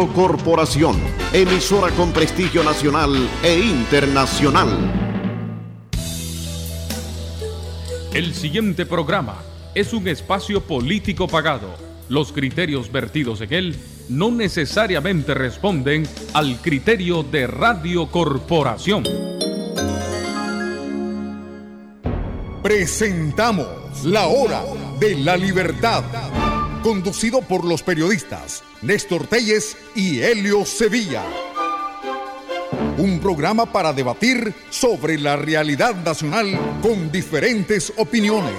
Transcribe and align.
Radio 0.00 0.14
Corporación, 0.14 0.96
emisora 1.30 1.90
con 1.90 2.10
prestigio 2.10 2.64
nacional 2.64 3.14
e 3.42 3.58
internacional. 3.58 4.68
El 8.14 8.32
siguiente 8.32 8.86
programa 8.86 9.36
es 9.74 9.92
un 9.92 10.08
espacio 10.08 10.62
político 10.62 11.28
pagado. 11.28 11.68
Los 12.08 12.32
criterios 12.32 12.90
vertidos 12.90 13.42
en 13.42 13.52
él 13.52 13.76
no 14.08 14.30
necesariamente 14.30 15.34
responden 15.34 16.08
al 16.32 16.62
criterio 16.62 17.22
de 17.22 17.46
Radio 17.46 18.06
Corporación. 18.06 19.04
Presentamos 22.62 24.04
La 24.04 24.28
Hora 24.28 24.62
de 24.98 25.16
la 25.16 25.36
Libertad, 25.36 26.04
conducido 26.82 27.42
por 27.42 27.64
los 27.64 27.82
periodistas 27.82 28.62
Néstor 28.82 29.26
Telles 29.26 29.76
y 29.94 30.20
Helio 30.20 30.64
Sevilla. 30.64 31.22
Un 32.98 33.20
programa 33.20 33.66
para 33.66 33.92
debatir 33.92 34.54
sobre 34.70 35.18
la 35.18 35.36
realidad 35.36 35.94
nacional 35.96 36.58
con 36.82 37.10
diferentes 37.10 37.92
opiniones. 37.96 38.54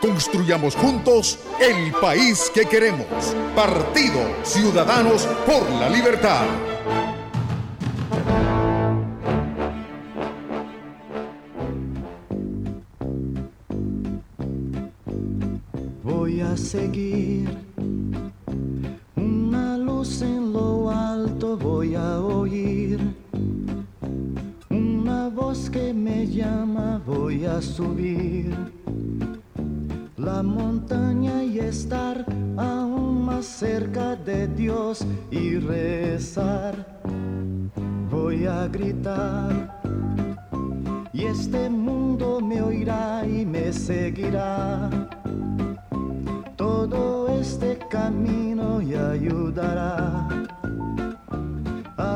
Construyamos 0.00 0.74
juntos 0.76 1.38
el 1.60 1.92
país 1.92 2.50
que 2.54 2.66
queremos. 2.66 3.06
Partido 3.54 4.20
Ciudadanos 4.44 5.26
por 5.46 5.68
la 5.70 5.90
Libertad. 5.90 6.46
Voy 16.04 16.40
a 16.40 16.56
seguir 16.56 17.27
voy 27.04 27.46
a 27.46 27.60
subir 27.60 28.54
la 30.16 30.42
montaña 30.42 31.42
y 31.42 31.58
estar 31.58 32.24
aún 32.56 33.24
más 33.24 33.44
cerca 33.44 34.14
de 34.14 34.46
Dios 34.46 35.04
y 35.30 35.58
rezar. 35.58 37.00
Voy 38.10 38.46
a 38.46 38.68
gritar 38.68 39.80
y 41.12 41.24
este 41.24 41.68
mundo 41.68 42.40
me 42.40 42.62
oirá 42.62 43.26
y 43.26 43.44
me 43.44 43.72
seguirá. 43.72 44.90
Todo 46.56 47.28
este 47.40 47.78
camino 47.90 48.80
y 48.80 48.94
ayudará 48.94 50.47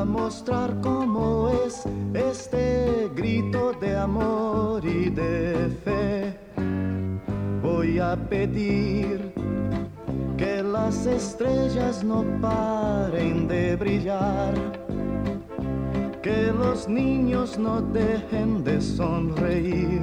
mostrar 0.04 0.80
cómo 0.80 1.48
es 1.64 1.84
este 2.14 3.10
grito 3.14 3.72
de 3.80 3.96
amor 3.96 4.84
y 4.84 5.10
de 5.10 5.68
fe 5.84 6.42
voy 7.62 7.98
a 7.98 8.16
pedir 8.16 9.32
que 10.36 10.62
las 10.62 11.06
estrellas 11.06 12.02
no 12.04 12.24
paren 12.40 13.48
de 13.48 13.76
brillar, 13.76 14.54
que 16.22 16.52
los 16.52 16.88
niños 16.88 17.58
no 17.58 17.80
dejen 17.80 18.64
de 18.64 18.80
sonreír, 18.80 20.02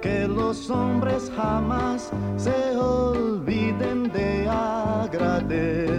que 0.00 0.26
los 0.28 0.70
hombres 0.70 1.30
jamás 1.36 2.10
se 2.36 2.76
olviden 2.76 4.10
de 4.12 4.48
agradecer. 4.48 5.98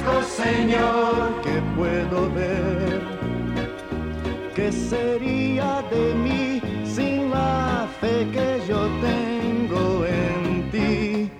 Agradezco, 0.00 0.42
Señor, 0.42 1.42
que 1.42 1.62
puedo 1.76 2.30
ver. 2.32 3.00
¿Qué 4.54 4.72
sería 4.72 5.82
de 5.90 6.14
mí 6.14 6.60
sin 6.84 7.30
la 7.30 7.86
fe 8.00 8.26
que 8.32 8.60
yo 8.68 8.88
tengo 9.00 10.04
en 10.06 10.70
ti? 10.70 11.30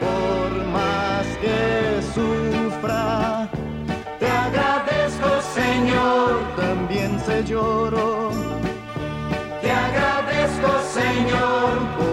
Por 0.00 0.64
más 0.66 1.26
que 1.42 2.00
sufra, 2.14 3.48
te 4.18 4.26
agradezco, 4.26 5.28
Señor, 5.54 6.40
también 6.56 7.18
se 7.20 7.44
lloro. 7.44 8.30
Te 9.60 9.70
agradezco, 9.70 10.68
Señor, 10.92 12.07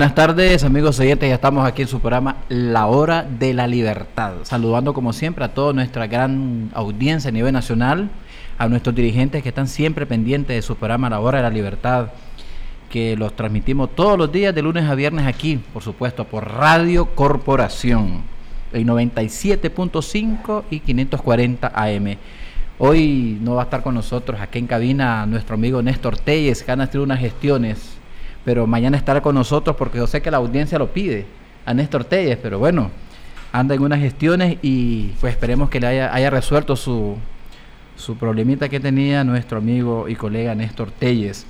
buenas 0.00 0.14
tardes 0.14 0.64
amigos 0.64 0.98
oyentes, 0.98 1.28
ya 1.28 1.34
estamos 1.34 1.68
aquí 1.68 1.82
en 1.82 1.88
su 1.88 2.00
programa 2.00 2.36
La 2.48 2.86
Hora 2.86 3.22
de 3.22 3.52
la 3.52 3.66
Libertad, 3.66 4.32
saludando 4.44 4.94
como 4.94 5.12
siempre 5.12 5.44
a 5.44 5.52
toda 5.52 5.74
nuestra 5.74 6.06
gran 6.06 6.70
audiencia 6.72 7.28
a 7.28 7.32
nivel 7.32 7.52
nacional, 7.52 8.08
a 8.56 8.66
nuestros 8.66 8.96
dirigentes 8.96 9.42
que 9.42 9.50
están 9.50 9.68
siempre 9.68 10.06
pendientes 10.06 10.56
de 10.56 10.62
su 10.62 10.76
programa 10.76 11.10
La 11.10 11.20
Hora 11.20 11.36
de 11.36 11.42
la 11.42 11.50
Libertad, 11.50 12.12
que 12.88 13.14
los 13.14 13.36
transmitimos 13.36 13.94
todos 13.94 14.16
los 14.16 14.32
días 14.32 14.54
de 14.54 14.62
lunes 14.62 14.88
a 14.88 14.94
viernes 14.94 15.26
aquí, 15.26 15.60
por 15.70 15.82
supuesto, 15.82 16.24
por 16.24 16.50
Radio 16.50 17.14
Corporación, 17.14 18.22
el 18.72 18.86
97.5 18.86 20.62
y 20.70 20.80
540 20.80 21.72
AM. 21.74 22.16
Hoy 22.78 23.36
no 23.42 23.56
va 23.56 23.60
a 23.60 23.64
estar 23.64 23.82
con 23.82 23.96
nosotros 23.96 24.40
aquí 24.40 24.60
en 24.60 24.66
cabina 24.66 25.26
nuestro 25.26 25.56
amigo 25.56 25.82
Néstor 25.82 26.16
Telles, 26.16 26.62
que 26.62 26.72
han 26.72 26.80
hecho 26.80 27.02
unas 27.02 27.20
gestiones, 27.20 27.99
pero 28.44 28.66
mañana 28.66 28.96
estará 28.96 29.20
con 29.20 29.34
nosotros 29.34 29.76
porque 29.76 29.98
yo 29.98 30.06
sé 30.06 30.22
que 30.22 30.30
la 30.30 30.38
audiencia 30.38 30.78
lo 30.78 30.92
pide 30.92 31.26
a 31.66 31.74
Néstor 31.74 32.04
Telles, 32.04 32.38
pero 32.42 32.58
bueno, 32.58 32.90
anda 33.52 33.74
en 33.74 33.82
unas 33.82 34.00
gestiones 34.00 34.58
y 34.62 35.08
pues 35.20 35.32
esperemos 35.32 35.68
que 35.68 35.80
le 35.80 35.86
haya, 35.86 36.30
resuelto 36.30 36.76
su, 36.76 37.16
su 37.96 38.16
problemita 38.16 38.68
que 38.68 38.80
tenía 38.80 39.24
nuestro 39.24 39.58
amigo 39.58 40.08
y 40.08 40.14
colega 40.14 40.54
Néstor 40.54 40.90
Telles. 40.90 41.46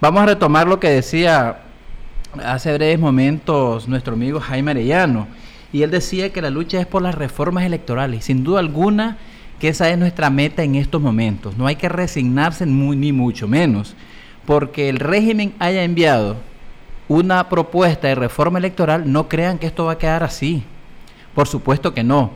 Vamos 0.00 0.22
a 0.22 0.26
retomar 0.26 0.68
lo 0.68 0.78
que 0.78 0.90
decía 0.90 1.62
hace 2.44 2.72
breves 2.74 2.98
momentos 2.98 3.88
nuestro 3.88 4.14
amigo 4.14 4.40
Jaime 4.40 4.70
Arellano. 4.70 5.26
Y 5.72 5.82
él 5.82 5.90
decía 5.90 6.32
que 6.32 6.40
la 6.40 6.50
lucha 6.50 6.80
es 6.80 6.86
por 6.86 7.02
las 7.02 7.14
reformas 7.14 7.64
electorales. 7.64 8.24
Sin 8.24 8.44
duda 8.44 8.60
alguna 8.60 9.18
que 9.58 9.68
esa 9.68 9.90
es 9.90 9.98
nuestra 9.98 10.30
meta 10.30 10.62
en 10.62 10.76
estos 10.76 11.00
momentos. 11.00 11.56
No 11.56 11.66
hay 11.66 11.76
que 11.76 11.88
resignarse 11.88 12.64
ni 12.64 13.12
mucho 13.12 13.48
menos. 13.48 13.94
Porque 14.48 14.88
el 14.88 14.98
régimen 14.98 15.52
haya 15.58 15.84
enviado 15.84 16.36
una 17.06 17.50
propuesta 17.50 18.08
de 18.08 18.14
reforma 18.14 18.58
electoral, 18.58 19.12
no 19.12 19.28
crean 19.28 19.58
que 19.58 19.66
esto 19.66 19.84
va 19.84 19.92
a 19.92 19.98
quedar 19.98 20.22
así. 20.22 20.62
Por 21.34 21.46
supuesto 21.46 21.92
que 21.92 22.02
no. 22.02 22.30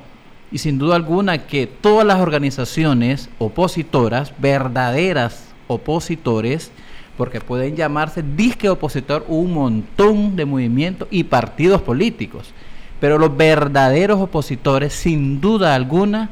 Y 0.51 0.59
sin 0.59 0.77
duda 0.77 0.97
alguna 0.97 1.47
que 1.47 1.67
todas 1.67 2.07
las 2.07 2.21
organizaciones 2.21 3.31
opositoras, 3.39 4.35
verdaderas 4.37 5.55
opositores, 5.69 6.71
porque 7.17 7.41
pueden 7.41 7.77
llamarse 7.77 8.23
disque 8.23 8.69
opositor 8.69 9.25
un 9.27 9.55
montón 9.55 10.37
de 10.37 10.45
movimientos 10.45 11.09
y 11.11 11.25
partidos 11.25 11.81
políticos. 11.81 12.53
Pero 13.01 13.17
los 13.17 13.35
verdaderos 13.35 14.21
opositores, 14.21 14.93
sin 14.93 15.41
duda 15.41 15.75
alguna, 15.75 16.29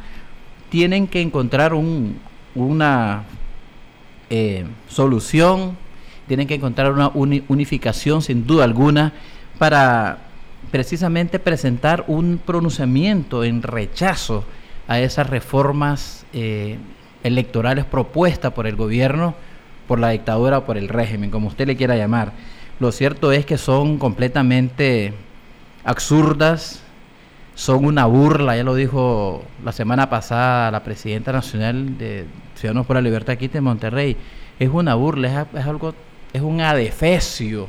tienen 0.69 1.07
que 1.07 1.23
encontrar 1.23 1.73
un, 1.73 2.19
una 2.55 3.25
eh, 4.31 4.65
solución, 4.89 5.77
tienen 6.27 6.47
que 6.47 6.55
encontrar 6.55 6.93
una 6.93 7.09
unificación, 7.09 8.23
sin 8.23 8.47
duda 8.47 8.65
alguna, 8.65 9.13
para 9.59 10.19
precisamente 10.71 11.39
presentar 11.39 12.05
un 12.07 12.41
pronunciamiento 12.45 13.45
en 13.45 13.63
rechazo 13.63 14.45
a 14.87 15.01
esas 15.01 15.29
reformas 15.29 16.25
eh, 16.33 16.79
electorales 17.23 17.85
propuestas 17.85 18.53
por 18.53 18.67
el 18.67 18.77
gobierno 18.77 19.35
por 19.91 19.99
la 19.99 20.11
dictadura 20.11 20.59
o 20.59 20.65
por 20.65 20.79
el 20.79 20.89
régimen, 20.89 21.33
como 21.33 21.49
usted 21.49 21.67
le 21.67 21.75
quiera 21.75 21.97
llamar. 21.97 22.31
Lo 22.79 22.93
cierto 22.93 23.33
es 23.33 23.45
que 23.45 23.59
son 23.59 23.99
completamente 23.99 25.15
absurdas, 25.83 26.81
son 27.61 27.85
una 27.85 28.07
burla, 28.07 28.57
ya 28.57 28.65
lo 28.65 28.75
dijo 28.75 29.45
la 29.63 29.73
semana 29.73 30.09
pasada 30.09 30.71
la 30.71 30.83
presidenta 30.83 31.31
nacional 31.31 31.99
de 31.99 32.25
Ciudadanos 32.55 32.87
por 32.87 32.97
la 32.97 33.03
Libertad 33.03 33.35
aquí 33.35 33.49
de 33.49 33.61
Monterrey, 33.61 34.17
es 34.59 34.71
una 34.71 34.95
burla, 34.95 35.47
es, 35.55 35.67
algo, 35.67 35.93
es 36.33 36.41
un 36.41 36.63
adefesio 36.63 37.67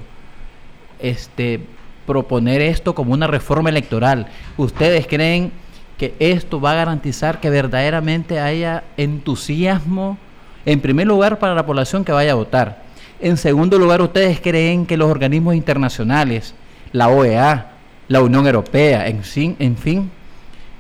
este, 0.98 1.60
proponer 2.08 2.62
esto 2.62 2.96
como 2.96 3.12
una 3.12 3.28
reforma 3.28 3.70
electoral. 3.70 4.28
¿Ustedes 4.56 5.08
creen 5.08 5.52
que 5.98 6.16
esto 6.20 6.62
va 6.62 6.72
a 6.72 6.76
garantizar 6.76 7.42
que 7.42 7.50
verdaderamente 7.50 8.40
haya 8.40 8.86
entusiasmo? 8.96 10.18
En 10.66 10.80
primer 10.80 11.08
lugar, 11.08 11.38
para 11.38 11.54
la 11.54 11.66
población 11.66 12.06
que 12.06 12.14
vaya 12.14 12.32
a 12.32 12.36
votar. 12.36 12.82
En 13.20 13.36
segundo 13.36 13.78
lugar, 13.78 14.02
ustedes 14.02 14.40
creen 14.40 14.86
que 14.86 14.96
los 14.96 15.12
organismos 15.12 15.54
internacionales, 15.54 16.54
la 16.94 17.10
OEA, 17.10 17.71
la 18.12 18.22
Unión 18.22 18.46
Europea, 18.46 19.08
en 19.08 19.24
fin, 19.24 19.56
en 19.60 19.78
fin, 19.78 20.12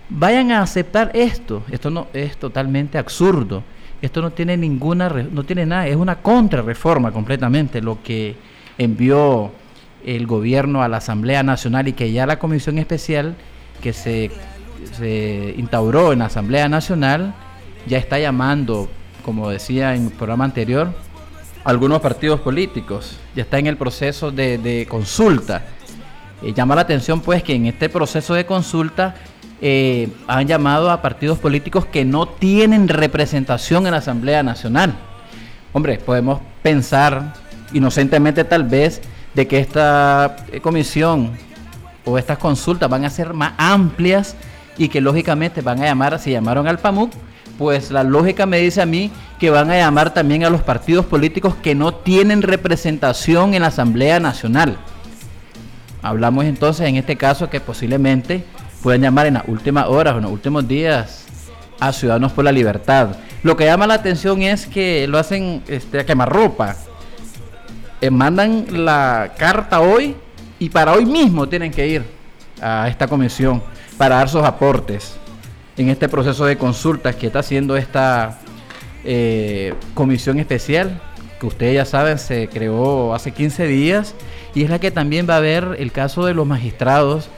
vayan 0.09 0.51
a 0.51 0.61
aceptar 0.61 1.11
esto. 1.13 1.63
Esto 1.71 1.89
no 1.89 2.07
es 2.13 2.35
totalmente 2.37 2.97
absurdo. 2.97 3.63
Esto 4.01 4.21
no 4.21 4.31
tiene 4.31 4.57
ninguna, 4.57 5.09
no 5.09 5.43
tiene 5.43 5.65
nada, 5.65 5.87
es 5.87 5.95
una 5.95 6.17
contrarreforma 6.21 7.11
completamente 7.11 7.81
lo 7.81 8.01
que 8.03 8.35
envió 8.77 9.51
el 10.05 10.27
gobierno 10.27 10.83
a 10.83 10.87
la 10.87 10.97
Asamblea 10.97 11.43
Nacional 11.43 11.87
y 11.87 11.93
que 11.93 12.11
ya 12.11 12.25
la 12.25 12.39
comisión 12.39 12.79
especial 12.79 13.35
que 13.81 13.93
se, 13.93 14.31
se 14.97 15.53
instauró 15.57 16.11
en 16.11 16.19
la 16.19 16.25
Asamblea 16.25 16.67
Nacional 16.67 17.33
ya 17.87 17.97
está 17.97 18.19
llamando 18.19 18.89
como 19.23 19.49
decía 19.49 19.95
en 19.95 20.07
el 20.07 20.11
programa 20.11 20.45
anterior, 20.45 20.91
algunos 21.63 22.01
partidos 22.01 22.39
políticos. 22.41 23.17
Ya 23.35 23.43
está 23.43 23.59
en 23.59 23.67
el 23.67 23.77
proceso 23.77 24.31
de, 24.31 24.85
consulta. 24.89 25.65
Eh, 26.41 26.53
llama 26.53 26.75
la 26.75 26.81
atención 26.81 27.21
pues 27.21 27.43
que 27.43 27.53
en 27.53 27.67
este 27.67 27.89
proceso 27.89 28.33
de 28.33 28.45
consulta 28.45 29.15
eh, 29.61 30.09
han 30.27 30.47
llamado 30.47 30.89
a 30.89 31.01
partidos 31.01 31.37
políticos 31.37 31.85
que 31.85 32.03
no 32.03 32.27
tienen 32.27 32.87
representación 32.87 33.85
en 33.85 33.91
la 33.91 33.97
Asamblea 33.97 34.41
Nacional. 34.41 34.95
Hombre, 35.73 35.99
podemos 35.99 36.41
pensar 36.63 37.33
inocentemente 37.73 38.43
tal 38.43 38.63
vez 38.63 39.01
de 39.33 39.47
que 39.47 39.59
esta 39.59 40.35
eh, 40.51 40.59
comisión 40.59 41.31
o 42.05 42.17
estas 42.17 42.39
consultas 42.39 42.89
van 42.89 43.05
a 43.05 43.09
ser 43.09 43.33
más 43.33 43.53
amplias 43.57 44.35
y 44.77 44.89
que 44.89 44.99
lógicamente 44.99 45.61
van 45.61 45.81
a 45.81 45.85
llamar, 45.85 46.17
si 46.19 46.31
llamaron 46.31 46.67
al 46.67 46.79
PAMUC, 46.79 47.11
pues 47.57 47.91
la 47.91 48.03
lógica 48.03 48.47
me 48.47 48.57
dice 48.57 48.81
a 48.81 48.87
mí 48.87 49.11
que 49.39 49.51
van 49.51 49.69
a 49.69 49.77
llamar 49.77 50.13
también 50.13 50.43
a 50.43 50.49
los 50.49 50.61
partidos 50.61 51.05
políticos 51.05 51.53
que 51.61 51.75
no 51.75 51.93
tienen 51.93 52.41
representación 52.41 53.53
en 53.53 53.61
la 53.61 53.67
Asamblea 53.67 54.19
Nacional. 54.19 54.79
Hablamos 56.01 56.45
entonces 56.45 56.87
en 56.87 56.95
este 56.95 57.15
caso 57.15 57.49
que 57.49 57.59
posiblemente 57.59 58.43
puedan 58.81 59.01
llamar 59.01 59.27
en 59.27 59.35
las 59.35 59.43
últimas 59.47 59.87
horas 59.87 60.15
o 60.15 60.17
en 60.17 60.23
los 60.23 60.31
últimos 60.31 60.67
días 60.67 61.25
a 61.79 61.93
Ciudadanos 61.93 62.31
por 62.31 62.45
la 62.45 62.51
Libertad. 62.51 63.15
Lo 63.43 63.55
que 63.57 63.65
llama 63.65 63.87
la 63.87 63.95
atención 63.95 64.41
es 64.41 64.67
que 64.67 65.07
lo 65.07 65.17
hacen 65.17 65.63
este, 65.67 65.99
a 65.99 66.05
quemarropa. 66.05 66.75
Eh, 68.01 68.09
mandan 68.09 68.85
la 68.85 69.33
carta 69.37 69.81
hoy 69.81 70.15
y 70.59 70.69
para 70.69 70.93
hoy 70.93 71.05
mismo 71.05 71.47
tienen 71.47 71.71
que 71.71 71.87
ir 71.87 72.03
a 72.61 72.87
esta 72.87 73.07
comisión 73.07 73.61
para 73.97 74.17
dar 74.17 74.29
sus 74.29 74.43
aportes 74.43 75.15
en 75.77 75.89
este 75.89 76.09
proceso 76.09 76.45
de 76.45 76.57
consultas 76.57 77.15
que 77.15 77.27
está 77.27 77.39
haciendo 77.39 77.75
esta 77.77 78.39
eh, 79.03 79.73
comisión 79.93 80.39
especial, 80.39 81.01
que 81.39 81.47
ustedes 81.47 81.75
ya 81.75 81.85
saben 81.85 82.19
se 82.19 82.47
creó 82.47 83.13
hace 83.13 83.31
15 83.31 83.65
días, 83.67 84.13
y 84.53 84.63
es 84.63 84.69
la 84.69 84.79
que 84.79 84.91
también 84.91 85.27
va 85.29 85.37
a 85.37 85.39
ver 85.39 85.75
el 85.79 85.91
caso 85.91 86.25
de 86.25 86.33
los 86.33 86.45
magistrados, 86.45 87.29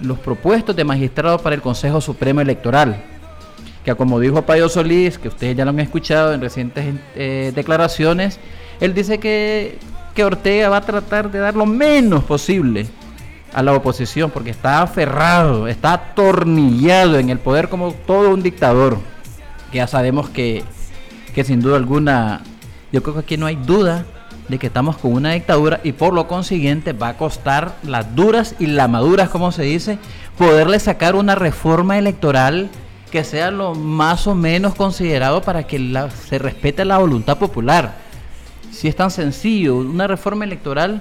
los 0.00 0.18
propuestos 0.18 0.74
de 0.74 0.84
magistrados 0.84 1.42
para 1.42 1.54
el 1.54 1.62
Consejo 1.62 2.00
Supremo 2.00 2.40
Electoral, 2.40 3.02
que 3.84 3.94
como 3.94 4.18
dijo 4.18 4.42
Payo 4.42 4.68
Solís, 4.68 5.18
que 5.18 5.28
ustedes 5.28 5.56
ya 5.56 5.64
lo 5.64 5.70
han 5.70 5.80
escuchado 5.80 6.32
en 6.32 6.40
recientes 6.40 6.94
eh, 7.16 7.52
declaraciones, 7.54 8.40
él 8.80 8.94
dice 8.94 9.18
que, 9.18 9.78
que 10.14 10.24
Ortega 10.24 10.70
va 10.70 10.78
a 10.78 10.80
tratar 10.80 11.30
de 11.30 11.38
dar 11.38 11.54
lo 11.54 11.66
menos 11.66 12.24
posible 12.24 12.86
a 13.52 13.62
la 13.62 13.72
oposición 13.72 14.30
porque 14.30 14.50
está 14.50 14.82
aferrado, 14.82 15.68
está 15.68 15.92
atornillado 15.92 17.18
en 17.18 17.30
el 17.30 17.38
poder 17.38 17.68
como 17.68 17.92
todo 17.92 18.30
un 18.30 18.42
dictador. 18.42 18.98
Que 19.70 19.78
ya 19.78 19.86
sabemos 19.86 20.28
que, 20.30 20.64
que 21.34 21.44
sin 21.44 21.60
duda 21.60 21.76
alguna, 21.76 22.42
yo 22.90 23.02
creo 23.02 23.14
que 23.14 23.20
aquí 23.20 23.36
no 23.36 23.46
hay 23.46 23.56
duda 23.56 24.04
de 24.48 24.58
que 24.58 24.66
estamos 24.66 24.96
con 24.98 25.12
una 25.12 25.32
dictadura 25.32 25.80
y 25.84 25.92
por 25.92 26.12
lo 26.12 26.28
consiguiente 26.28 26.92
va 26.92 27.08
a 27.08 27.16
costar 27.16 27.76
las 27.82 28.14
duras 28.14 28.54
y 28.58 28.66
las 28.66 28.88
maduras, 28.88 29.30
como 29.30 29.52
se 29.52 29.62
dice, 29.62 29.98
poderle 30.36 30.78
sacar 30.78 31.16
una 31.16 31.34
reforma 31.34 31.98
electoral 31.98 32.70
que 33.10 33.24
sea 33.24 33.50
lo 33.50 33.74
más 33.74 34.26
o 34.26 34.34
menos 34.34 34.74
considerado 34.74 35.40
para 35.40 35.66
que 35.66 36.08
se 36.28 36.38
respete 36.38 36.84
la 36.84 36.98
voluntad 36.98 37.38
popular. 37.38 37.94
Si 38.72 38.88
es 38.88 38.96
tan 38.96 39.10
sencillo, 39.10 39.76
una 39.76 40.08
reforma 40.08 40.44
electoral 40.44 41.00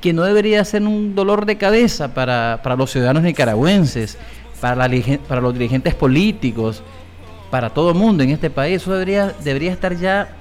que 0.00 0.12
no 0.12 0.22
debería 0.22 0.64
ser 0.64 0.82
un 0.82 1.14
dolor 1.14 1.46
de 1.46 1.56
cabeza 1.56 2.14
para, 2.14 2.60
los 2.76 2.90
ciudadanos 2.90 3.22
nicaragüenses, 3.22 4.18
para, 4.60 4.88
para 5.26 5.40
los 5.40 5.54
dirigentes 5.54 5.94
políticos, 5.94 6.82
para 7.50 7.70
todo 7.70 7.90
el 7.90 7.96
mundo 7.96 8.22
en 8.22 8.30
este 8.30 8.50
país. 8.50 8.82
Eso 8.82 8.92
debería, 8.92 9.34
debería 9.42 9.72
estar 9.72 9.96
ya, 9.96 10.36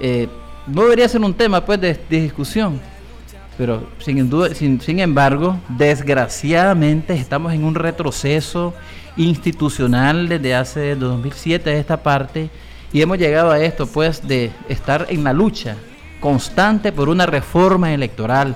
eh, 0.00 0.28
no 0.66 0.82
debería 0.82 1.08
ser 1.08 1.20
un 1.20 1.34
tema 1.34 1.64
pues 1.64 1.80
de, 1.80 1.98
discusión. 2.08 2.80
Pero 3.56 3.88
sin, 3.98 4.28
duda, 4.28 4.54
sin, 4.54 4.80
sin 4.80 5.00
embargo, 5.00 5.58
desgraciadamente 5.68 7.14
estamos 7.14 7.54
en 7.54 7.64
un 7.64 7.74
retroceso 7.74 8.74
institucional 9.16 10.28
desde 10.28 10.54
hace 10.54 10.94
2007 10.94 11.70
a 11.70 11.74
esta 11.74 12.02
parte 12.02 12.50
y 12.92 13.00
hemos 13.00 13.18
llegado 13.18 13.50
a 13.50 13.60
esto 13.60 13.86
pues 13.86 14.26
de 14.26 14.50
estar 14.68 15.06
en 15.08 15.24
la 15.24 15.32
lucha 15.32 15.76
constante 16.20 16.92
por 16.92 17.08
una 17.08 17.26
reforma 17.26 17.92
electoral 17.92 18.54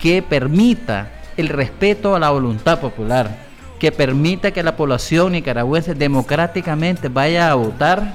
que 0.00 0.22
permita 0.22 1.10
el 1.36 1.48
respeto 1.48 2.14
a 2.14 2.18
la 2.18 2.30
voluntad 2.30 2.80
popular, 2.80 3.46
que 3.78 3.92
permita 3.92 4.50
que 4.50 4.62
la 4.62 4.76
población 4.76 5.32
nicaragüense 5.32 5.94
democráticamente 5.94 7.08
vaya 7.08 7.50
a 7.50 7.54
votar 7.54 8.12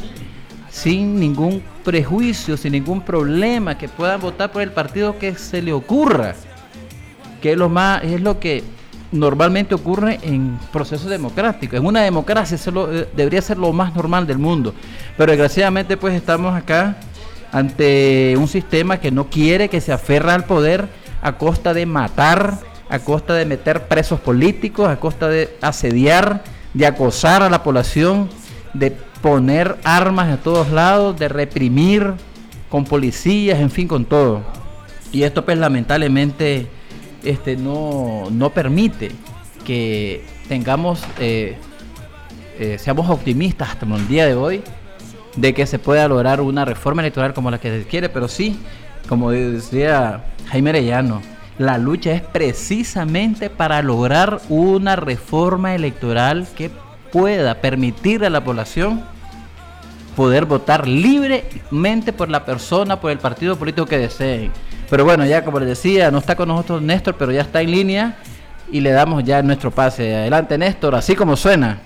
sin 0.82 1.20
ningún 1.20 1.64
prejuicio, 1.84 2.56
sin 2.56 2.74
ningún 2.74 3.02
problema, 3.02 3.78
que 3.78 3.90
puedan 3.90 4.22
votar 4.22 4.52
por 4.52 4.62
el 4.62 4.72
partido 4.72 5.18
que 5.18 5.34
se 5.36 5.62
le 5.62 5.74
ocurra, 5.74 6.36
que 7.42 7.54
es 7.54 7.58
lo 7.58 7.68
más, 7.68 8.04
es 8.04 8.22
lo 8.22 8.40
que 8.40 8.64
normalmente 9.12 9.74
ocurre 9.74 10.20
en 10.22 10.60
procesos 10.72 11.10
democráticos. 11.10 11.80
En 11.80 11.86
una 11.86 12.04
democracia 12.04 12.56
eso 12.56 12.94
eh, 12.94 13.10
debería 13.16 13.42
ser 13.42 13.58
lo 13.58 13.74
más 13.74 13.96
normal 13.96 14.28
del 14.28 14.38
mundo. 14.38 14.76
Pero 15.18 15.32
desgraciadamente 15.32 15.98
pues 15.98 16.14
estamos 16.14 16.56
acá 16.56 16.98
ante 17.52 18.36
un 18.38 18.48
sistema 18.48 19.00
que 19.00 19.10
no 19.10 19.32
quiere 19.32 19.70
que 19.70 19.82
se 19.82 19.92
aferra 19.92 20.36
al 20.36 20.46
poder 20.46 20.88
a 21.24 21.38
costa 21.38 21.74
de 21.74 21.88
matar, 21.88 22.60
a 22.88 23.00
costa 23.00 23.34
de 23.34 23.46
meter 23.46 23.88
presos 23.88 24.20
políticos, 24.20 24.88
a 24.88 25.00
costa 25.00 25.28
de 25.28 25.58
asediar, 25.60 26.44
de 26.76 26.86
acosar 26.86 27.42
a 27.42 27.50
la 27.50 27.64
población, 27.64 28.30
de 28.76 29.07
poner 29.22 29.78
armas 29.84 30.30
a 30.30 30.38
todos 30.38 30.70
lados, 30.70 31.18
de 31.18 31.28
reprimir 31.30 32.14
con 32.70 32.86
policías, 32.86 33.60
en 33.60 33.70
fin, 33.70 33.88
con 33.88 34.06
todo. 34.06 34.42
Y 35.12 35.24
esto 35.24 35.46
pues 35.46 35.58
lamentablemente 35.58 36.68
este, 37.24 37.56
no, 37.56 38.26
no 38.32 38.52
permite 38.52 39.12
que 39.66 40.24
tengamos, 40.48 41.02
eh, 41.20 41.58
eh, 42.60 42.78
seamos 42.80 43.10
optimistas 43.10 43.70
hasta 43.70 43.86
el 43.86 44.08
día 44.08 44.26
de 44.26 44.36
hoy 44.36 44.62
de 45.36 45.54
que 45.54 45.66
se 45.66 45.80
pueda 45.80 46.08
lograr 46.08 46.42
una 46.42 46.66
reforma 46.66 47.02
electoral 47.02 47.34
como 47.34 47.52
la 47.52 47.60
que 47.60 47.80
se 47.82 47.88
quiere, 47.88 48.10
pero 48.10 48.28
sí, 48.28 48.60
como 49.08 49.32
decía 49.32 50.24
Jaime 50.50 50.72
Arellano, 50.72 51.22
la 51.58 51.78
lucha 51.78 52.12
es 52.12 52.22
precisamente 52.22 53.50
para 53.50 53.82
lograr 53.82 54.42
una 54.50 54.96
reforma 54.96 55.76
electoral 55.76 56.48
que 56.56 56.72
pueda 57.18 57.56
permitir 57.56 58.24
a 58.24 58.30
la 58.30 58.44
población 58.44 59.04
poder 60.16 60.46
votar 60.46 60.88
libremente 60.88 62.14
por 62.14 62.30
la 62.30 62.46
persona, 62.46 63.02
por 63.02 63.10
el 63.10 63.18
partido 63.18 63.56
político 63.56 63.88
que 63.88 63.98
deseen. 63.98 64.52
Pero 64.88 65.04
bueno, 65.04 65.26
ya 65.26 65.44
como 65.44 65.60
les 65.60 65.70
decía, 65.70 66.12
no 66.12 66.20
está 66.20 66.36
con 66.36 66.50
nosotros 66.50 66.84
Néstor, 66.84 67.16
pero 67.18 67.32
ya 67.32 67.42
está 67.42 67.62
en 67.62 67.72
línea 67.72 68.18
y 68.72 68.82
le 68.82 68.92
damos 68.92 69.24
ya 69.24 69.42
nuestro 69.42 69.72
pase. 69.72 70.16
Adelante 70.16 70.60
Néstor, 70.60 70.94
así 70.94 71.16
como 71.16 71.36
suena. 71.36 71.82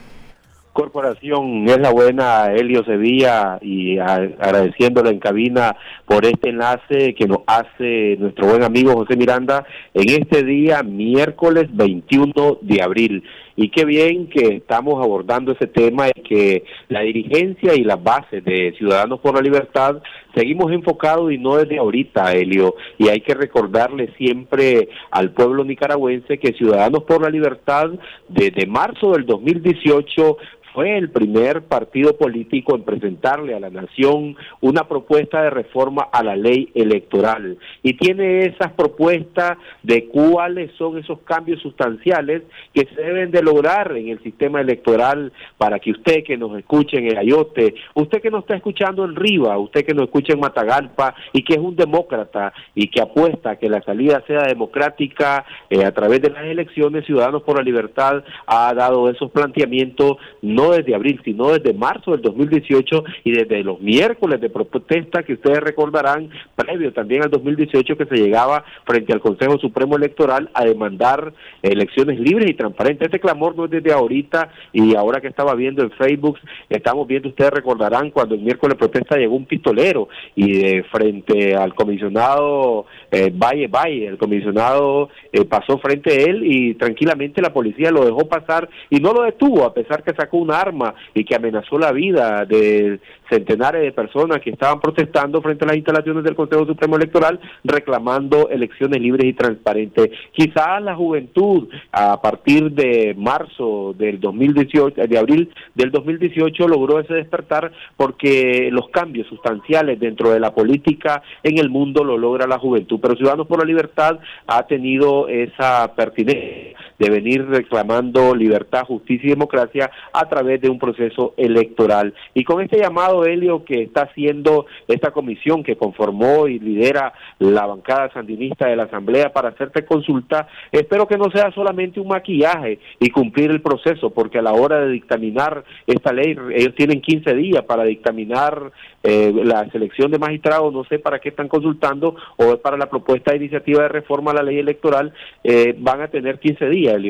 Corporación 0.74 1.68
es 1.68 1.78
la 1.80 1.92
buena 1.92 2.52
Helio 2.52 2.84
Sevilla 2.84 3.58
y 3.62 4.00
agradeciéndole 4.00 5.12
en 5.12 5.20
cabina 5.20 5.76
por 6.06 6.26
este 6.26 6.50
enlace 6.50 7.14
que 7.14 7.28
nos 7.28 7.40
hace 7.48 8.18
nuestro 8.20 8.48
buen 8.48 8.64
amigo 8.64 8.94
José 8.94 9.16
Miranda 9.16 9.66
en 9.94 10.22
este 10.22 10.44
día 10.44 10.84
miércoles 10.84 11.68
21 11.72 12.60
de 12.62 12.82
abril 12.82 13.24
y 13.56 13.70
qué 13.70 13.86
bien 13.86 14.28
que 14.28 14.56
estamos 14.56 15.04
abordando 15.04 15.52
ese 15.52 15.68
tema 15.68 16.08
y 16.08 16.22
que 16.22 16.64
la 16.90 17.02
dirigencia 17.02 17.76
y 17.76 17.84
las 17.84 18.02
bases 18.02 18.44
de 18.44 18.74
Ciudadanos 18.78 19.20
por 19.20 19.36
la 19.36 19.42
Libertad 19.42 20.02
seguimos 20.36 20.72
enfocados 20.72 21.32
y 21.32 21.38
no 21.38 21.58
desde 21.58 21.78
ahorita, 21.78 22.32
Helio, 22.34 22.76
y 22.98 23.10
hay 23.10 23.22
que 23.22 23.34
recordarle 23.34 24.14
siempre 24.18 24.90
al 25.12 25.32
pueblo 25.32 25.64
nicaragüense 25.64 26.38
que 26.38 26.54
Ciudadanos 26.54 27.04
por 27.04 27.22
la 27.22 27.30
Libertad 27.30 27.92
desde 28.30 28.66
marzo 28.66 29.12
del 29.12 29.26
2018 29.26 30.38
fue 30.74 30.98
el 30.98 31.10
primer 31.10 31.64
partido 31.64 32.16
político 32.18 32.76
en 32.76 32.84
presentarle 32.84 33.56
a 33.56 33.60
la 33.60 33.70
nación 33.70 34.36
una 34.62 34.88
propuesta 34.88 35.42
de 35.42 35.50
reforma 35.50 36.08
a 36.12 36.24
la 36.24 36.36
ley 36.36 36.70
electoral. 36.74 37.58
Y 37.84 37.94
tiene 37.94 38.46
esas 38.46 38.72
propuestas 38.74 39.58
de 39.84 40.08
cuáles 40.08 40.72
son 40.78 40.98
esos 40.98 41.20
cambios 41.20 41.62
sustanciales 41.62 42.44
que 42.74 42.86
se 42.86 43.02
deben 43.02 43.32
de 43.32 43.42
lograr 43.42 43.96
en 43.98 44.10
el 44.10 44.22
sistema 44.24 44.62
electoral 44.62 45.32
para 45.58 45.80
que 45.80 45.92
usted 45.92 46.24
que 46.24 46.38
nos 46.38 46.58
escuche 46.58 46.98
en 46.98 47.08
el 47.08 47.18
Ayote, 47.18 47.76
usted 47.96 48.22
que 48.22 48.32
nos 48.32 48.42
está 48.42 48.56
escuchando 48.56 49.06
en 49.06 49.16
Riva, 49.16 49.58
usted 49.58 49.86
que 49.86 49.94
nos 49.94 50.06
escucha 50.06 50.34
en 50.34 50.40
Matagalpa 50.40 51.16
y 51.34 51.44
que 51.44 51.54
es 51.54 51.60
un 51.60 51.76
demócrata 51.76 52.54
y 52.76 52.88
que 52.88 53.02
apuesta 53.02 53.52
a 53.52 53.56
que 53.58 53.70
la 53.70 53.82
salida 53.82 54.24
sea 54.28 54.44
democrática 54.44 55.46
eh, 55.70 55.84
a 55.84 55.92
través 55.92 56.22
de 56.22 56.30
las 56.30 56.46
elecciones, 56.46 57.06
Ciudadanos 57.06 57.44
por 57.44 57.58
la 57.58 57.64
Libertad 57.64 58.24
ha 58.46 58.74
dado 58.74 59.10
esos 59.10 59.32
planteamientos 59.32 60.18
no 60.42 60.61
desde 60.70 60.94
abril, 60.94 61.20
sino 61.26 61.50
desde 61.50 61.74
marzo 61.74 62.12
del 62.12 62.22
2018 62.22 63.04
y 63.24 63.32
desde 63.32 63.64
los 63.64 63.82
miércoles 63.82 64.40
de 64.40 64.50
protesta 64.50 65.24
que 65.24 65.34
ustedes 65.34 65.60
recordarán, 65.60 66.30
previo 66.56 66.94
también 66.94 67.24
al 67.24 67.32
2018 67.32 67.98
que 67.98 68.06
se 68.06 68.16
llegaba 68.16 68.64
frente 68.86 69.14
al 69.14 69.20
Consejo 69.20 69.58
Supremo 69.58 69.96
Electoral 69.96 70.50
a 70.54 70.64
demandar 70.64 71.34
elecciones 71.64 72.20
libres 72.20 72.50
y 72.50 72.54
transparentes. 72.54 73.08
Este 73.08 73.20
clamor 73.20 73.56
no 73.56 73.66
es 73.66 73.72
desde 73.72 73.92
ahorita 73.92 74.50
y 74.72 74.96
ahora 74.96 75.20
que 75.20 75.28
estaba 75.28 75.56
viendo 75.56 75.82
en 75.82 75.92
Facebook, 75.92 76.38
estamos 76.70 77.08
viendo, 77.08 77.30
ustedes 77.30 77.52
recordarán 77.52 78.12
cuando 78.12 78.36
el 78.36 78.42
miércoles 78.42 78.76
de 78.76 78.80
protesta 78.80 79.18
llegó 79.18 79.36
un 79.36 79.46
pistolero 79.46 80.08
y 80.36 80.82
frente 80.92 81.56
al 81.56 81.74
comisionado 81.74 82.86
eh, 83.10 83.32
Valle 83.34 83.68
Valle, 83.68 84.08
el 84.08 84.18
comisionado 84.18 85.10
eh, 85.32 85.46
pasó 85.46 85.78
frente 85.80 86.12
a 86.12 86.24
él 86.30 86.44
y 86.46 86.76
tranquilamente 86.76 87.42
la 87.42 87.54
policía 87.54 87.92
lo 87.92 88.06
dejó 88.06 88.28
pasar 88.28 88.70
y 88.90 89.00
no 89.00 89.14
lo 89.14 89.24
detuvo 89.24 89.66
a 89.66 89.74
pesar 89.74 90.04
que 90.04 90.14
sacó 90.14 90.38
una 90.38 90.51
arma 90.52 90.94
y 91.14 91.24
que 91.24 91.36
amenazó 91.36 91.78
la 91.78 91.92
vida 91.92 92.46
de 92.46 93.00
centenares 93.30 93.82
de 93.82 93.92
personas 93.92 94.42
que 94.42 94.50
estaban 94.50 94.80
protestando 94.80 95.42
frente 95.42 95.64
a 95.64 95.70
las 95.70 95.78
instalaciones 95.78 96.24
del 96.24 96.36
Consejo 96.36 96.66
Supremo 96.66 96.98
Electoral 96.98 97.40
reclamando 97.64 98.50
elecciones 98.50 99.02
libres 99.02 99.26
y 99.26 99.34
transparentes. 99.34 100.10
Quizás 100.34 100.82
la 100.82 100.96
juventud 100.96 101.70
a 101.92 102.22
partir 102.22 102.72
de 102.72 103.16
marzo 103.18 103.96
del 103.98 104.20
2018, 104.20 105.08
de 105.08 105.18
abril 105.18 105.50
del 105.76 105.92
2018 105.92 106.68
logró 106.68 107.00
ese 107.00 107.14
despertar 107.14 107.72
porque 107.96 108.70
los 108.72 108.90
cambios 108.90 109.28
sustanciales 109.28 110.00
dentro 110.00 110.32
de 110.32 110.40
la 110.40 110.54
política 110.54 111.24
en 111.44 111.58
el 111.58 111.70
mundo 111.70 112.04
lo 112.04 112.18
logra 112.18 112.48
la 112.48 112.60
juventud, 112.60 113.00
pero 113.02 113.16
Ciudadanos 113.16 113.48
por 113.48 113.60
la 113.60 113.66
Libertad 113.66 114.20
ha 114.48 114.68
tenido 114.68 115.28
esa 115.28 115.94
pertinencia 115.96 116.71
de 117.02 117.10
venir 117.10 117.48
reclamando 117.48 118.36
libertad, 118.36 118.86
justicia 118.86 119.26
y 119.26 119.32
democracia 119.32 119.90
a 120.14 120.30
través 120.30 120.62
de 120.62 120.70
un 120.70 120.78
proceso 120.78 121.34
electoral. 121.36 122.14
Y 122.36 122.44
con 122.44 122.62
este 122.62 122.78
llamado, 122.78 123.26
Helio, 123.26 123.66
que 123.66 123.82
está 123.82 124.04
haciendo 124.04 124.68
esta 124.88 125.10
comisión 125.10 125.64
que 125.64 125.78
conformó 125.78 126.48
y 126.48 126.60
lidera 126.60 127.12
la 127.40 127.66
bancada 127.66 128.14
sandinista 128.14 128.68
de 128.68 128.76
la 128.76 128.84
Asamblea 128.84 129.34
para 129.34 129.50
hacerte 129.50 129.84
consulta, 129.84 130.48
espero 130.72 131.08
que 131.08 131.18
no 131.18 131.32
sea 131.32 131.52
solamente 131.52 132.00
un 132.00 132.10
maquillaje 132.10 132.78
y 133.00 133.10
cumplir 133.10 133.50
el 133.50 133.62
proceso, 133.62 134.12
porque 134.12 134.38
a 134.38 134.44
la 134.44 134.54
hora 134.54 134.82
de 134.82 134.92
dictaminar 134.92 135.64
esta 135.88 136.14
ley, 136.14 136.38
ellos 136.54 136.76
tienen 136.76 137.02
15 137.02 137.34
días 137.34 137.64
para 137.64 137.84
dictaminar 137.84 138.72
eh, 139.04 139.34
la 139.44 139.70
selección 139.72 140.12
de 140.12 140.20
magistrados, 140.20 140.74
no 140.74 140.84
sé 140.86 141.00
para 141.00 141.20
qué 141.20 141.30
están 141.30 141.48
consultando, 141.48 142.16
o 142.38 142.58
para 142.58 142.78
la 142.78 142.90
propuesta 142.90 143.32
de 143.32 143.38
iniciativa 143.38 143.84
de 143.84 143.90
reforma 143.90 144.32
a 144.32 144.36
la 144.36 144.44
ley 144.44 144.60
electoral, 144.60 145.14
eh, 145.44 145.76
van 145.78 146.02
a 146.02 146.08
tener 146.08 146.40
15 146.40 146.70
días 146.70 147.02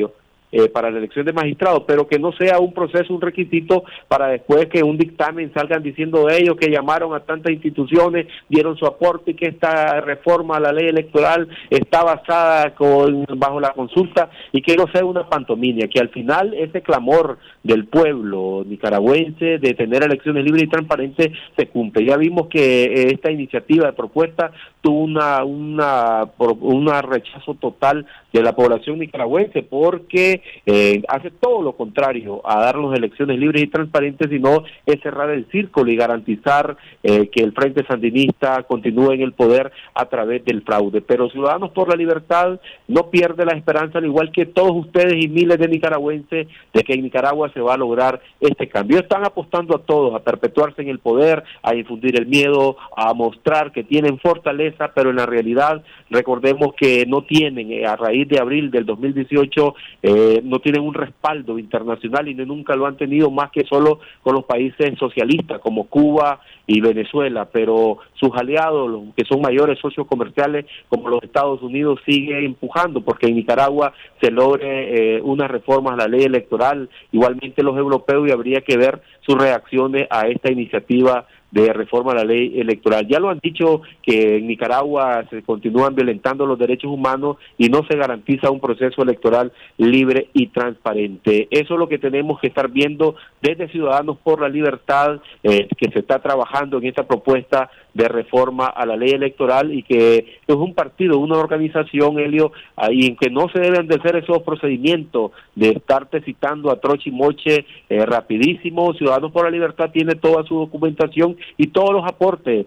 eh, 0.52 0.68
para 0.68 0.90
la 0.90 0.98
elección 0.98 1.24
de 1.24 1.32
magistrados, 1.32 1.84
pero 1.86 2.06
que 2.06 2.18
no 2.18 2.32
sea 2.32 2.58
un 2.58 2.74
proceso, 2.74 3.14
un 3.14 3.22
requisito 3.22 3.84
para 4.06 4.28
después 4.28 4.66
que 4.66 4.82
un 4.82 4.98
dictamen 4.98 5.50
salgan 5.54 5.82
diciendo 5.82 6.26
de 6.26 6.38
ellos 6.38 6.56
que 6.56 6.70
llamaron 6.70 7.14
a 7.14 7.20
tantas 7.20 7.52
instituciones, 7.52 8.26
dieron 8.50 8.76
su 8.76 8.84
aporte 8.86 9.30
y 9.30 9.34
que 9.34 9.46
esta 9.46 10.00
reforma 10.02 10.58
a 10.58 10.60
la 10.60 10.72
ley 10.72 10.88
electoral 10.88 11.48
está 11.70 12.04
basada 12.04 12.74
con, 12.74 13.24
bajo 13.36 13.60
la 13.60 13.72
consulta 13.72 14.30
y 14.52 14.60
que 14.60 14.76
no 14.76 14.86
sea 14.92 15.04
una 15.04 15.28
pantomimia, 15.28 15.88
que 15.88 16.00
al 16.00 16.10
final 16.10 16.52
ese 16.54 16.82
clamor 16.82 17.38
del 17.62 17.86
pueblo 17.86 18.62
nicaragüense 18.66 19.58
de 19.58 19.74
tener 19.74 20.04
elecciones 20.04 20.44
libres 20.44 20.64
y 20.64 20.68
transparentes 20.68 21.30
se 21.56 21.68
cumple. 21.68 22.04
Ya 22.04 22.16
vimos 22.16 22.48
que 22.48 23.08
esta 23.10 23.30
iniciativa 23.30 23.86
de 23.86 23.92
propuesta 23.94 24.52
tuvo 24.82 24.98
una, 25.00 25.44
una, 25.44 26.28
una 26.38 27.02
rechazo 27.02 27.54
total 27.54 28.04
de 28.32 28.42
la 28.42 28.54
población 28.54 28.98
nicaragüense 28.98 29.62
porque 29.62 30.42
eh, 30.66 31.02
hace 31.08 31.30
todo 31.30 31.62
lo 31.62 31.72
contrario 31.72 32.42
a 32.44 32.60
darnos 32.60 32.94
elecciones 32.96 33.38
libres 33.38 33.62
y 33.62 33.68
transparentes, 33.68 34.28
sino 34.28 34.64
es 34.84 35.00
cerrar 35.00 35.30
el 35.30 35.46
círculo 35.50 35.90
y 35.90 35.96
garantizar 35.96 36.76
eh, 37.02 37.28
que 37.28 37.42
el 37.42 37.52
Frente 37.52 37.84
Sandinista 37.86 38.62
continúe 38.64 39.12
en 39.12 39.22
el 39.22 39.32
poder 39.32 39.72
a 39.94 40.06
través 40.06 40.44
del 40.44 40.62
fraude. 40.62 41.00
Pero 41.00 41.30
Ciudadanos 41.30 41.70
por 41.70 41.88
la 41.88 41.96
Libertad 41.96 42.60
no 42.88 43.10
pierde 43.10 43.44
la 43.44 43.52
esperanza, 43.52 43.98
al 43.98 44.06
igual 44.06 44.32
que 44.32 44.46
todos 44.46 44.72
ustedes 44.72 45.24
y 45.24 45.28
miles 45.28 45.58
de 45.58 45.68
nicaragüenses, 45.68 46.48
de 46.72 46.82
que 46.82 46.94
en 46.94 47.02
Nicaragua 47.02 47.50
se 47.52 47.60
va 47.60 47.74
a 47.74 47.78
lograr 47.78 48.20
este 48.40 48.68
cambio. 48.68 48.98
Están 48.98 49.24
apostando 49.24 49.76
a 49.76 49.82
todos, 49.82 50.14
a 50.14 50.24
perpetuarse 50.24 50.82
en 50.82 50.88
el 50.88 50.98
poder, 50.98 51.44
a 51.62 51.74
infundir 51.74 52.18
el 52.18 52.26
miedo, 52.26 52.76
a 52.96 53.14
mostrar 53.14 53.72
que 53.72 53.84
tienen 53.84 54.18
fortaleza, 54.18 54.71
pero 54.94 55.10
en 55.10 55.16
la 55.16 55.26
realidad 55.26 55.82
recordemos 56.10 56.74
que 56.74 57.06
no 57.06 57.22
tienen 57.22 57.72
eh, 57.72 57.86
a 57.86 57.96
raíz 57.96 58.28
de 58.28 58.38
abril 58.38 58.70
del 58.70 58.86
2018 58.86 59.74
eh, 60.02 60.40
no 60.44 60.58
tienen 60.60 60.82
un 60.82 60.94
respaldo 60.94 61.58
internacional 61.58 62.28
y 62.28 62.34
nunca 62.34 62.74
lo 62.74 62.86
han 62.86 62.96
tenido 62.96 63.30
más 63.30 63.50
que 63.50 63.64
solo 63.64 64.00
con 64.22 64.34
los 64.34 64.44
países 64.44 64.98
socialistas 64.98 65.60
como 65.60 65.84
Cuba 65.84 66.40
y 66.66 66.80
Venezuela, 66.80 67.48
pero 67.52 67.98
sus 68.14 68.30
aliados, 68.34 68.90
los 68.90 69.14
que 69.16 69.24
son 69.24 69.40
mayores 69.40 69.78
socios 69.80 70.06
comerciales 70.06 70.66
como 70.88 71.08
los 71.08 71.22
Estados 71.22 71.62
Unidos, 71.62 72.00
sigue 72.06 72.44
empujando 72.44 73.00
porque 73.00 73.26
en 73.26 73.36
Nicaragua 73.36 73.92
se 74.20 74.30
logre 74.30 75.16
eh, 75.16 75.20
una 75.22 75.48
reforma 75.48 75.92
a 75.92 75.96
la 75.96 76.08
ley 76.08 76.22
electoral, 76.22 76.88
igualmente 77.10 77.62
los 77.62 77.76
europeos 77.76 78.28
y 78.28 78.32
habría 78.32 78.60
que 78.60 78.76
ver 78.76 79.00
sus 79.20 79.36
reacciones 79.36 80.06
a 80.10 80.28
esta 80.28 80.50
iniciativa 80.50 81.26
de 81.52 81.72
reforma 81.72 82.12
a 82.12 82.16
la 82.16 82.24
ley 82.24 82.58
electoral. 82.58 83.06
Ya 83.06 83.20
lo 83.20 83.28
han 83.28 83.38
dicho 83.42 83.82
que 84.02 84.38
en 84.38 84.48
Nicaragua 84.48 85.24
se 85.30 85.42
continúan 85.42 85.94
violentando 85.94 86.46
los 86.46 86.58
derechos 86.58 86.90
humanos 86.90 87.36
y 87.58 87.68
no 87.68 87.86
se 87.88 87.96
garantiza 87.96 88.50
un 88.50 88.58
proceso 88.58 89.02
electoral 89.02 89.52
libre 89.76 90.28
y 90.32 90.48
transparente. 90.48 91.48
Eso 91.50 91.74
es 91.74 91.78
lo 91.78 91.88
que 91.88 91.98
tenemos 91.98 92.40
que 92.40 92.48
estar 92.48 92.70
viendo 92.70 93.16
desde 93.42 93.68
Ciudadanos 93.68 94.16
por 94.18 94.40
la 94.40 94.48
Libertad, 94.48 95.20
eh, 95.42 95.68
que 95.76 95.90
se 95.90 95.98
está 95.98 96.20
trabajando 96.20 96.78
en 96.78 96.86
esta 96.86 97.06
propuesta 97.06 97.70
de 97.94 98.08
reforma 98.08 98.66
a 98.66 98.86
la 98.86 98.96
ley 98.96 99.10
electoral 99.10 99.72
y 99.72 99.82
que 99.82 100.40
es 100.46 100.54
un 100.54 100.74
partido, 100.74 101.18
una 101.18 101.36
organización, 101.36 102.18
Helio, 102.18 102.52
y 102.90 103.06
en 103.06 103.16
que 103.16 103.30
no 103.30 103.48
se 103.48 103.60
deben 103.60 103.86
de 103.86 103.96
hacer 103.96 104.16
esos 104.16 104.42
procedimientos 104.42 105.32
de 105.54 105.70
estarte 105.70 106.22
citando 106.22 106.70
a 106.70 106.80
troche 106.80 107.10
y 107.10 107.12
moche 107.12 107.66
eh, 107.88 108.06
rapidísimo. 108.06 108.94
Ciudadanos 108.94 109.32
por 109.32 109.44
la 109.44 109.50
Libertad 109.50 109.90
tiene 109.90 110.14
toda 110.14 110.44
su 110.44 110.56
documentación 110.56 111.36
y 111.56 111.68
todos 111.68 111.92
los 111.92 112.04
aportes. 112.04 112.66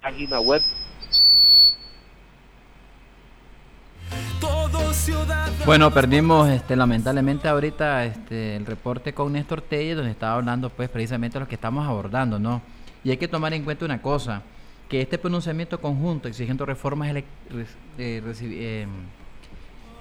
Página 0.00 0.40
web 0.40 0.60
Bueno, 5.66 5.90
perdimos 5.90 6.48
este, 6.50 6.76
lamentablemente 6.76 7.48
ahorita 7.48 8.04
este, 8.04 8.56
el 8.56 8.66
reporte 8.66 9.12
con 9.12 9.32
Néstor 9.32 9.62
Telle, 9.62 9.94
donde 9.94 10.10
estaba 10.10 10.34
hablando 10.34 10.70
pues 10.70 10.88
precisamente 10.88 11.38
de 11.38 11.40
lo 11.40 11.48
que 11.48 11.54
estamos 11.54 11.86
abordando, 11.86 12.38
¿no? 12.38 12.62
Y 13.02 13.10
hay 13.10 13.16
que 13.16 13.28
tomar 13.28 13.52
en 13.54 13.64
cuenta 13.64 13.84
una 13.84 14.00
cosa, 14.00 14.42
que 14.88 15.00
este 15.00 15.18
pronunciamiento 15.18 15.80
conjunto 15.80 16.28
exigiendo 16.28 16.66
reformas 16.66 17.14
eh, 17.98 18.22
em, 18.78 18.88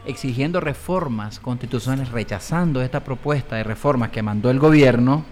exigiendo 0.05 0.60
reformas 0.60 1.39
constitucionales, 1.39 2.12
rechazando 2.12 2.81
esta 2.81 3.01
propuesta 3.01 3.55
de 3.55 3.63
reformas 3.63 4.10
que 4.10 4.22
mandó 4.22 4.50
el 4.50 4.60
gobierno, 4.60 5.24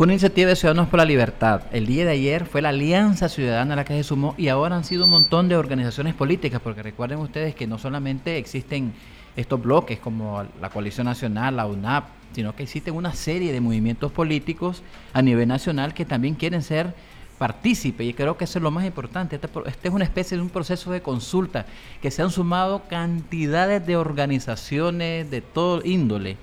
fue 0.00 0.06
una 0.06 0.14
iniciativa 0.14 0.48
de 0.48 0.56
Ciudadanos 0.56 0.88
por 0.88 0.96
la 0.96 1.04
Libertad. 1.04 1.64
El 1.72 1.84
día 1.84 2.06
de 2.06 2.12
ayer 2.12 2.46
fue 2.46 2.62
la 2.62 2.70
Alianza 2.70 3.28
Ciudadana 3.28 3.76
la 3.76 3.84
que 3.84 3.92
se 3.92 4.02
sumó 4.02 4.34
y 4.38 4.48
ahora 4.48 4.74
han 4.74 4.84
sido 4.84 5.04
un 5.04 5.10
montón 5.10 5.50
de 5.50 5.56
organizaciones 5.56 6.14
políticas, 6.14 6.58
porque 6.62 6.82
recuerden 6.82 7.18
ustedes 7.18 7.54
que 7.54 7.66
no 7.66 7.76
solamente 7.76 8.38
existen 8.38 8.94
estos 9.36 9.60
bloques 9.60 9.98
como 9.98 10.42
la 10.58 10.70
Coalición 10.70 11.04
Nacional, 11.04 11.56
la 11.56 11.66
UNAP, 11.66 12.04
sino 12.32 12.56
que 12.56 12.62
existen 12.62 12.94
una 12.94 13.12
serie 13.12 13.52
de 13.52 13.60
movimientos 13.60 14.10
políticos 14.10 14.82
a 15.12 15.20
nivel 15.20 15.48
nacional 15.48 15.92
que 15.92 16.06
también 16.06 16.34
quieren 16.34 16.62
ser 16.62 16.94
partícipes 17.36 18.08
y 18.08 18.14
creo 18.14 18.38
que 18.38 18.44
eso 18.44 18.58
es 18.58 18.62
lo 18.62 18.70
más 18.70 18.86
importante. 18.86 19.36
Este, 19.36 19.50
este, 19.66 19.88
es 19.88 19.92
una 19.92 20.04
especie 20.04 20.38
de 20.38 20.42
un 20.42 20.48
proceso 20.48 20.90
de 20.92 21.02
consulta 21.02 21.66
que 22.00 22.10
se 22.10 22.22
han 22.22 22.30
sumado 22.30 22.84
cantidades 22.88 23.86
de 23.86 23.98
organizaciones 23.98 25.30
de 25.30 25.42
todo 25.42 25.82
índole 25.84 26.38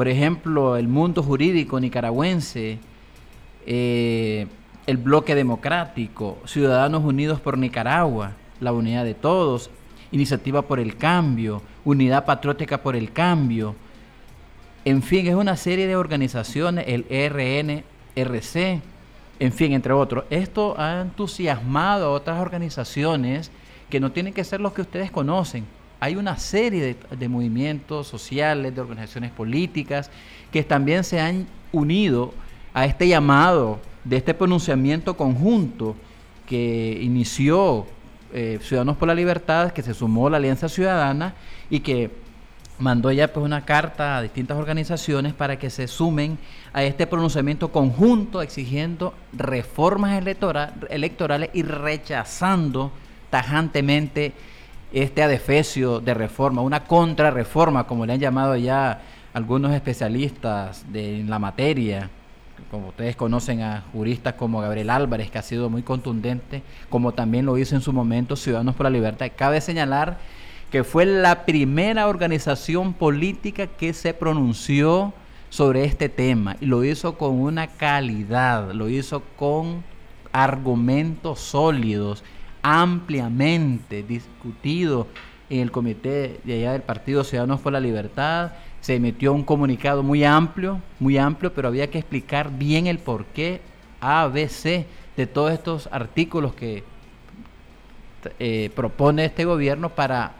por 0.00 0.08
ejemplo, 0.08 0.78
el 0.78 0.88
mundo 0.88 1.22
jurídico 1.22 1.78
nicaragüense, 1.78 2.78
eh, 3.66 4.46
el 4.86 4.96
bloque 4.96 5.34
democrático, 5.34 6.38
Ciudadanos 6.46 7.04
Unidos 7.04 7.38
por 7.38 7.58
Nicaragua, 7.58 8.32
la 8.60 8.72
unidad 8.72 9.04
de 9.04 9.12
todos, 9.12 9.68
Iniciativa 10.10 10.62
por 10.62 10.80
el 10.80 10.96
Cambio, 10.96 11.60
Unidad 11.84 12.24
Patriótica 12.24 12.78
por 12.78 12.96
el 12.96 13.12
Cambio, 13.12 13.74
en 14.86 15.02
fin, 15.02 15.26
es 15.26 15.34
una 15.34 15.58
serie 15.58 15.86
de 15.86 15.96
organizaciones, 15.96 16.86
el 16.88 17.04
RNRC, 17.04 18.80
en 19.38 19.52
fin, 19.52 19.72
entre 19.74 19.92
otros. 19.92 20.24
Esto 20.30 20.76
ha 20.78 21.02
entusiasmado 21.02 22.06
a 22.06 22.12
otras 22.12 22.40
organizaciones 22.40 23.50
que 23.90 24.00
no 24.00 24.12
tienen 24.12 24.32
que 24.32 24.44
ser 24.44 24.62
los 24.62 24.72
que 24.72 24.80
ustedes 24.80 25.10
conocen, 25.10 25.66
hay 26.00 26.16
una 26.16 26.38
serie 26.38 26.96
de, 27.10 27.28
movimientos 27.28 28.06
sociales, 28.06 28.74
de 28.74 28.80
organizaciones 28.80 29.30
políticas, 29.30 30.10
que 30.50 30.64
también 30.64 31.04
se 31.04 31.20
han 31.20 31.46
unido 31.72 32.32
a 32.72 32.86
este 32.86 33.06
llamado 33.06 33.78
de 34.04 34.16
este 34.16 34.32
pronunciamiento 34.32 35.16
conjunto 35.16 35.94
que 36.46 36.98
inició 37.02 37.86
eh, 38.32 38.58
Ciudadanos 38.62 38.96
por 38.96 39.08
la 39.08 39.14
Libertad, 39.14 39.72
que 39.72 39.82
se 39.82 39.92
sumó 39.92 40.28
a 40.28 40.30
la 40.30 40.36
Alianza 40.38 40.70
Ciudadana 40.70 41.34
y 41.68 41.80
que 41.80 42.10
mandó 42.78 43.12
ya 43.12 43.30
pues 43.30 43.44
una 43.44 43.66
carta 43.66 44.16
a 44.16 44.22
distintas 44.22 44.56
organizaciones 44.56 45.34
para 45.34 45.58
que 45.58 45.68
se 45.68 45.86
sumen 45.86 46.38
a 46.72 46.82
este 46.82 47.06
pronunciamiento 47.06 47.70
conjunto 47.70 48.40
exigiendo 48.40 49.12
reformas 49.34 50.18
electorales 50.88 51.50
y 51.52 51.62
rechazando 51.62 52.90
tajantemente 53.28 54.32
este 54.92 55.22
adefesio 55.22 56.00
de 56.00 56.14
reforma, 56.14 56.62
una 56.62 56.84
contrarreforma, 56.84 57.86
como 57.86 58.06
le 58.06 58.14
han 58.14 58.20
llamado 58.20 58.56
ya 58.56 59.00
algunos 59.32 59.72
especialistas 59.72 60.84
de, 60.92 61.20
en 61.20 61.30
la 61.30 61.38
materia, 61.38 62.10
como 62.70 62.88
ustedes 62.88 63.16
conocen 63.16 63.62
a 63.62 63.84
juristas 63.92 64.34
como 64.34 64.60
Gabriel 64.60 64.90
Álvarez, 64.90 65.30
que 65.30 65.38
ha 65.38 65.42
sido 65.42 65.70
muy 65.70 65.82
contundente, 65.82 66.62
como 66.88 67.12
también 67.12 67.46
lo 67.46 67.56
hizo 67.58 67.74
en 67.74 67.80
su 67.80 67.92
momento 67.92 68.36
Ciudadanos 68.36 68.74
por 68.74 68.84
la 68.84 68.90
Libertad. 68.90 69.30
Cabe 69.36 69.60
señalar 69.60 70.18
que 70.70 70.84
fue 70.84 71.04
la 71.04 71.44
primera 71.44 72.06
organización 72.06 72.92
política 72.92 73.66
que 73.66 73.92
se 73.92 74.14
pronunció 74.14 75.12
sobre 75.48 75.84
este 75.84 76.08
tema 76.08 76.56
y 76.60 76.66
lo 76.66 76.84
hizo 76.84 77.18
con 77.18 77.40
una 77.40 77.66
calidad, 77.66 78.72
lo 78.72 78.88
hizo 78.88 79.22
con 79.36 79.82
argumentos 80.32 81.40
sólidos 81.40 82.22
ampliamente 82.62 84.02
discutido 84.02 85.06
en 85.48 85.60
el 85.60 85.70
comité 85.70 86.40
de 86.44 86.54
allá 86.54 86.72
del 86.72 86.82
Partido 86.82 87.24
Ciudadanos 87.24 87.60
por 87.60 87.72
la 87.72 87.80
Libertad. 87.80 88.52
Se 88.80 88.94
emitió 88.94 89.32
un 89.32 89.44
comunicado 89.44 90.02
muy 90.02 90.24
amplio, 90.24 90.80
muy 91.00 91.18
amplio, 91.18 91.52
pero 91.52 91.68
había 91.68 91.90
que 91.90 91.98
explicar 91.98 92.50
bien 92.56 92.86
el 92.86 92.98
porqué 92.98 93.60
A, 94.00 94.26
B, 94.28 94.48
C 94.48 94.86
de 95.16 95.26
todos 95.26 95.52
estos 95.52 95.88
artículos 95.92 96.54
que 96.54 96.84
eh, 98.38 98.70
propone 98.74 99.24
este 99.24 99.44
gobierno 99.44 99.90
para 99.90 100.32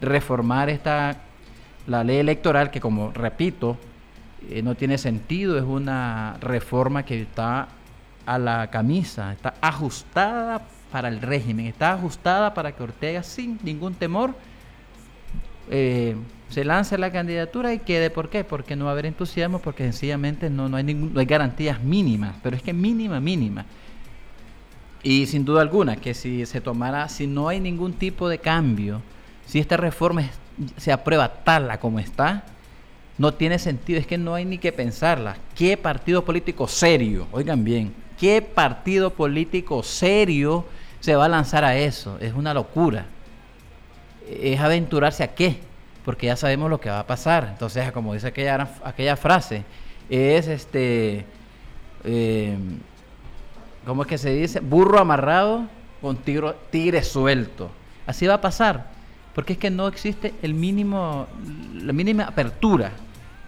reformar 0.00 0.68
esta 0.68 1.18
la 1.86 2.02
ley 2.04 2.18
electoral 2.18 2.70
que 2.70 2.80
como 2.80 3.12
repito 3.12 3.76
eh, 4.48 4.62
no 4.62 4.74
tiene 4.74 4.98
sentido 4.98 5.56
es 5.56 5.64
una 5.64 6.36
reforma 6.40 7.04
que 7.04 7.22
está 7.22 7.68
a 8.26 8.38
la 8.38 8.70
camisa 8.70 9.32
está 9.32 9.54
ajustada 9.60 10.62
para 10.94 11.08
el 11.08 11.20
régimen, 11.20 11.66
está 11.66 11.94
ajustada 11.94 12.54
para 12.54 12.70
que 12.70 12.80
Ortega 12.80 13.24
sin 13.24 13.58
ningún 13.64 13.94
temor 13.94 14.32
eh, 15.68 16.14
se 16.50 16.64
lance 16.64 16.96
la 16.98 17.10
candidatura 17.10 17.74
y 17.74 17.80
quede. 17.80 18.10
¿Por 18.10 18.28
qué? 18.28 18.44
Porque 18.44 18.76
no 18.76 18.84
va 18.84 18.92
a 18.92 18.92
haber 18.92 19.06
entusiasmo, 19.06 19.58
porque 19.58 19.82
sencillamente 19.82 20.50
no, 20.50 20.68
no, 20.68 20.76
hay, 20.76 20.84
ningún, 20.84 21.12
no 21.12 21.18
hay 21.18 21.26
garantías 21.26 21.82
mínimas, 21.82 22.36
pero 22.44 22.54
es 22.54 22.62
que 22.62 22.72
mínima, 22.72 23.18
mínima. 23.18 23.66
Y 25.02 25.26
sin 25.26 25.44
duda 25.44 25.62
alguna, 25.62 25.96
que 25.96 26.14
si 26.14 26.46
se 26.46 26.60
tomara, 26.60 27.08
si 27.08 27.26
no 27.26 27.48
hay 27.48 27.58
ningún 27.58 27.94
tipo 27.94 28.28
de 28.28 28.38
cambio, 28.38 29.02
si 29.46 29.58
esta 29.58 29.76
reforma 29.76 30.22
se 30.76 30.92
aprueba 30.92 31.28
tal 31.42 31.76
como 31.80 31.98
está, 31.98 32.44
no 33.18 33.34
tiene 33.34 33.58
sentido, 33.58 33.98
es 33.98 34.06
que 34.06 34.16
no 34.16 34.36
hay 34.36 34.44
ni 34.44 34.58
que 34.58 34.70
pensarla. 34.70 35.38
¿Qué 35.56 35.76
partido 35.76 36.24
político 36.24 36.68
serio, 36.68 37.26
oigan 37.32 37.64
bien, 37.64 37.92
qué 38.16 38.40
partido 38.42 39.10
político 39.10 39.82
serio 39.82 40.64
se 41.04 41.14
va 41.16 41.26
a 41.26 41.28
lanzar 41.28 41.66
a 41.66 41.76
eso. 41.76 42.16
Es 42.18 42.32
una 42.32 42.54
locura. 42.54 43.04
Es 44.26 44.58
aventurarse 44.58 45.22
a 45.22 45.34
qué, 45.34 45.58
porque 46.02 46.28
ya 46.28 46.36
sabemos 46.36 46.70
lo 46.70 46.80
que 46.80 46.88
va 46.88 47.00
a 47.00 47.06
pasar. 47.06 47.48
Entonces, 47.52 47.92
como 47.92 48.14
dice 48.14 48.28
aquella, 48.28 48.70
aquella 48.82 49.14
frase, 49.14 49.64
es 50.08 50.48
este, 50.48 51.26
eh, 52.04 52.56
¿cómo 53.84 54.00
es 54.00 54.08
que 54.08 54.16
se 54.16 54.30
dice? 54.30 54.60
Burro 54.60 54.98
amarrado 54.98 55.66
con 56.00 56.16
tigre 56.16 57.02
suelto. 57.02 57.70
Así 58.06 58.26
va 58.26 58.34
a 58.34 58.40
pasar, 58.40 58.86
porque 59.34 59.52
es 59.52 59.58
que 59.58 59.68
no 59.68 59.88
existe 59.88 60.32
el 60.40 60.54
mínimo, 60.54 61.26
la 61.74 61.92
mínima 61.92 62.24
apertura 62.24 62.92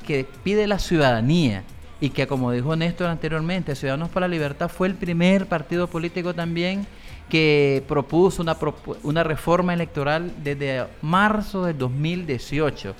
que 0.06 0.26
pide 0.44 0.66
la 0.66 0.78
ciudadanía 0.78 1.62
y 2.02 2.10
que 2.10 2.26
como 2.26 2.52
dijo 2.52 2.76
Néstor 2.76 3.06
anteriormente, 3.06 3.74
Ciudadanos 3.74 4.10
para 4.10 4.28
la 4.28 4.32
Libertad 4.32 4.68
fue 4.68 4.88
el 4.88 4.94
primer 4.94 5.46
partido 5.46 5.86
político 5.86 6.34
también 6.34 6.86
que 7.28 7.82
propuso 7.88 8.42
una, 8.42 8.56
una 9.02 9.24
reforma 9.24 9.74
electoral 9.74 10.32
desde 10.42 10.86
marzo 11.02 11.64
del 11.64 11.76
2018 11.76 12.94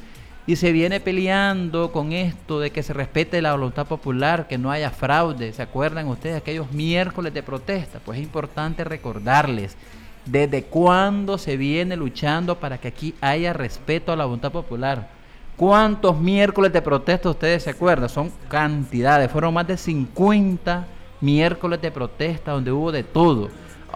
y 0.49 0.57
se 0.57 0.71
viene 0.71 1.01
peleando 1.01 1.91
con 1.91 2.12
esto 2.12 2.61
de 2.61 2.71
que 2.71 2.85
se 2.85 2.93
respete 2.93 3.43
la 3.43 3.53
voluntad 3.53 3.87
popular, 3.87 4.47
que 4.47 4.59
no 4.59 4.71
haya 4.71 4.91
fraude. 4.91 5.53
¿Se 5.53 5.62
acuerdan 5.62 6.07
ustedes 6.07 6.37
aquellos 6.37 6.71
miércoles 6.71 7.35
de 7.35 7.43
protesta? 7.43 7.99
Pues 8.05 8.19
es 8.19 8.25
importante 8.25 8.85
recordarles 8.85 9.77
desde 10.25 10.62
cuándo 10.62 11.37
se 11.37 11.57
viene 11.57 11.97
luchando 11.97 12.59
para 12.59 12.79
que 12.79 12.89
aquí 12.89 13.15
haya 13.21 13.53
respeto 13.53 14.12
a 14.12 14.17
la 14.17 14.25
voluntad 14.25 14.53
popular. 14.53 15.09
¿Cuántos 15.57 16.19
miércoles 16.19 16.73
de 16.73 16.83
protesta 16.83 17.31
ustedes 17.31 17.65
se 17.65 17.71
acuerdan? 17.71 18.09
Son 18.09 18.31
cantidades, 18.49 19.31
fueron 19.31 19.55
más 19.55 19.67
de 19.67 19.77
50 19.77 20.87
miércoles 21.21 21.81
de 21.81 21.91
protesta 21.91 22.53
donde 22.53 22.71
hubo 22.71 22.93
de 22.93 23.03
todo 23.03 23.49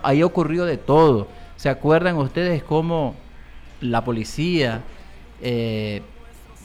ahí 0.03 0.23
ocurrió 0.23 0.65
de 0.65 0.77
todo. 0.77 1.29
¿Se 1.57 1.69
acuerdan 1.69 2.17
ustedes 2.17 2.63
cómo 2.63 3.15
la 3.81 4.05
policía 4.05 4.83
eh, 5.43 6.03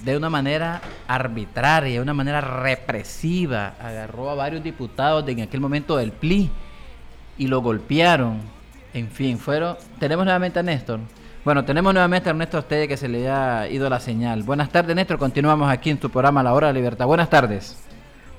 de 0.04 0.17
una 0.17 0.30
manera 0.30 0.82
arbitraria, 1.08 1.95
de 1.95 2.02
una 2.02 2.13
manera 2.13 2.41
represiva, 2.41 3.74
agarró 3.80 4.30
a 4.30 4.36
varios 4.36 4.63
diputados 4.63 5.26
de 5.26 5.32
en 5.32 5.41
aquel 5.41 5.62
momento 5.62 5.98
del 5.98 6.12
PLI 6.12 6.50
y 7.38 7.48
lo 7.48 7.62
golpearon. 7.62 8.41
En 8.93 9.10
fin, 9.10 9.38
fueron. 9.38 9.78
Tenemos 10.00 10.26
nuevamente 10.26 10.60
a 10.60 10.63
Néstor. 10.63 11.00
Bueno, 11.43 11.63
tenemos 11.63 11.93
nuevamente 11.93 12.30
a 12.30 12.32
Ernesto 12.32 12.58
Ostede 12.58 12.88
que 12.88 12.98
se 12.98 13.08
le 13.08 13.30
ha 13.30 13.67
ido 13.69 13.89
la 13.89 14.00
señal. 14.00 14.43
Buenas 14.43 14.69
tardes, 14.69 14.95
Néstor. 14.95 15.17
Continuamos 15.17 15.69
aquí 15.69 15.89
en 15.89 15.98
tu 15.98 16.10
programa 16.10 16.41
La 16.43 16.54
Hora 16.54 16.67
de 16.67 16.74
la 16.74 16.80
Libertad. 16.80 17.06
Buenas 17.06 17.30
tardes. 17.30 17.85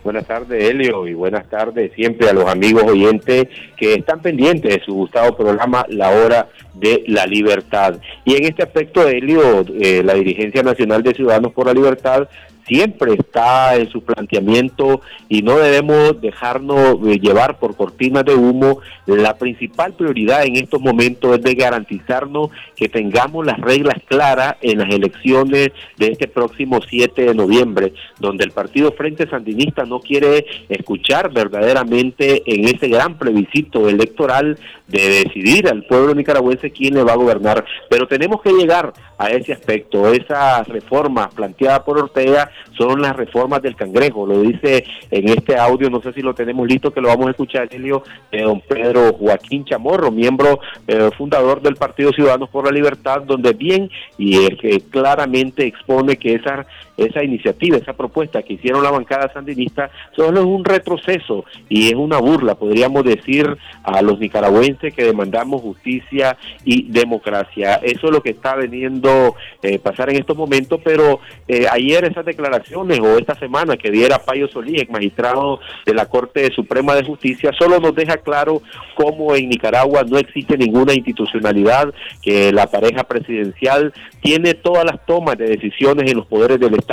Buenas 0.07 0.27
tardes, 0.27 0.63
Helio, 0.63 1.09
y 1.09 1.15
buenas 1.15 1.51
tardes 1.51 1.91
siempre 1.97 2.29
a 2.29 2.33
los 2.33 2.49
amigos 2.49 2.85
oyentes 2.85 3.49
que 3.77 3.95
están 3.95 4.23
pendientes 4.23 4.73
de 4.73 4.85
su 4.85 4.95
gustado 4.95 5.37
programa 5.37 5.85
La 5.89 6.11
Hora 6.11 6.47
de 6.75 7.03
la 7.09 7.27
Libertad. 7.27 7.99
Y 8.25 8.37
en 8.37 8.45
este 8.45 8.63
aspecto, 8.63 9.09
Helio, 9.09 9.65
eh, 9.81 10.05
la 10.05 10.15
Dirigencia 10.15 10.63
Nacional 10.63 11.03
de 11.03 11.13
Ciudadanos 11.13 11.53
por 11.53 11.67
la 11.67 11.75
Libertad 11.75 12.29
siempre 12.67 13.15
está 13.15 13.77
en 13.77 13.89
su 13.91 14.03
planteamiento 14.03 15.01
y 15.29 15.43
no 15.43 15.57
debemos 15.59 16.21
dejarnos 16.21 16.97
eh, 17.07 17.19
llevar 17.21 17.59
por 17.59 17.77
cortinas 17.77 18.25
de 18.25 18.35
humo. 18.35 18.81
La 19.07 19.37
principal 19.37 19.95
prioridad 19.95 20.45
en 20.45 20.57
estos 20.57 20.81
momentos 20.81 21.37
es 21.37 21.43
de 21.43 21.55
garantizarnos 21.55 22.51
que 22.75 22.89
tengamos 22.89 23.47
las 23.47 23.59
reglas 23.59 23.97
claras 24.07 24.57
en 24.61 24.79
las 24.79 24.91
elecciones 24.91 25.71
de 25.97 26.09
este 26.09 26.29
próximo 26.29 26.81
7 26.87 27.27
de 27.27 27.35
noviembre, 27.35 27.93
donde 28.19 28.45
el 28.45 28.51
Partido 28.51 28.93
Frente 28.93 29.29
Sandinista 29.29 29.85
no 29.85 30.01
quiere 30.01 30.45
escuchar 30.69 31.33
verdaderamente 31.33 32.43
en 32.47 32.65
ese 32.65 32.89
gran 32.89 33.17
plebiscito 33.17 33.89
electoral 33.89 34.59
de 34.89 35.25
decidir 35.25 35.69
al 35.69 35.85
pueblo 35.85 36.15
nicaragüense 36.15 36.71
quién 36.71 36.95
le 36.95 37.05
va 37.05 37.13
a 37.13 37.17
gobernar. 37.17 37.65
Pero 37.89 38.07
tenemos 38.07 38.43
que 38.43 38.53
llegar 38.53 38.93
a 39.19 39.31
ese 39.31 39.53
aspecto. 39.53 40.13
Esas 40.13 40.67
reformas 40.69 41.33
planteadas 41.35 41.81
por 41.81 41.99
Ortega 41.99 42.51
son 42.77 43.01
las 43.01 43.17
reformas 43.17 43.63
del 43.63 43.77
cangrejo, 43.77 44.27
lo 44.27 44.41
dice 44.41 44.85
en 45.11 45.29
este 45.29 45.57
audio, 45.57 45.91
no 45.91 46.01
sé 46.01 46.13
si 46.13 46.23
lo 46.23 46.35
tenemos 46.35 46.67
listo, 46.67 46.93
que 46.93 47.01
lo 47.01 47.09
vamos 47.09 47.29
a 47.29 47.31
escuchar, 47.31 47.69
Elio, 47.71 48.03
de 48.31 48.43
don 48.43 48.61
Pedro 48.61 49.15
Joaquín 49.15 49.65
Chamorro, 49.65 50.11
miembro 50.11 50.61
eh, 50.87 51.11
fundador 51.17 51.61
del 51.63 51.77
Partido 51.77 52.13
Ciudadanos 52.13 52.49
por 52.51 52.65
la 52.65 52.71
Libertad, 52.71 53.23
donde 53.23 53.53
bien 53.53 53.91
y 54.19 54.47
que 54.57 54.81
claramente 54.91 55.67
expone 55.67 56.17
que 56.17 56.35
esa, 56.35 56.67
esa 56.97 57.23
iniciativa, 57.23 57.77
esa 57.77 57.93
propuesta 57.93 58.43
que 58.43 58.55
hicieron 58.55 58.83
la 58.83 58.91
bancada 58.91 59.33
sandinista, 59.33 59.91
solo 60.15 60.41
es 60.41 60.47
un 60.47 60.65
retroceso 60.65 61.45
y 61.69 61.89
es 61.89 61.95
una 61.95 62.19
burla, 62.19 62.55
podríamos 62.55 63.05
decir, 63.05 63.57
a 63.83 64.03
los 64.03 64.19
nicaragüenses 64.19 64.95
que 64.95 65.05
demandamos 65.05 65.63
justicia 65.63 66.37
y 66.65 66.91
democracia. 66.91 67.81
Eso 67.83 68.07
es 68.07 68.13
lo 68.13 68.23
que 68.23 68.31
está 68.31 68.55
veniendo 68.55 69.35
eh, 69.63 69.79
pasar 69.79 70.11
en 70.11 70.17
estos 70.17 70.37
momentos, 70.37 70.81
pero 70.83 71.21
eh, 71.49 71.67
ayer 71.71 72.05
esas 72.05 72.25
declaraciones 72.25 73.01
o 73.01 73.19
esta 73.19 73.35
semana 73.35 73.77
que 73.77 73.91
diera 73.91 74.19
Payo 74.19 74.49
Solí, 74.49 74.87
magistrado 74.91 75.61
de 75.85 75.95
la 75.95 76.07
Corte 76.07 76.53
Suprema 76.53 76.95
de 76.95 77.05
Justicia, 77.05 77.53
solo 77.59 77.79
nos 77.79 77.95
deja 77.95 78.19
claro 78.19 78.63
cómo 78.95 79.35
en 79.35 79.49
Nicaragua 79.49 80.05
no 80.09 80.19
existe 80.19 80.57
ninguna 80.57 80.95
institucionalidad, 80.95 81.93
que 82.23 82.53
la 82.53 82.67
pareja 82.67 83.05
presidencial 83.05 83.93
tiene 84.21 84.55
todas 84.55 84.85
las 84.85 85.05
tomas 85.07 85.39
de 85.39 85.49
decisiones 85.49 86.11
en 86.11 86.17
los 86.19 86.27
poderes 86.27 86.59
del 86.59 86.75
Estado, 86.75 86.86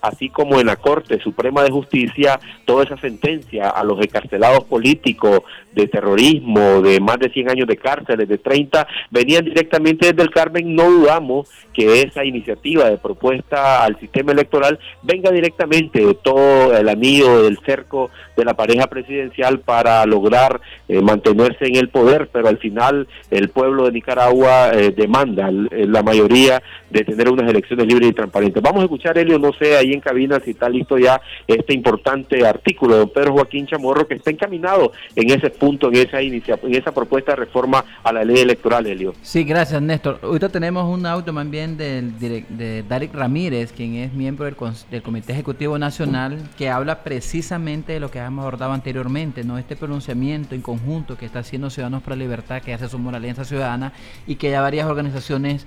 así 0.00 0.28
como 0.28 0.60
en 0.60 0.66
la 0.66 0.76
Corte 0.76 1.20
Suprema 1.20 1.62
de 1.62 1.70
Justicia, 1.70 2.38
toda 2.64 2.84
esa 2.84 2.96
sentencia 2.96 3.68
a 3.68 3.84
los 3.84 4.00
encarcelados 4.00 4.64
políticos 4.64 5.40
de 5.72 5.86
terrorismo, 5.86 6.82
de 6.82 7.00
más 7.00 7.18
de 7.18 7.30
100 7.30 7.50
años 7.50 7.66
de 7.66 7.76
cárceles, 7.76 8.28
de 8.28 8.38
30, 8.38 8.86
venían 9.10 9.44
directamente 9.44 10.06
desde 10.06 10.22
el 10.22 10.30
Carmen, 10.30 10.74
no 10.74 10.90
dudamos 10.90 11.48
que 11.72 12.02
esa 12.02 12.24
iniciativa 12.24 12.88
de 12.90 12.98
propuesta 12.98 13.84
al 13.84 13.98
sistema 13.98 14.32
electoral 14.32 14.78
venga 15.02 15.30
directamente 15.30 16.04
de 16.04 16.14
todo 16.14 16.76
el 16.76 16.88
anillo 16.88 17.42
del 17.42 17.58
cerco 17.64 18.10
de 18.36 18.44
la 18.44 18.54
pareja 18.54 18.86
presidencial 18.86 19.60
para 19.60 20.04
lograr 20.06 20.60
eh, 20.88 21.00
mantenerse 21.00 21.66
en 21.66 21.76
el 21.76 21.88
poder, 21.88 22.28
pero 22.32 22.48
al 22.48 22.58
final 22.58 23.08
el 23.30 23.48
pueblo 23.48 23.86
de 23.86 23.92
Nicaragua 23.92 24.70
eh, 24.72 24.92
demanda 24.94 25.50
la 25.50 26.02
mayoría 26.02 26.62
de 26.90 27.04
tener 27.04 27.30
unas 27.30 27.50
elecciones 27.50 27.86
libres 27.86 28.10
y 28.10 28.12
transparentes. 28.12 28.62
Vamos 28.62 28.80
a 28.80 28.84
escuchar, 28.84 29.18
No 29.38 29.52
sé, 29.52 29.76
ahí 29.76 29.92
en 29.92 30.00
cabina 30.00 30.40
si 30.40 30.50
está 30.50 30.68
listo 30.68 30.98
ya 30.98 31.20
este 31.46 31.74
importante 31.74 32.46
artículo 32.46 32.94
de 32.94 33.00
don 33.00 33.10
Pedro 33.10 33.32
Joaquín 33.34 33.66
Chamorro 33.66 34.06
que 34.06 34.14
está 34.14 34.30
encaminado 34.30 34.92
en 35.14 35.30
ese 35.30 35.50
punto, 35.50 35.88
en 35.88 35.96
esa, 35.96 36.22
inicia, 36.22 36.58
en 36.62 36.74
esa 36.74 36.92
propuesta 36.92 37.32
de 37.32 37.36
reforma 37.36 37.84
a 38.02 38.12
la 38.12 38.24
ley 38.24 38.38
electoral, 38.38 38.86
Elio. 38.86 39.14
Sí, 39.22 39.44
gracias, 39.44 39.80
Néstor. 39.80 40.18
Ahorita 40.22 40.48
tenemos 40.48 40.84
un 40.84 41.06
audio 41.06 41.24
también 41.24 41.76
del, 41.76 42.18
de 42.18 42.84
Darik 42.88 43.14
Ramírez, 43.14 43.72
quien 43.72 43.94
es 43.96 44.12
miembro 44.12 44.44
del, 44.44 45.02
Comité 45.02 45.32
Ejecutivo 45.32 45.78
Nacional, 45.78 46.38
que 46.56 46.68
habla 46.68 47.02
precisamente 47.02 47.92
de 47.92 48.00
lo 48.00 48.10
que 48.10 48.18
hemos 48.18 48.42
abordado 48.42 48.72
anteriormente, 48.72 49.44
¿no? 49.44 49.58
Este 49.58 49.76
pronunciamiento 49.76 50.54
en 50.54 50.62
conjunto 50.62 51.16
que 51.16 51.26
está 51.26 51.40
haciendo 51.40 51.70
Ciudadanos 51.70 52.02
para 52.02 52.16
la 52.16 52.22
Libertad, 52.22 52.62
que 52.62 52.72
hace 52.72 52.88
su 52.88 52.98
Alianza 53.08 53.44
Ciudadana 53.44 53.92
y 54.26 54.36
que 54.36 54.50
ya 54.50 54.60
varias 54.60 54.86
organizaciones 54.86 55.66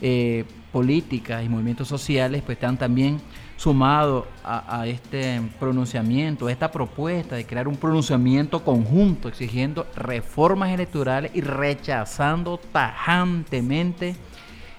eh, 0.00 0.44
políticas 0.72 1.44
y 1.44 1.48
movimientos 1.48 1.88
sociales 1.88 2.42
pues 2.44 2.56
están 2.56 2.76
también 2.76 3.20
sumados 3.56 4.24
a, 4.44 4.86
este 4.86 5.40
pronunciamiento, 5.60 6.48
a 6.48 6.52
esta 6.52 6.70
propuesta 6.70 7.36
de 7.36 7.46
crear 7.46 7.68
un 7.68 7.76
pronunciamiento 7.76 8.64
conjunto 8.64 9.28
exigiendo 9.28 9.86
reformas 9.94 10.70
electorales 10.70 11.30
y 11.34 11.40
rechazando 11.40 12.58
tajantemente 12.72 14.16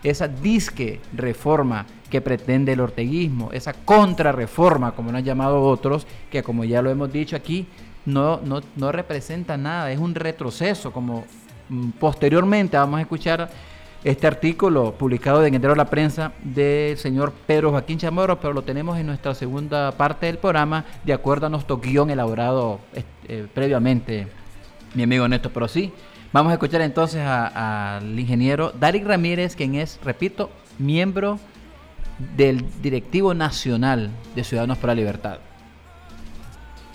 esa 0.04 0.28
disque 0.28 1.00
reforma 1.14 1.86
que 2.10 2.22
pretende 2.22 2.74
el 2.74 2.82
orteguismo, 2.82 3.52
esa 3.54 3.74
contrarreforma, 3.74 4.92
como 4.92 5.12
lo 5.12 5.18
han 5.18 5.24
llamado 5.24 5.64
otros, 5.64 6.06
que 6.30 6.44
como 6.44 6.64
ya 6.64 6.82
lo 6.82 6.92
hemos 6.92 7.12
dicho 7.12 7.36
aquí, 7.36 7.66
no, 8.06 8.40
no, 8.42 8.62
no 8.76 8.92
representa 8.92 9.58
nada, 9.58 9.92
es 9.92 10.00
un 10.00 10.14
retroceso, 10.14 10.92
como 10.92 11.26
mm, 11.70 11.92
posteriormente 11.92 12.78
vamos 12.78 13.00
a 13.00 13.02
escuchar 13.02 13.50
este 14.06 14.28
artículo 14.28 14.94
publicado 14.94 15.44
en 15.44 15.56
Entero 15.56 15.74
la 15.74 15.90
Prensa 15.90 16.32
del 16.44 16.96
señor 16.96 17.34
Pedro 17.48 17.72
Joaquín 17.72 17.98
Chamorro, 17.98 18.40
pero 18.40 18.54
lo 18.54 18.62
tenemos 18.62 19.00
en 19.00 19.08
nuestra 19.08 19.34
segunda 19.34 19.92
parte 19.94 20.28
del 20.28 20.38
programa, 20.38 20.86
de 21.04 21.12
acuerdo 21.12 21.48
a 21.48 21.50
nuestro 21.50 21.80
guion 21.80 22.12
elaborado 22.12 22.80
eh, 23.28 23.48
previamente, 23.52 24.28
mi 24.94 25.02
amigo 25.02 25.28
Néstor. 25.28 25.52
Pero 25.52 25.68
sí, 25.68 25.92
vamos 26.32 26.52
a 26.52 26.54
escuchar 26.54 26.82
entonces 26.82 27.26
al 27.26 28.18
ingeniero 28.20 28.72
Darik 28.80 29.08
Ramírez, 29.08 29.56
quien 29.56 29.74
es, 29.74 30.00
repito, 30.04 30.52
miembro 30.78 31.40
del 32.38 32.64
Directivo 32.84 33.34
Nacional 33.34 34.12
de 34.36 34.44
Ciudadanos 34.44 34.78
para 34.78 34.94
la 34.94 35.00
Libertad. 35.00 35.40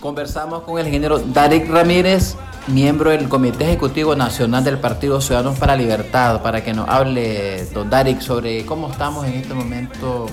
Conversamos 0.01 0.63
con 0.63 0.79
el 0.79 0.87
ingeniero 0.87 1.19
Darik 1.19 1.69
Ramírez, 1.69 2.35
miembro 2.65 3.11
del 3.11 3.29
Comité 3.29 3.65
Ejecutivo 3.65 4.15
Nacional 4.15 4.63
del 4.63 4.79
Partido 4.79 5.21
Ciudadanos 5.21 5.59
para 5.59 5.75
Libertad, 5.75 6.41
para 6.41 6.63
que 6.63 6.73
nos 6.73 6.89
hable, 6.89 7.63
don 7.65 7.87
Darik, 7.87 8.19
sobre 8.19 8.65
cómo 8.65 8.89
estamos 8.89 9.27
en 9.27 9.33
este 9.33 9.53
momento, 9.53 10.25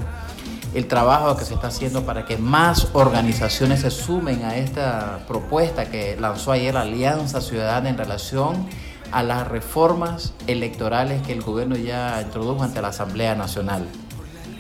el 0.73 0.87
trabajo 0.87 1.37
que 1.37 1.45
se 1.45 1.53
está 1.53 1.67
haciendo 1.67 2.05
para 2.05 2.25
que 2.25 2.39
más 2.39 2.89
organizaciones 2.95 3.83
se 3.83 3.91
sumen 3.91 4.43
a 4.43 4.57
esta 4.57 5.27
propuesta 5.29 5.91
que 5.91 6.17
lanzó 6.19 6.53
ayer 6.53 6.73
la 6.73 6.81
Alianza 6.81 7.43
Ciudadana 7.43 7.91
en 7.91 7.99
relación 7.99 8.67
a 9.13 9.23
las 9.23 9.47
reformas 9.47 10.33
electorales 10.47 11.21
que 11.27 11.35
el 11.35 11.43
gobierno 11.43 11.77
ya 11.77 12.23
introdujo 12.23 12.63
ante 12.63 12.81
la 12.81 12.89
Asamblea 12.89 13.35
Nacional. 13.35 13.85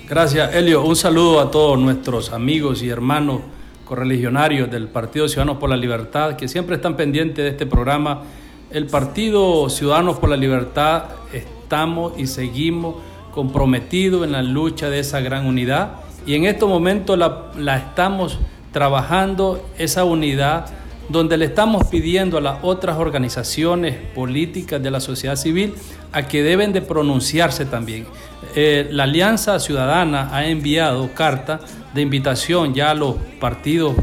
Gracias, 0.06 0.54
Elio. 0.54 0.82
Un 0.84 0.96
saludo 0.96 1.40
a 1.40 1.50
todos 1.50 1.78
nuestros 1.78 2.30
amigos 2.30 2.82
y 2.82 2.90
hermanos 2.90 3.40
correligionarios 3.88 4.70
del 4.70 4.86
Partido 4.88 5.28
Ciudadanos 5.28 5.56
por 5.56 5.70
la 5.70 5.76
Libertad, 5.76 6.36
que 6.36 6.46
siempre 6.46 6.76
están 6.76 6.94
pendientes 6.94 7.42
de 7.42 7.48
este 7.48 7.64
programa. 7.64 8.22
El 8.70 8.86
Partido 8.86 9.70
Ciudadanos 9.70 10.18
por 10.18 10.28
la 10.28 10.36
Libertad 10.36 11.04
estamos 11.32 12.12
y 12.18 12.26
seguimos 12.26 12.96
comprometidos 13.32 14.26
en 14.26 14.32
la 14.32 14.42
lucha 14.42 14.90
de 14.90 14.98
esa 14.98 15.20
gran 15.20 15.46
unidad 15.46 15.92
y 16.26 16.34
en 16.34 16.44
estos 16.44 16.68
momentos 16.68 17.16
la, 17.16 17.46
la 17.56 17.78
estamos 17.78 18.38
trabajando, 18.72 19.66
esa 19.78 20.04
unidad 20.04 20.66
donde 21.08 21.36
le 21.36 21.46
estamos 21.46 21.86
pidiendo 21.86 22.38
a 22.38 22.40
las 22.40 22.58
otras 22.62 22.98
organizaciones 22.98 23.96
políticas 24.14 24.82
de 24.82 24.90
la 24.90 25.00
sociedad 25.00 25.36
civil 25.36 25.74
a 26.12 26.22
que 26.22 26.42
deben 26.42 26.72
de 26.72 26.82
pronunciarse 26.82 27.64
también. 27.64 28.06
Eh, 28.54 28.88
la 28.90 29.04
Alianza 29.04 29.58
Ciudadana 29.58 30.30
ha 30.32 30.46
enviado 30.46 31.12
carta 31.14 31.60
de 31.94 32.02
invitación 32.02 32.74
ya 32.74 32.90
a 32.90 32.94
los 32.94 33.16
partidos, 33.40 33.94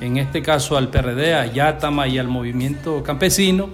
en 0.00 0.18
este 0.18 0.42
caso 0.42 0.76
al 0.76 0.88
PRD, 0.88 1.34
a 1.34 1.46
Yatama 1.46 2.08
y 2.08 2.18
al 2.18 2.28
movimiento 2.28 3.02
campesino, 3.02 3.70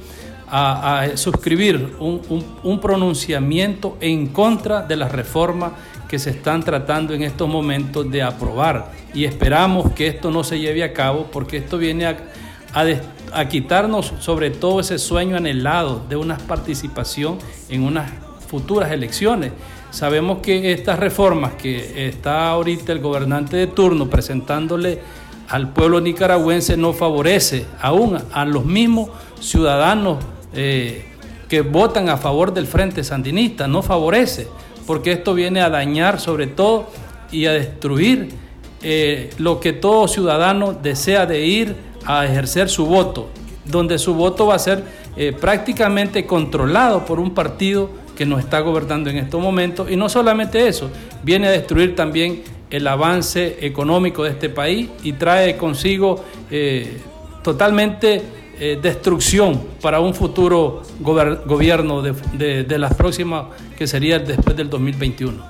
a, 0.48 1.08
suscribir 1.14 1.96
un, 1.98 2.20
un 2.62 2.80
pronunciamiento 2.80 3.96
en 4.00 4.28
contra 4.28 4.82
de 4.82 4.96
las 4.96 5.10
reformas 5.10 5.72
que 6.08 6.20
se 6.20 6.30
están 6.30 6.62
tratando 6.62 7.14
en 7.14 7.22
estos 7.22 7.48
momentos 7.48 8.08
de 8.10 8.22
aprobar. 8.22 8.92
Y 9.12 9.24
esperamos 9.24 9.92
que 9.92 10.06
esto 10.06 10.30
no 10.30 10.44
se 10.44 10.60
lleve 10.60 10.84
a 10.84 10.92
cabo 10.92 11.28
porque 11.32 11.56
esto 11.56 11.78
viene 11.78 12.06
a 12.06 12.16
a, 13.32 13.48
quitarnos 13.48 14.12
sobre 14.20 14.50
todo 14.50 14.80
ese 14.80 14.98
sueño 14.98 15.36
anhelado 15.36 16.02
de 16.08 16.16
una 16.16 16.36
participación 16.36 17.38
en 17.68 17.82
unas 17.82 18.10
futuras 18.48 18.92
elecciones. 18.92 19.52
Sabemos 19.90 20.38
que 20.38 20.72
estas 20.72 20.98
reformas 20.98 21.54
que 21.54 22.08
está 22.08 22.50
ahorita 22.50 22.92
el 22.92 23.00
gobernante 23.00 23.56
de 23.56 23.66
turno 23.66 24.10
presentándole 24.10 25.00
al 25.48 25.72
pueblo 25.72 26.00
nicaragüense 26.00 26.76
no 26.76 26.92
favorece 26.92 27.64
aún 27.80 28.18
a 28.32 28.44
los 28.44 28.64
mismos 28.64 29.10
ciudadanos 29.40 30.18
eh, 30.54 31.04
que 31.48 31.62
votan 31.62 32.08
a 32.08 32.16
favor 32.16 32.52
del 32.52 32.66
Frente 32.66 33.04
Sandinista, 33.04 33.68
no 33.68 33.80
favorece, 33.82 34.48
porque 34.86 35.12
esto 35.12 35.32
viene 35.34 35.60
a 35.60 35.70
dañar 35.70 36.20
sobre 36.20 36.48
todo 36.48 36.88
y 37.30 37.46
a 37.46 37.52
destruir 37.52 38.30
eh, 38.82 39.30
lo 39.38 39.60
que 39.60 39.72
todo 39.72 40.08
ciudadano 40.08 40.72
desea 40.72 41.24
de 41.26 41.46
ir 41.46 41.76
a 42.06 42.24
ejercer 42.24 42.68
su 42.68 42.86
voto, 42.86 43.28
donde 43.64 43.98
su 43.98 44.14
voto 44.14 44.46
va 44.46 44.54
a 44.54 44.58
ser 44.58 44.84
eh, 45.16 45.32
prácticamente 45.32 46.26
controlado 46.26 47.04
por 47.04 47.20
un 47.20 47.34
partido 47.34 47.90
que 48.16 48.24
nos 48.24 48.40
está 48.40 48.60
gobernando 48.60 49.10
en 49.10 49.18
estos 49.18 49.40
momentos. 49.40 49.90
Y 49.90 49.96
no 49.96 50.08
solamente 50.08 50.66
eso, 50.66 50.90
viene 51.22 51.48
a 51.48 51.50
destruir 51.50 51.94
también 51.94 52.42
el 52.70 52.86
avance 52.88 53.58
económico 53.60 54.24
de 54.24 54.30
este 54.30 54.48
país 54.48 54.88
y 55.02 55.12
trae 55.12 55.56
consigo 55.56 56.24
eh, 56.50 56.98
totalmente 57.42 58.22
eh, 58.58 58.78
destrucción 58.80 59.62
para 59.82 60.00
un 60.00 60.14
futuro 60.14 60.82
gobierno 61.00 62.00
de, 62.00 62.78
las 62.78 62.94
próximas, 62.94 63.46
que 63.76 63.86
sería 63.86 64.18
después 64.18 64.56
del 64.56 64.70
2021. 64.70 65.44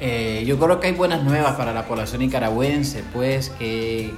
Eh, 0.00 0.44
yo 0.46 0.58
creo 0.58 0.80
que 0.80 0.88
hay 0.88 0.94
buenas 0.94 1.22
nuevas 1.22 1.54
para 1.56 1.72
la 1.72 1.86
población 1.86 2.22
nicaragüense, 2.22 3.04
pues 3.12 3.50
que 3.58 4.12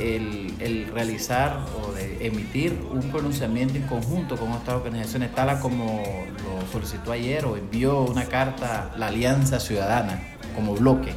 el, 0.00 0.86
realizar 0.92 1.60
o 1.82 1.92
de 1.92 2.26
emitir 2.26 2.76
un 2.90 3.02
pronunciamiento 3.10 3.76
en 3.76 3.82
conjunto 3.82 4.36
con 4.36 4.50
estas 4.52 4.74
organizaciones, 4.74 5.34
tal 5.34 5.60
como 5.60 6.02
lo 6.44 6.72
solicitó 6.72 7.12
ayer 7.12 7.44
o 7.44 7.56
envió 7.56 8.02
una 8.02 8.24
carta 8.24 8.92
la 8.96 9.08
Alianza 9.08 9.60
Ciudadana 9.60 10.20
como 10.54 10.74
bloque. 10.74 11.12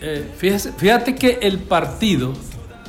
Eh, 0.00 0.30
fíjate 0.36 1.14
que 1.14 1.38
el 1.42 1.58
partido 1.58 2.32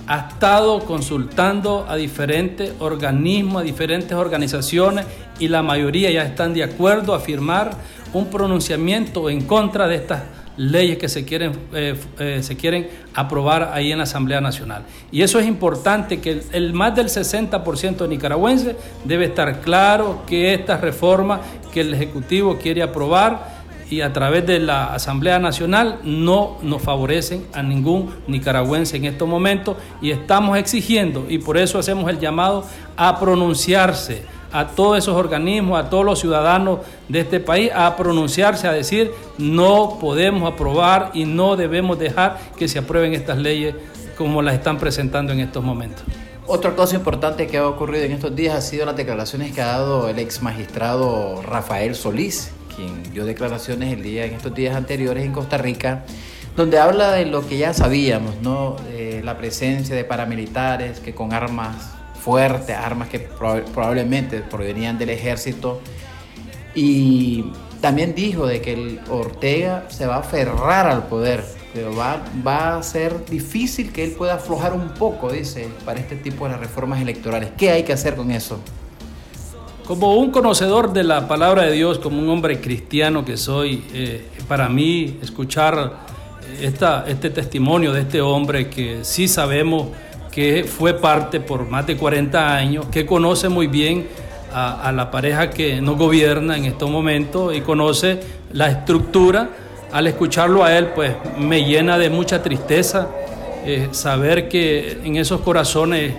ha 0.08 0.30
estado 0.30 0.80
consultando 0.86 1.86
a 1.88 1.96
diferentes 1.96 2.74
organismos, 2.80 3.62
a 3.62 3.66
diferentes 3.66 4.14
organizaciones 4.14 5.06
y 5.40 5.50
la 5.50 5.62
mayoría 5.62 6.10
ya 6.12 6.24
están 6.24 6.54
de 6.54 6.64
acuerdo 6.64 7.14
a 7.14 7.20
firmar 7.20 7.72
un 8.14 8.28
pronunciamiento 8.28 9.30
en 9.30 9.42
contra 9.42 9.88
de 9.88 9.96
estas 9.96 10.24
leyes 10.58 10.98
que 10.98 11.08
se 11.08 11.24
quieren, 11.24 11.54
eh, 11.74 11.96
eh, 12.20 12.40
se 12.42 12.58
quieren 12.58 12.90
aprobar 13.14 13.72
ahí 13.74 13.92
en 13.92 14.00
la 14.00 14.04
Asamblea 14.04 14.42
Nacional. 14.42 14.84
Y 15.12 15.22
eso 15.22 15.40
es 15.40 15.48
importante, 15.48 16.20
que 16.20 16.42
el, 16.52 16.74
más 16.74 16.96
del 16.96 17.08
60% 17.08 17.98
de 17.98 18.08
nicaragüenses 18.08 18.76
debe 19.06 19.26
estar 19.26 19.62
claro 19.62 20.24
que 20.28 20.54
estas 20.54 20.82
reformas 20.82 21.42
que 21.72 21.82
el 21.82 21.94
Ejecutivo 21.94 22.58
quiere 22.58 22.82
aprobar 22.82 23.56
y 23.90 24.02
a 24.02 24.12
través 24.12 24.46
de 24.46 24.60
la 24.60 24.94
Asamblea 24.94 25.40
Nacional 25.40 26.00
no 26.04 26.58
nos 26.62 26.82
favorecen 26.82 27.46
a 27.54 27.64
ningún 27.64 28.14
nicaragüense 28.28 28.98
en 28.98 29.06
estos 29.06 29.28
momentos 29.28 29.78
y 30.02 30.12
estamos 30.12 30.58
exigiendo 30.58 31.26
y 31.30 31.38
por 31.38 31.58
eso 31.58 31.80
hacemos 31.80 32.10
el 32.10 32.20
llamado 32.20 32.66
a 32.98 33.18
pronunciarse 33.20 34.24
a 34.52 34.68
todos 34.68 34.98
esos 34.98 35.16
organismos, 35.16 35.80
a 35.80 35.90
todos 35.90 36.06
los 36.06 36.20
ciudadanos 36.20 36.80
de 37.08 37.20
este 37.20 37.40
país, 37.40 37.72
a 37.74 37.96
pronunciarse, 37.96 38.68
a 38.68 38.72
decir 38.72 39.12
no 39.38 39.98
podemos 40.00 40.52
aprobar 40.52 41.12
y 41.14 41.26
no 41.26 41.56
debemos 41.56 42.00
dejar 42.00 42.38
que 42.58 42.68
se 42.68 42.80
aprueben 42.80 43.14
estas 43.14 43.38
leyes 43.38 43.76
como 44.18 44.42
las 44.42 44.56
están 44.56 44.78
presentando 44.78 45.34
en 45.34 45.40
estos 45.40 45.64
momentos. 45.64 46.04
Otra 46.48 46.76
cosa 46.76 46.96
importante 46.96 47.46
que 47.48 47.58
ha 47.58 47.68
ocurrido 47.68 48.06
en 48.06 48.14
estos 48.14 48.36
días 48.36 48.56
ha 48.56 48.62
sido 48.62 48.86
las 48.86 48.96
declaraciones 48.96 49.54
que 49.54 49.62
ha 49.62 49.68
dado 49.68 50.08
el 50.08 50.18
ex 50.18 50.42
magistrado 50.42 51.42
Rafael 51.42 51.94
Solís, 51.94 52.52
quien 52.74 53.04
dio 53.12 53.26
declaraciones 53.26 53.94
el 53.94 54.02
día 54.02 54.26
en 54.26 54.34
estos 54.34 54.56
días 54.56 54.76
anteriores 54.76 55.26
en 55.26 55.34
Costa 55.34 55.58
Rica, 55.58 56.06
donde 56.56 56.80
habla 56.80 57.12
de 57.12 57.26
lo 57.26 57.46
que 57.46 57.58
ya 57.58 57.74
sabíamos, 57.74 58.42
¿no? 58.42 58.78
la 59.24 59.38
presencia 59.38 59.94
de 59.94 60.06
paramilitares 60.06 61.02
que 61.02 61.14
con 61.14 61.34
armas 61.34 61.97
fuertes, 62.28 62.76
armas 62.76 63.08
que 63.08 63.20
probablemente 63.20 64.42
provenían 64.42 64.98
del 64.98 65.12
ejército. 65.12 65.80
Y 66.76 67.46
también 67.80 68.14
dijo 68.14 68.46
de 68.46 68.60
que 68.60 68.74
el 68.74 69.00
Ortega 69.10 69.86
se 69.88 70.06
va 70.08 70.16
a 70.16 70.20
aferrar 70.20 70.88
al 70.88 71.08
poder, 71.08 71.46
pero 71.74 71.96
va, 71.96 72.22
va 72.46 72.76
a 72.76 72.84
ser 72.84 73.26
difícil 73.26 73.94
que 73.94 74.04
él 74.04 74.12
pueda 74.12 74.34
aflojar 74.34 74.74
un 74.74 74.90
poco, 74.90 75.32
dice, 75.32 75.70
para 75.86 76.02
este 76.02 76.18
tipo 76.18 76.50
de 76.50 76.58
reformas 76.58 77.02
electorales. 77.02 77.52
¿Qué 77.58 77.72
hay 77.72 77.84
que 77.84 77.94
hacer 77.94 78.18
con 78.18 78.30
eso? 78.30 78.60
Como 79.86 80.18
un 80.18 80.30
conocedor 80.32 80.92
de 80.92 81.06
la 81.06 81.30
palabra 81.30 81.62
de 81.62 81.72
Dios, 81.72 81.98
como 81.98 82.20
un 82.20 82.28
hombre 82.28 82.60
cristiano 82.60 83.24
que 83.24 83.38
soy, 83.38 83.86
eh, 83.94 84.28
para 84.50 84.68
mí 84.68 85.18
escuchar 85.22 85.94
esta, 86.62 87.06
este 87.08 87.30
testimonio 87.30 87.94
de 87.94 88.02
este 88.02 88.20
hombre 88.20 88.70
que 88.70 89.06
sí 89.06 89.30
sabemos 89.30 89.88
que 90.38 90.66
fue 90.66 90.94
parte 90.94 91.40
por 91.40 91.68
más 91.68 91.88
de 91.88 91.98
40 91.98 92.56
años, 92.56 92.86
que 92.92 93.08
conoce 93.08 93.50
muy 93.50 93.66
bien 93.66 94.06
a, 94.54 94.92
la 94.92 95.10
pareja 95.10 95.50
que 95.50 95.82
nos 95.82 95.98
gobierna 95.98 96.56
en 96.56 96.66
estos 96.66 96.92
momentos 96.92 97.56
y 97.56 97.62
conoce 97.62 98.20
la 98.54 98.70
estructura. 98.70 99.50
Al 99.92 100.06
escucharlo 100.06 100.64
a 100.64 100.78
él, 100.78 100.90
pues 100.94 101.16
me 101.40 101.66
llena 101.66 101.98
de 101.98 102.12
mucha 102.12 102.44
tristeza 102.44 103.08
eh, 103.66 103.88
saber 103.94 104.48
que 104.48 105.00
en 105.04 105.16
esos 105.16 105.42
corazones 105.42 106.14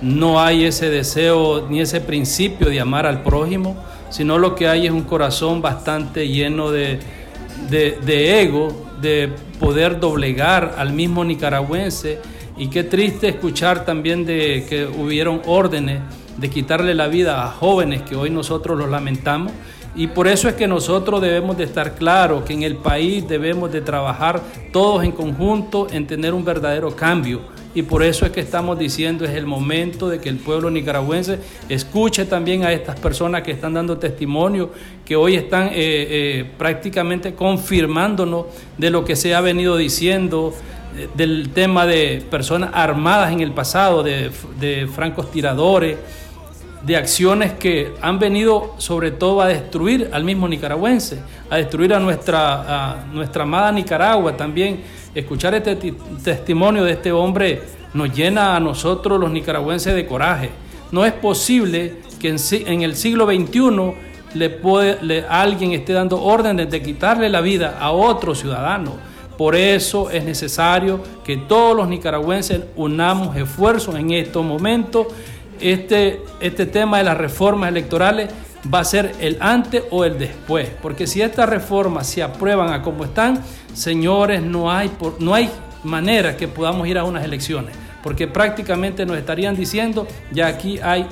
no 0.00 0.40
hay 0.40 0.66
ese 0.66 0.88
deseo 0.88 1.66
ni 1.68 1.80
ese 1.80 2.00
principio 2.00 2.70
de 2.70 2.78
amar 2.78 3.04
al 3.04 3.24
prójimo, 3.24 3.74
sino 4.10 4.38
lo 4.38 4.54
que 4.54 4.68
hay 4.68 4.86
es 4.86 4.92
un 4.92 5.02
corazón 5.02 5.60
bastante 5.60 6.28
lleno 6.28 6.70
de, 6.70 7.00
de, 7.68 7.98
de 8.00 8.42
ego, 8.42 8.68
de 9.00 9.28
poder 9.58 9.98
doblegar 9.98 10.76
al 10.78 10.92
mismo 10.92 11.24
nicaragüense 11.24 12.20
y 12.56 12.68
qué 12.68 12.84
triste 12.84 13.28
escuchar 13.28 13.84
también 13.84 14.24
de 14.24 14.64
que 14.68 14.86
hubieron 14.86 15.42
órdenes 15.46 16.00
de 16.38 16.50
quitarle 16.50 16.94
la 16.94 17.08
vida 17.08 17.44
a 17.44 17.50
jóvenes 17.50 18.02
que 18.02 18.16
hoy 18.16 18.30
nosotros 18.30 18.78
los 18.78 18.88
lamentamos. 18.88 19.52
Y 19.94 20.08
por 20.08 20.28
eso 20.28 20.48
es 20.48 20.54
que 20.54 20.66
nosotros 20.66 21.22
debemos 21.22 21.56
de 21.56 21.64
estar 21.64 21.94
claros 21.94 22.44
que 22.44 22.52
en 22.52 22.62
el 22.62 22.76
país 22.76 23.26
debemos 23.26 23.72
de 23.72 23.80
trabajar 23.80 24.42
todos 24.70 25.02
en 25.04 25.12
conjunto 25.12 25.86
en 25.90 26.06
tener 26.06 26.34
un 26.34 26.44
verdadero 26.44 26.94
cambio. 26.94 27.40
Y 27.74 27.82
por 27.82 28.02
eso 28.02 28.24
es 28.24 28.32
que 28.32 28.40
estamos 28.40 28.78
diciendo 28.78 29.24
es 29.24 29.32
el 29.32 29.46
momento 29.46 30.08
de 30.08 30.18
que 30.18 30.30
el 30.30 30.36
pueblo 30.36 30.70
nicaragüense 30.70 31.38
escuche 31.68 32.24
también 32.24 32.64
a 32.64 32.72
estas 32.72 32.98
personas 32.98 33.42
que 33.42 33.50
están 33.50 33.74
dando 33.74 33.98
testimonio, 33.98 34.70
que 35.04 35.16
hoy 35.16 35.34
están 35.34 35.68
eh, 35.68 35.72
eh, 35.74 36.50
prácticamente 36.56 37.34
confirmándonos 37.34 38.46
de 38.78 38.90
lo 38.90 39.04
que 39.04 39.16
se 39.16 39.34
ha 39.34 39.42
venido 39.42 39.76
diciendo 39.76 40.54
del 41.14 41.50
tema 41.50 41.86
de 41.86 42.24
personas 42.30 42.70
armadas 42.72 43.32
en 43.32 43.40
el 43.40 43.52
pasado, 43.52 44.02
de, 44.02 44.88
francos 44.94 45.30
tiradores, 45.30 45.98
de 46.82 46.96
acciones 46.96 47.52
que 47.54 47.92
han 48.00 48.18
venido 48.18 48.74
sobre 48.78 49.10
todo 49.10 49.40
a 49.40 49.48
destruir 49.48 50.10
al 50.12 50.24
mismo 50.24 50.46
nicaragüense, 50.48 51.20
a 51.50 51.56
destruir 51.56 51.92
a 51.92 51.98
nuestra, 51.98 53.06
nuestra 53.12 53.42
amada 53.42 53.72
Nicaragua 53.72 54.36
también. 54.36 54.82
Escuchar 55.14 55.54
este 55.54 55.94
testimonio 56.22 56.84
de 56.84 56.92
este 56.92 57.10
hombre 57.10 57.62
nos 57.94 58.14
llena 58.14 58.54
a 58.54 58.60
nosotros 58.60 59.18
los 59.18 59.30
nicaragüenses 59.30 59.94
de 59.94 60.06
coraje. 60.06 60.50
No 60.92 61.04
es 61.04 61.12
posible 61.12 61.96
que 62.20 62.28
en, 62.28 62.36
en 62.66 62.82
el 62.82 62.94
siglo 62.94 63.26
XXI 63.26 63.94
le 64.34 64.50
puede, 64.50 65.24
alguien 65.28 65.72
esté 65.72 65.92
dando 65.92 66.22
órdenes 66.22 66.70
de 66.70 66.82
quitarle 66.82 67.28
la 67.28 67.40
vida 67.40 67.78
a 67.80 67.90
otro 67.90 68.34
ciudadano 68.34 69.15
por 69.36 69.54
eso 69.54 70.10
es 70.10 70.24
necesario 70.24 71.00
que 71.24 71.36
todos 71.36 71.76
los 71.76 71.88
nicaragüenses 71.88 72.62
unamos 72.76 73.36
esfuerzos 73.36 73.94
en 73.96 74.10
estos 74.12 74.44
momentos. 74.44 75.08
Este, 75.60 76.22
este 76.40 76.66
tema 76.66 76.98
de 76.98 77.04
las 77.04 77.16
reformas 77.16 77.70
electorales 77.70 78.30
va 78.72 78.80
a 78.80 78.84
ser 78.84 79.14
el 79.20 79.38
antes 79.40 79.84
o 79.90 80.04
el 80.04 80.18
después, 80.18 80.68
porque 80.82 81.06
si 81.06 81.22
estas 81.22 81.48
reformas 81.48 82.06
se 82.06 82.22
aprueban 82.22 82.72
a 82.72 82.82
como 82.82 83.04
están, 83.04 83.42
señores, 83.72 84.42
no 84.42 84.70
hay, 84.70 84.90
no 85.18 85.34
hay 85.34 85.50
manera 85.84 86.36
que 86.36 86.48
podamos 86.48 86.86
ir 86.88 86.98
a 86.98 87.04
unas 87.04 87.24
elecciones 87.24 87.74
porque 88.06 88.28
prácticamente 88.28 89.04
nos 89.04 89.16
estarían 89.18 89.56
diciendo, 89.56 90.06
ya 90.30 90.46
aquí 90.46 90.78
hay 90.80 91.08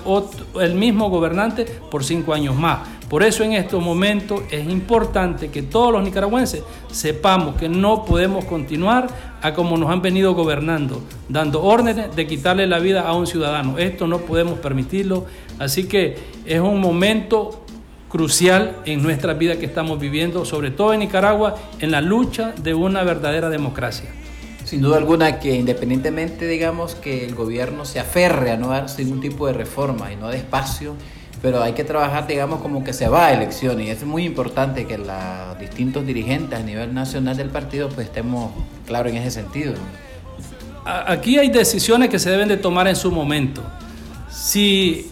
el 0.61 0.75
mismo 0.77 1.11
gobernante 1.11 1.65
por 1.91 2.05
cinco 2.05 2.33
años 2.33 2.55
más. 2.55 2.87
Por 3.15 3.23
eso 3.23 3.45
en 3.45 3.53
estos 3.53 3.81
momentos 3.81 4.43
es 4.51 4.69
importante 4.69 5.49
que 5.49 5.63
todos 5.63 5.93
los 5.93 6.03
nicaragüenses 6.03 6.65
sepamos 6.91 7.55
que 7.55 7.69
no 7.69 8.05
podemos 8.05 8.45
continuar 8.45 9.07
a 9.41 9.55
como 9.55 9.77
nos 9.77 9.89
han 9.89 10.03
venido 10.03 10.35
gobernando, 10.35 11.01
dando 11.29 11.63
órdenes 11.63 12.17
de 12.17 12.27
quitarle 12.27 12.67
la 12.67 12.81
vida 12.81 13.03
a 13.03 13.15
un 13.15 13.29
ciudadano. 13.29 13.79
Esto 13.79 14.09
no 14.09 14.19
podemos 14.19 14.59
permitirlo, 14.59 15.27
así 15.61 15.85
que 15.85 16.17
es 16.45 16.59
un 16.59 16.81
momento 16.81 17.65
crucial 18.09 18.79
en 18.85 19.01
nuestra 19.01 19.35
vida 19.35 19.61
que 19.61 19.67
estamos 19.67 20.01
viviendo, 20.01 20.45
sobre 20.45 20.73
todo 20.73 20.93
en 20.93 20.99
Nicaragua, 20.99 21.55
en 21.79 21.93
la 21.93 22.01
lucha 22.01 22.53
de 22.65 22.75
una 22.75 23.05
verdadera 23.05 23.49
democracia. 23.49 24.11
Sin 24.65 24.83
duda 24.83 24.97
alguna 24.97 25.39
que 25.39 25.55
independientemente, 25.55 26.49
digamos, 26.49 26.97
que 26.97 27.25
el 27.25 27.37
gobierno 27.37 27.85
se 27.85 28.01
aferre 28.01 28.51
a 28.51 28.57
no 28.57 28.71
dar 28.71 28.87
ningún 28.99 29.21
tipo 29.21 29.47
de 29.47 29.53
reforma 29.53 30.13
y 30.13 30.17
no 30.17 30.31
de 30.31 30.39
espacio, 30.39 30.97
pero 31.45 31.63
hay 31.63 31.75
que 31.75 31.85
trabajar, 31.85 32.27
digamos, 32.27 32.63
como 32.63 32.83
que 32.83 32.95
se 32.95 33.07
va 33.07 33.27
a 33.27 33.35
elecciones 33.35 33.87
y 33.87 33.91
es 33.91 34.03
muy 34.03 34.25
importante 34.25 34.87
que 34.87 34.97
los 34.97 35.59
distintos 35.61 36.07
dirigentes 36.07 36.59
a 36.59 36.63
nivel 36.63 36.95
nacional 36.95 37.37
del 37.37 37.51
partido 37.51 37.91
pues 37.91 38.07
estemos 38.07 38.51
claros 38.87 39.13
en 39.13 39.19
ese 39.19 39.31
sentido. 39.43 39.75
Aquí 40.87 41.37
hay 41.37 41.51
decisiones 41.51 42.09
que 42.09 42.19
se 42.19 42.31
deben 42.31 42.49
de 42.49 42.57
tomar 42.57 42.89
en 42.89 42.97
su 42.97 43.13
momento. 43.13 43.63
Si 44.31 45.11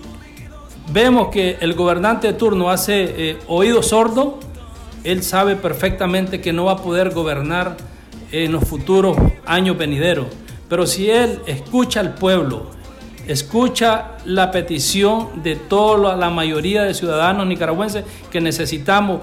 vemos 0.90 1.28
que 1.28 1.58
el 1.60 1.74
gobernante 1.74 2.28
de 2.28 2.32
turno 2.32 2.70
hace 2.70 3.04
eh, 3.04 3.38
oído 3.46 3.82
sordo, 3.82 4.40
él 5.04 5.22
sabe 5.22 5.54
perfectamente 5.54 6.40
que 6.40 6.54
no 6.54 6.64
va 6.64 6.72
a 6.72 6.76
poder 6.78 7.10
gobernar 7.10 7.76
en 8.30 8.52
los 8.52 8.64
futuros 8.64 9.18
años 9.44 9.76
venideros. 9.76 10.28
Pero 10.70 10.86
si 10.86 11.10
él 11.10 11.40
escucha 11.44 12.00
al 12.00 12.14
pueblo, 12.14 12.70
escucha 13.26 14.12
la 14.24 14.50
petición 14.50 15.42
de 15.42 15.56
toda 15.56 16.16
la 16.16 16.30
mayoría 16.30 16.82
de 16.82 16.94
ciudadanos 16.94 17.46
nicaragüenses 17.46 18.04
que 18.30 18.40
necesitamos 18.40 19.20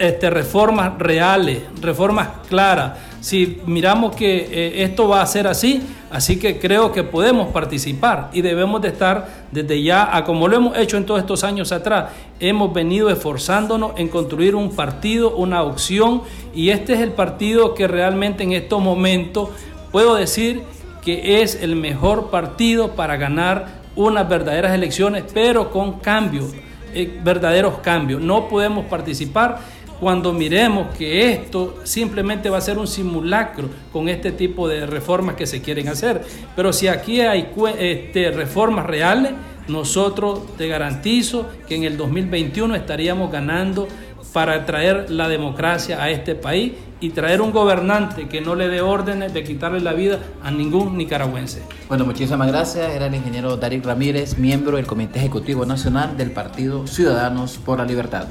este, 0.00 0.30
reformas 0.30 0.98
reales, 0.98 1.62
reformas 1.80 2.28
claras. 2.48 2.98
Si 3.20 3.60
miramos 3.66 4.14
que 4.14 4.48
eh, 4.50 4.82
esto 4.84 5.08
va 5.08 5.22
a 5.22 5.26
ser 5.26 5.46
así, 5.46 5.82
así 6.10 6.38
que 6.38 6.58
creo 6.58 6.92
que 6.92 7.02
podemos 7.02 7.48
participar 7.48 8.30
y 8.32 8.42
debemos 8.42 8.80
de 8.80 8.88
estar 8.88 9.46
desde 9.50 9.82
ya, 9.82 10.16
a 10.16 10.24
como 10.24 10.46
lo 10.48 10.56
hemos 10.56 10.78
hecho 10.78 10.96
en 10.96 11.04
todos 11.04 11.20
estos 11.20 11.42
años 11.44 11.72
atrás, 11.72 12.10
hemos 12.40 12.72
venido 12.72 13.10
esforzándonos 13.10 13.92
en 13.96 14.08
construir 14.08 14.54
un 14.54 14.74
partido, 14.74 15.36
una 15.36 15.62
opción 15.62 16.22
y 16.54 16.70
este 16.70 16.94
es 16.94 17.00
el 17.00 17.12
partido 17.12 17.74
que 17.74 17.88
realmente 17.88 18.44
en 18.44 18.52
estos 18.52 18.80
momentos 18.80 19.50
puedo 19.90 20.14
decir 20.14 20.62
que 21.02 21.42
es 21.42 21.62
el 21.62 21.76
mejor 21.76 22.30
partido 22.30 22.92
para 22.92 23.16
ganar 23.16 23.78
unas 23.96 24.28
verdaderas 24.28 24.72
elecciones, 24.72 25.24
pero 25.32 25.70
con 25.70 25.98
cambios, 26.00 26.52
eh, 26.94 27.18
verdaderos 27.22 27.78
cambios. 27.78 28.20
No 28.20 28.48
podemos 28.48 28.86
participar 28.86 29.58
cuando 30.00 30.32
miremos 30.32 30.96
que 30.96 31.32
esto 31.32 31.76
simplemente 31.82 32.50
va 32.50 32.58
a 32.58 32.60
ser 32.60 32.78
un 32.78 32.86
simulacro 32.86 33.68
con 33.92 34.08
este 34.08 34.30
tipo 34.30 34.68
de 34.68 34.86
reformas 34.86 35.34
que 35.34 35.46
se 35.46 35.60
quieren 35.60 35.88
hacer. 35.88 36.22
Pero 36.54 36.72
si 36.72 36.86
aquí 36.86 37.20
hay 37.20 37.50
este, 37.78 38.30
reformas 38.30 38.86
reales, 38.86 39.32
nosotros 39.66 40.56
te 40.56 40.68
garantizo 40.68 41.48
que 41.68 41.74
en 41.74 41.84
el 41.84 41.96
2021 41.96 42.74
estaríamos 42.74 43.30
ganando 43.30 43.88
para 44.32 44.66
traer 44.66 45.10
la 45.10 45.28
democracia 45.28 46.02
a 46.02 46.10
este 46.10 46.34
país 46.34 46.72
y 47.00 47.10
traer 47.10 47.40
un 47.40 47.52
gobernante 47.52 48.28
que 48.28 48.40
no 48.40 48.54
le 48.54 48.68
dé 48.68 48.80
órdenes 48.80 49.32
de 49.32 49.44
quitarle 49.44 49.80
la 49.80 49.92
vida 49.92 50.18
a 50.42 50.50
ningún 50.50 50.96
nicaragüense. 50.96 51.62
Bueno, 51.88 52.04
muchísimas 52.04 52.48
gracias. 52.48 52.90
Era 52.90 53.06
el 53.06 53.14
ingeniero 53.14 53.56
Darik 53.56 53.84
Ramírez, 53.84 54.38
miembro 54.38 54.76
del 54.76 54.86
Comité 54.86 55.18
Ejecutivo 55.18 55.64
Nacional 55.64 56.16
del 56.16 56.32
Partido 56.32 56.86
Ciudadanos 56.86 57.58
por 57.58 57.78
la 57.78 57.84
Libertad. 57.84 58.26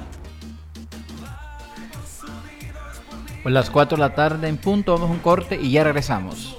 Pues 3.44 3.54
las 3.54 3.70
4 3.70 3.96
de 3.96 4.02
la 4.02 4.14
tarde 4.14 4.50
en 4.50 4.58
punto, 4.58 4.94
vamos 4.94 5.10
a 5.10 5.14
un 5.14 5.20
corte 5.20 5.58
y 5.62 5.72
ya 5.72 5.84
regresamos. 5.86 6.58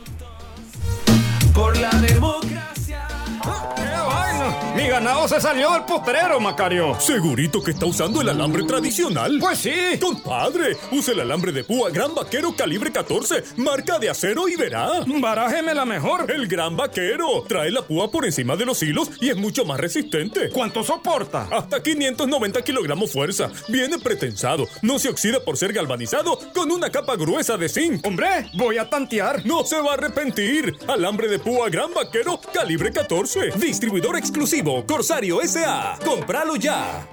Mi 4.79 4.87
ganado 4.87 5.27
se 5.27 5.41
salió 5.41 5.73
del 5.73 5.83
potrero, 5.83 6.39
Macario. 6.39 6.95
¿Segurito 7.01 7.61
que 7.61 7.73
está 7.73 7.85
usando 7.85 8.21
el 8.21 8.29
alambre 8.29 8.63
tradicional? 8.63 9.37
Pues 9.41 9.59
sí. 9.59 9.73
Compadre, 10.01 10.77
use 10.93 11.11
el 11.11 11.21
alambre 11.21 11.51
de 11.51 11.65
púa 11.65 11.91
Gran 11.91 12.15
Vaquero 12.15 12.55
calibre 12.57 12.93
14, 12.93 13.43
marca 13.57 13.99
de 13.99 14.09
acero 14.09 14.49
y 14.49 14.55
verá. 14.55 14.89
Barájeme 15.05 15.75
la 15.75 15.85
mejor. 15.85 16.31
El 16.31 16.47
Gran 16.47 16.77
Vaquero. 16.77 17.45
Trae 17.49 17.73
la 17.73 17.83
púa 17.83 18.09
por 18.09 18.25
encima 18.25 18.55
de 18.55 18.67
los 18.67 18.81
hilos 18.81 19.11
y 19.21 19.31
es 19.31 19.37
mucho 19.37 19.65
más 19.65 19.81
resistente. 19.81 20.49
¿Cuánto 20.51 20.85
soporta? 20.85 21.49
Hasta 21.51 21.83
590 21.83 22.63
kilogramos 22.63 23.11
fuerza. 23.11 23.51
Viene 23.67 23.99
pretensado. 23.99 24.69
No 24.83 25.01
se 25.01 25.09
oxida 25.09 25.41
por 25.41 25.57
ser 25.57 25.73
galvanizado 25.73 26.39
con 26.55 26.71
una 26.71 26.89
capa 26.91 27.17
gruesa 27.17 27.57
de 27.57 27.69
zinc. 27.69 28.07
Hombre, 28.07 28.49
voy 28.55 28.79
a 28.79 28.89
tantear. 28.89 29.45
No 29.45 29.65
se 29.65 29.81
va 29.81 29.91
a 29.91 29.95
arrepentir. 29.95 30.79
Alambre 30.87 31.27
de 31.27 31.41
púa 31.41 31.69
Gran 31.69 31.93
Vaquero 31.93 32.41
calibre 32.55 32.93
14. 32.93 33.51
Distribuidor 33.57 34.17
exclusivo 34.17 34.68
Corsario 34.87 35.41
SA. 35.47 35.99
¡Cómpralo 36.05 36.57
ya! 36.57 37.07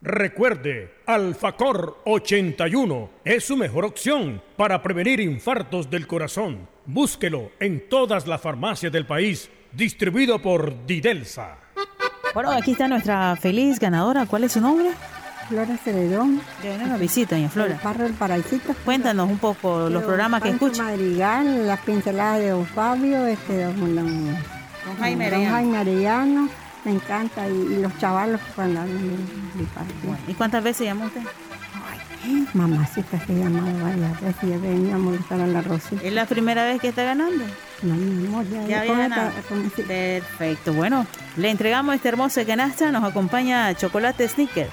Recuerde, 0.00 0.94
Alfacor 1.06 1.98
81 2.04 3.10
es 3.24 3.44
su 3.44 3.56
mejor 3.56 3.84
opción 3.84 4.42
para 4.56 4.82
prevenir 4.82 5.18
infartos 5.18 5.90
del 5.90 6.06
corazón. 6.06 6.68
Búsquelo 6.86 7.50
en 7.58 7.88
todas 7.88 8.26
las 8.26 8.40
farmacias 8.40 8.92
del 8.92 9.06
país, 9.06 9.50
distribuido 9.72 10.40
por 10.40 10.86
Didelsa. 10.86 11.56
Bueno, 12.34 12.50
aquí 12.50 12.72
está 12.72 12.86
nuestra 12.86 13.34
feliz 13.36 13.80
ganadora. 13.80 14.26
¿Cuál 14.26 14.44
es 14.44 14.52
su 14.52 14.60
nombre? 14.60 14.90
Flora 15.48 15.76
Celedón. 15.78 16.40
De 16.62 16.76
una 16.84 16.96
visita, 16.96 17.34
doña 17.34 17.48
Flora. 17.48 17.80
Barro 17.82 18.04
del 18.04 18.14
Paraíso. 18.14 18.58
Cuéntanos 18.84 19.28
un 19.28 19.38
poco 19.38 19.88
los 19.88 20.04
programas 20.04 20.42
que 20.42 20.50
escucha. 20.50 20.84
Madrigal, 20.84 21.66
las 21.66 21.80
pinceladas 21.80 22.38
de 22.40 22.50
Don 22.50 22.66
Fabio, 22.66 23.26
este, 23.26 23.64
don, 23.64 23.94
Don 23.94 24.63
Jaime 24.98 25.30
Don 25.30 25.44
Jaime 25.44 25.78
Arellano, 25.78 26.48
me 26.84 26.92
encanta, 26.92 27.48
y, 27.48 27.80
los 27.80 27.96
chavalos 27.98 28.40
cuando 28.54 28.80
hablan 28.80 29.16
de, 29.54 29.64
partido. 29.74 30.16
¿Y 30.28 30.34
cuántas 30.34 30.62
veces 30.62 30.86
llamó 30.86 31.06
usted? 31.06 31.22
Ay, 32.22 32.46
mamacita 32.54 33.18
se 33.26 33.34
llamado 33.34 33.84
varias 33.84 34.20
veces, 34.20 34.50
ya 34.50 34.58
venía 34.58 34.94
a 34.94 34.98
molestar 34.98 35.40
a 35.40 35.46
la 35.46 35.62
Rosita. 35.62 36.02
¿Es 36.02 36.12
la 36.12 36.26
primera 36.26 36.64
vez 36.64 36.80
que 36.80 36.88
está 36.88 37.04
ganando? 37.04 37.44
No, 37.82 37.94
mi 37.94 38.26
amor, 38.26 38.48
ya, 38.48 38.66
ya 38.66 38.80
había 38.80 38.96
ganado. 38.96 39.30
Perfecto, 39.86 40.72
bueno, 40.72 41.06
le 41.36 41.50
entregamos 41.50 41.94
esta 41.94 42.08
hermosa 42.08 42.44
canasta, 42.44 42.90
nos 42.90 43.04
acompaña 43.04 43.74
chocolate 43.74 44.28
sneaker, 44.28 44.68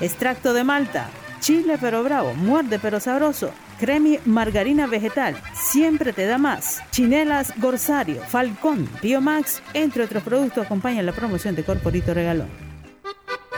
extracto 0.00 0.52
de 0.52 0.64
malta, 0.64 1.08
chile 1.46 1.78
pero 1.80 2.02
bravo, 2.02 2.34
muerde 2.34 2.80
pero 2.80 2.98
sabroso, 2.98 3.52
Cremi 3.78 4.18
Margarina 4.24 4.88
Vegetal, 4.88 5.36
siempre 5.54 6.12
te 6.12 6.26
da 6.26 6.38
más. 6.38 6.82
Chinelas 6.90 7.52
Gorsario, 7.60 8.20
Falcón, 8.22 8.88
Biomax, 9.00 9.62
entre 9.72 10.02
otros 10.02 10.24
productos, 10.24 10.66
acompañan 10.66 11.06
la 11.06 11.12
promoción 11.12 11.54
de 11.54 11.62
Corporito 11.62 12.12
Regalón. 12.12 12.48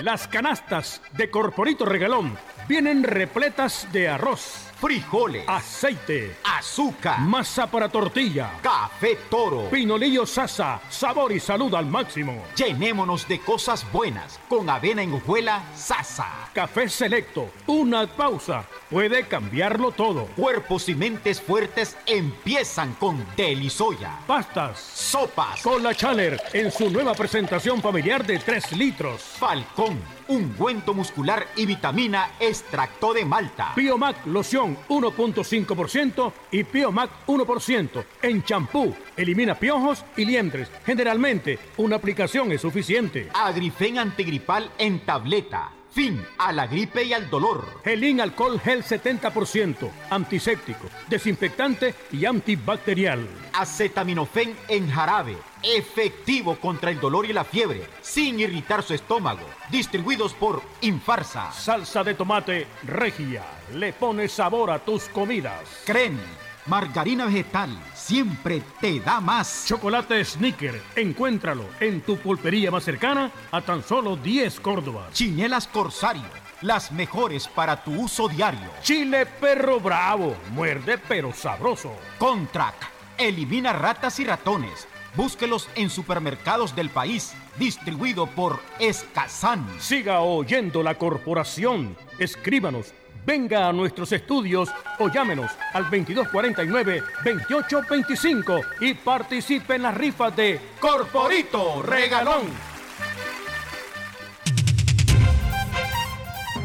Las 0.03 0.29
canastas 0.29 1.01
de 1.17 1.31
Corporito 1.31 1.87
Regalón 1.87 2.37
vienen 2.69 3.05
repletas 3.05 3.89
de 3.91 4.11
arroz 4.11 4.68
frijoles, 4.81 5.45
aceite, 5.47 6.37
azúcar, 6.45 7.21
masa 7.21 7.67
para 7.67 7.89
tortilla, 7.89 8.53
café 8.63 9.19
toro, 9.29 9.69
pinolillo 9.71 10.25
sasa, 10.25 10.81
sabor 10.89 11.33
y 11.33 11.41
salud 11.41 11.75
al 11.75 11.87
máximo. 11.87 12.45
Llenémonos 12.57 13.27
de 13.27 13.41
cosas 13.41 13.91
buenas 13.93 14.39
con 14.49 14.71
avena 14.71 15.03
en 15.03 15.15
hojuela 15.15 15.63
sasa. 15.75 16.27
Café 16.55 16.89
selecto, 16.89 17.51
una 17.67 18.07
pausa, 18.07 18.65
puede 18.91 19.27
cambiarlo 19.27 19.91
todo. 19.91 20.27
Cuerpos 20.37 20.89
y 20.89 20.95
mentes 20.95 21.41
fuertes 21.41 21.97
empiezan 22.07 22.95
con 22.95 23.25
Delisoya. 23.37 24.19
Pastas, 24.27 24.79
sopas, 24.79 25.63
Cola 25.63 25.95
Chaler 25.95 26.41
en 26.53 26.71
su 26.71 26.91
nueva 26.91 27.15
presentación 27.15 27.83
familiar 27.83 28.25
de 28.25 28.39
3 28.39 28.73
litros. 28.73 29.23
Falcón, 29.39 30.01
ungüento 30.29 30.95
muscular 30.95 31.47
y 31.57 31.67
vitamina 31.67 32.31
extracto 32.39 33.13
de 33.13 33.25
malta. 33.25 33.73
Biomac 33.75 34.25
loción 34.27 34.68
1.5% 34.89 36.33
y 36.51 36.65
Piomac 36.65 37.11
1%. 37.27 38.05
En 38.23 38.43
champú, 38.43 38.95
elimina 39.17 39.55
piojos 39.55 40.05
y 40.17 40.25
liendres. 40.25 40.69
Generalmente, 40.85 41.59
una 41.77 41.97
aplicación 41.97 42.53
es 42.53 42.61
suficiente. 42.61 43.29
Agrifen 43.35 43.99
antigripal 43.99 44.71
en 44.79 45.01
tableta. 45.05 45.73
Fin 45.91 46.23
a 46.37 46.53
la 46.53 46.67
gripe 46.67 47.03
y 47.03 47.13
al 47.13 47.31
dolor. 47.31 47.81
Gelín 47.83 48.21
alcohol 48.21 48.61
gel 48.61 48.85
70%, 48.85 49.91
antiséptico, 50.11 50.87
desinfectante 51.09 51.95
y 52.13 52.27
antibacterial. 52.27 53.27
Acetaminofén 53.55 54.55
en 54.69 54.91
jarabe, 54.91 55.37
efectivo 55.63 56.57
contra 56.57 56.91
el 56.91 57.01
dolor 57.01 57.27
y 57.27 57.33
la 57.33 57.45
fiebre, 57.45 57.87
sin 58.01 58.41
irritar 58.41 58.83
su 58.83 58.95
estómago. 58.95 59.47
Distribuidos 59.71 60.35
por 60.35 60.63
Infarsa. 60.81 61.53
Salsa 61.53 62.05
de 62.05 62.15
tomate 62.15 62.67
regia, 62.85 63.45
le 63.75 63.93
pone 63.93 64.29
sabor 64.29 64.71
a 64.71 64.79
tus 64.79 65.05
comidas. 65.09 65.63
Creme 65.85 66.49
Margarina 66.69 67.25
vegetal 67.25 67.71
siempre 67.95 68.63
te 68.79 69.01
da 69.01 69.21
más. 69.23 69.65
Chocolate 69.67 70.23
Snicker, 70.23 70.83
encuéntralo 70.97 71.65
en 71.81 72.03
tu 72.03 72.19
pulpería 72.19 72.71
más 72.71 72.85
cercana 72.85 73.31
a 73.51 73.63
tan 73.63 73.83
solo 73.83 74.17
10 74.17 74.61
Córdobas. 74.61 75.11
Chinelas 75.15 75.67
Corsario, 75.67 76.29
las 76.61 76.93
mejores 76.93 77.49
para 77.49 77.83
tu 77.83 77.93
uso 78.03 78.29
diario. 78.29 78.69
Chile 78.83 79.25
Perro 79.25 79.81
Bravo, 79.81 80.37
muerde 80.51 80.99
pero 80.99 81.33
sabroso. 81.33 81.97
Contrac, 82.19 82.75
elimina 83.17 83.73
ratas 83.73 84.21
y 84.21 84.25
ratones. 84.25 84.87
Búsquelos 85.19 85.69
en 85.75 85.91
supermercados 85.91 86.75
del 86.77 86.89
país, 86.91 87.35
distribuido 87.59 88.29
por 88.29 88.61
Escazán. 88.79 89.67
Siga 89.81 90.21
oyendo 90.21 90.85
la 90.85 90.95
corporación. 90.95 91.97
Escríbanos 92.21 92.95
Venga 93.27 93.67
a 93.69 93.73
nuestros 93.73 94.13
estudios 94.13 94.71
o 95.01 95.11
llámenos 95.11 95.51
al 95.75 95.91
2249-2825 95.91 98.65
y 98.81 98.95
participe 98.95 99.75
en 99.75 99.83
las 99.83 99.97
rifas 99.97 100.37
de 100.37 100.61
Corporito 100.79 101.83
Regalón. 101.83 102.45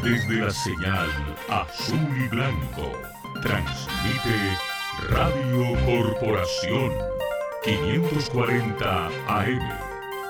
Desde 0.02 0.36
la 0.36 0.52
señal 0.52 1.10
azul 1.50 2.22
y 2.24 2.28
blanco, 2.28 2.92
transmite 3.42 4.56
Radio 5.10 5.74
Corporación 5.84 6.92
540 7.64 9.06
AM 9.26 9.58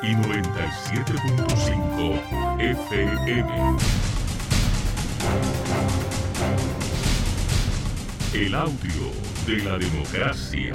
y 0.03 0.15
97.5 0.15 2.61
FM. 2.61 3.77
El 8.35 8.55
audio 8.55 9.11
de 9.49 9.65
la 9.65 9.79
democracia. 9.79 10.73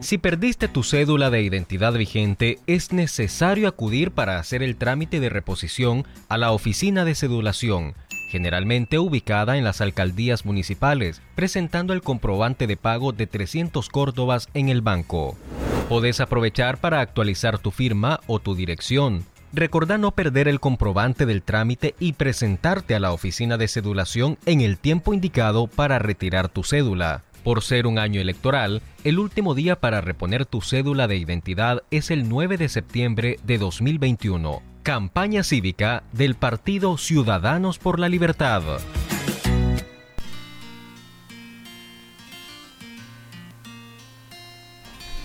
Si 0.00 0.16
perdiste 0.16 0.68
tu 0.68 0.82
cédula 0.82 1.28
de 1.28 1.42
identidad 1.42 1.92
vigente, 1.92 2.60
es 2.66 2.94
necesario 2.94 3.68
acudir 3.68 4.12
para 4.12 4.38
hacer 4.38 4.62
el 4.62 4.76
trámite 4.76 5.20
de 5.20 5.28
reposición 5.28 6.06
a 6.30 6.38
la 6.38 6.52
oficina 6.52 7.04
de 7.04 7.14
cedulación, 7.14 7.94
generalmente 8.28 8.98
ubicada 8.98 9.56
en 9.56 9.64
las 9.64 9.80
alcaldías 9.80 10.44
municipales, 10.44 11.22
presentando 11.34 11.92
el 11.92 12.02
comprobante 12.02 12.66
de 12.66 12.76
pago 12.76 13.12
de 13.12 13.26
300 13.26 13.88
córdobas 13.88 14.48
en 14.54 14.68
el 14.68 14.82
banco. 14.82 15.36
Podés 15.88 16.20
aprovechar 16.20 16.78
para 16.78 17.00
actualizar 17.00 17.58
tu 17.58 17.70
firma 17.70 18.20
o 18.26 18.38
tu 18.38 18.54
dirección. 18.54 19.24
Recordá 19.52 19.96
no 19.96 20.10
perder 20.10 20.46
el 20.46 20.60
comprobante 20.60 21.24
del 21.24 21.42
trámite 21.42 21.94
y 21.98 22.12
presentarte 22.12 22.94
a 22.94 23.00
la 23.00 23.12
oficina 23.12 23.56
de 23.56 23.66
cedulación 23.66 24.36
en 24.44 24.60
el 24.60 24.76
tiempo 24.76 25.14
indicado 25.14 25.66
para 25.66 25.98
retirar 25.98 26.50
tu 26.50 26.62
cédula. 26.62 27.24
Por 27.44 27.62
ser 27.62 27.86
un 27.86 27.98
año 27.98 28.20
electoral, 28.20 28.82
el 29.04 29.18
último 29.18 29.54
día 29.54 29.80
para 29.80 30.02
reponer 30.02 30.44
tu 30.44 30.60
cédula 30.60 31.08
de 31.08 31.16
identidad 31.16 31.82
es 31.90 32.10
el 32.10 32.28
9 32.28 32.58
de 32.58 32.68
septiembre 32.68 33.38
de 33.44 33.56
2021. 33.56 34.60
Campaña 34.88 35.44
cívica 35.44 36.02
del 36.12 36.34
Partido 36.34 36.96
Ciudadanos 36.96 37.78
por 37.78 38.00
la 38.00 38.08
Libertad. 38.08 38.62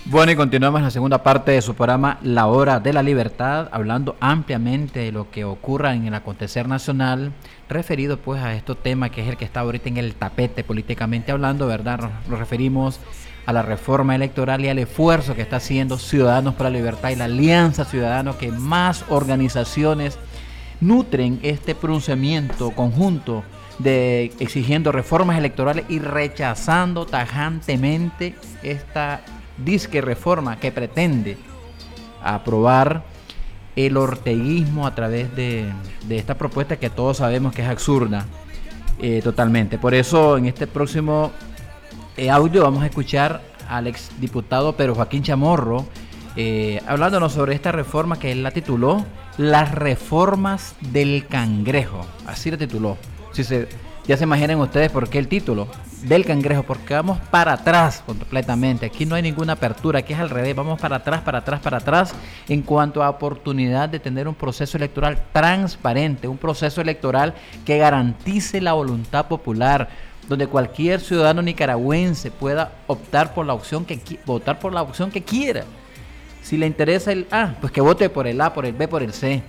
Bueno, 0.04 0.32
y 0.32 0.36
continuamos 0.36 0.82
la 0.82 0.90
segunda 0.90 1.22
parte 1.22 1.52
de 1.52 1.62
su 1.62 1.74
programa 1.74 2.18
La 2.22 2.46
Hora 2.46 2.78
de 2.78 2.92
la 2.92 3.02
Libertad, 3.02 3.70
hablando 3.72 4.18
ampliamente 4.20 5.00
de 5.00 5.12
lo 5.12 5.30
que 5.30 5.46
ocurra 5.46 5.94
en 5.94 6.08
el 6.08 6.14
acontecer 6.14 6.68
nacional, 6.68 7.32
referido 7.70 8.18
pues 8.18 8.42
a 8.42 8.52
este 8.52 8.74
tema 8.74 9.08
que 9.08 9.22
es 9.22 9.28
el 9.28 9.38
que 9.38 9.46
está 9.46 9.60
ahorita 9.60 9.88
en 9.88 9.96
el 9.96 10.14
tapete 10.14 10.62
políticamente 10.62 11.32
hablando, 11.32 11.66
¿verdad? 11.66 12.10
Nos 12.28 12.38
referimos 12.38 13.00
a 13.46 13.52
la 13.52 13.62
reforma 13.62 14.14
electoral 14.14 14.64
y 14.64 14.68
al 14.68 14.78
esfuerzo 14.78 15.34
que 15.34 15.42
está 15.42 15.56
haciendo 15.56 15.98
Ciudadanos 15.98 16.54
para 16.54 16.70
la 16.70 16.78
Libertad 16.78 17.10
y 17.10 17.16
la 17.16 17.26
Alianza 17.26 17.84
Ciudadanos, 17.84 18.36
que 18.36 18.50
más 18.50 19.04
organizaciones 19.08 20.18
nutren 20.80 21.40
este 21.42 21.74
pronunciamiento 21.74 22.70
conjunto 22.70 23.44
de 23.78 24.32
exigiendo 24.38 24.92
reformas 24.92 25.38
electorales 25.38 25.84
y 25.88 25.98
rechazando 25.98 27.06
tajantemente 27.06 28.34
esta 28.62 29.20
disque 29.58 30.00
reforma 30.00 30.58
que 30.58 30.72
pretende 30.72 31.36
aprobar 32.22 33.04
el 33.76 33.96
orteguismo 33.96 34.86
a 34.86 34.94
través 34.94 35.34
de, 35.34 35.72
esta 36.08 36.36
propuesta 36.36 36.76
que 36.76 36.90
todos 36.90 37.18
sabemos 37.18 37.52
que 37.52 37.62
es 37.62 37.68
absurda 37.68 38.26
eh, 39.00 39.20
totalmente. 39.22 39.78
Por 39.78 39.94
eso 39.94 40.38
en 40.38 40.46
este 40.46 40.66
próximo 40.66 41.32
audio 42.30 42.62
vamos 42.62 42.82
a 42.82 42.86
escuchar 42.86 43.42
al 43.68 43.86
exdiputado 43.86 44.76
Pedro 44.76 44.94
Joaquín 44.94 45.22
Chamorro 45.22 45.86
eh, 46.36 46.80
hablándonos 46.86 47.32
sobre 47.32 47.54
esta 47.54 47.70
reforma 47.70 48.18
que 48.18 48.32
él 48.32 48.42
la 48.42 48.50
tituló 48.50 49.04
Las 49.36 49.72
reformas 49.72 50.74
del 50.80 51.26
cangrejo. 51.28 52.04
Así 52.26 52.50
la 52.50 52.56
tituló. 52.56 52.96
Si 53.32 53.44
se, 53.44 53.68
ya 54.06 54.16
se 54.16 54.24
imaginan 54.24 54.58
ustedes 54.58 54.90
por 54.90 55.08
qué 55.08 55.18
el 55.18 55.28
título 55.28 55.68
del 56.02 56.24
cangrejo, 56.26 56.64
porque 56.64 56.92
vamos 56.94 57.18
para 57.30 57.54
atrás 57.54 58.02
completamente. 58.04 58.86
Aquí 58.86 59.06
no 59.06 59.14
hay 59.14 59.22
ninguna 59.22 59.54
apertura, 59.54 60.00
aquí 60.00 60.12
es 60.12 60.18
al 60.18 60.28
revés, 60.28 60.54
vamos 60.54 60.80
para 60.80 60.96
atrás, 60.96 61.22
para 61.22 61.38
atrás, 61.38 61.60
para 61.60 61.78
atrás 61.78 62.14
en 62.48 62.62
cuanto 62.62 63.02
a 63.02 63.08
oportunidad 63.08 63.88
de 63.88 64.00
tener 64.00 64.28
un 64.28 64.34
proceso 64.34 64.76
electoral 64.76 65.22
transparente, 65.32 66.28
un 66.28 66.36
proceso 66.36 66.80
electoral 66.80 67.34
que 67.64 67.78
garantice 67.78 68.60
la 68.60 68.74
voluntad 68.74 69.26
popular, 69.28 69.88
donde 70.28 70.46
cualquier 70.46 71.00
ciudadano 71.00 71.42
nicaragüense 71.42 72.30
pueda 72.30 72.72
optar 72.86 73.34
por 73.34 73.46
la 73.46 73.54
opción 73.54 73.84
que 73.84 74.00
votar 74.24 74.58
por 74.58 74.72
la 74.72 74.82
opción 74.82 75.10
que 75.10 75.22
quiera. 75.22 75.64
Si 76.42 76.56
le 76.56 76.66
interesa 76.66 77.12
el 77.12 77.26
A, 77.30 77.54
pues 77.60 77.72
que 77.72 77.80
vote 77.80 78.08
por 78.10 78.26
el 78.26 78.40
A, 78.40 78.52
por 78.52 78.66
el 78.66 78.74
B, 78.74 78.88
por 78.88 79.02
el 79.02 79.12
C. 79.12 79.42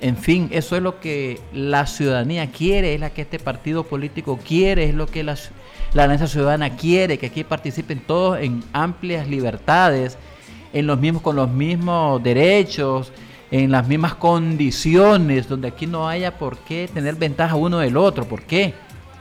En 0.00 0.16
fin, 0.16 0.48
eso 0.52 0.76
es 0.76 0.82
lo 0.82 1.00
que 1.00 1.40
la 1.52 1.86
ciudadanía 1.86 2.50
quiere, 2.50 2.94
es 2.94 3.00
lo 3.00 3.12
que 3.12 3.22
este 3.22 3.38
partido 3.38 3.84
político 3.84 4.38
quiere, 4.46 4.84
es 4.84 4.94
lo 4.94 5.06
que 5.06 5.24
la, 5.24 5.36
la 5.94 6.04
Alianza 6.04 6.26
Ciudadana 6.26 6.76
quiere, 6.76 7.18
que 7.18 7.26
aquí 7.26 7.44
participen 7.44 8.00
todos 8.00 8.38
en 8.38 8.62
amplias 8.72 9.26
libertades, 9.26 10.18
en 10.72 10.86
los 10.86 11.00
mismos, 11.00 11.22
con 11.22 11.36
los 11.36 11.48
mismos 11.48 12.22
derechos, 12.22 13.10
en 13.50 13.70
las 13.70 13.88
mismas 13.88 14.14
condiciones, 14.14 15.48
donde 15.48 15.68
aquí 15.68 15.86
no 15.86 16.08
haya 16.08 16.36
por 16.36 16.58
qué 16.58 16.88
tener 16.92 17.14
ventaja 17.14 17.54
uno 17.54 17.78
del 17.78 17.96
otro. 17.96 18.26
¿Por 18.26 18.42
qué? 18.42 18.74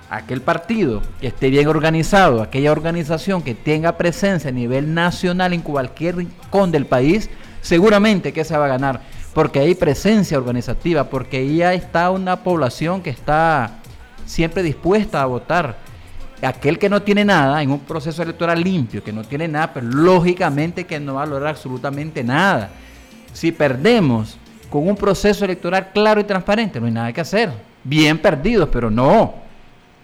Aquel 0.10 0.42
partido 0.42 1.02
que 1.20 1.28
esté 1.28 1.50
bien 1.50 1.68
organizado, 1.68 2.42
aquella 2.42 2.72
organización 2.72 3.42
que 3.42 3.56
tenga 3.56 3.98
presencia 3.98 4.50
a 4.50 4.54
nivel 4.54 4.94
nacional 4.94 5.54
en 5.54 5.62
cualquier 5.62 6.18
rincón 6.18 6.72
del 6.72 6.86
país, 6.86 7.30
seguramente 7.62 8.32
que 8.32 8.44
se 8.44 8.58
va 8.58 8.66
a 8.66 8.70
ganar 8.70 9.02
porque 9.36 9.60
hay 9.60 9.76
presencia 9.76 10.38
organizativa, 10.38 11.04
porque 11.10 11.54
ya 11.54 11.74
está 11.74 12.10
una 12.10 12.42
población 12.42 13.02
que 13.02 13.10
está 13.10 13.80
siempre 14.26 14.64
dispuesta 14.64 15.22
a 15.22 15.26
votar. 15.26 15.76
Aquel 16.42 16.80
que 16.80 16.88
no 16.88 17.02
tiene 17.02 17.26
nada 17.26 17.62
en 17.62 17.70
un 17.70 17.82
proceso 17.82 18.24
electoral 18.24 18.64
limpio, 18.64 19.04
que 19.04 19.12
no 19.12 19.26
tiene 19.26 19.50
nada, 19.50 19.74
pero 19.74 19.88
lógicamente 19.88 20.86
que 20.86 21.02
no 21.02 21.16
va 21.16 21.24
a 21.24 21.26
lograr 21.26 21.50
absolutamente 21.50 22.24
nada. 22.24 22.70
Si 23.34 23.52
perdemos 23.52 24.38
con 24.70 24.88
un 24.88 24.96
proceso 24.96 25.44
electoral 25.44 25.90
claro 25.94 26.22
y 26.22 26.24
transparente, 26.24 26.80
no 26.80 26.86
hay 26.86 26.94
nada 26.94 27.12
que 27.12 27.20
hacer. 27.20 27.52
Bien 27.84 28.18
perdidos, 28.18 28.70
pero 28.72 28.90
no. 28.90 29.45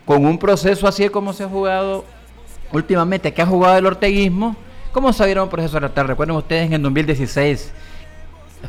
Con 0.06 0.26
un 0.26 0.38
proceso 0.38 0.88
así 0.88 1.08
como 1.10 1.34
se 1.34 1.43
ha 1.43 1.49
jugado 1.49 2.06
últimamente, 2.72 3.34
que 3.34 3.41
ha 3.41 3.45
jugado 3.45 3.78
el 3.78 3.86
orteguismo, 3.86 4.56
¿cómo 4.91 5.14
se 5.14 5.39
un 5.39 5.49
proceso 5.49 5.78
electoral? 5.78 6.08
Recuerden 6.08 6.36
ustedes 6.36 6.68
en 6.68 6.74
el 6.74 6.82
2016 6.82 7.72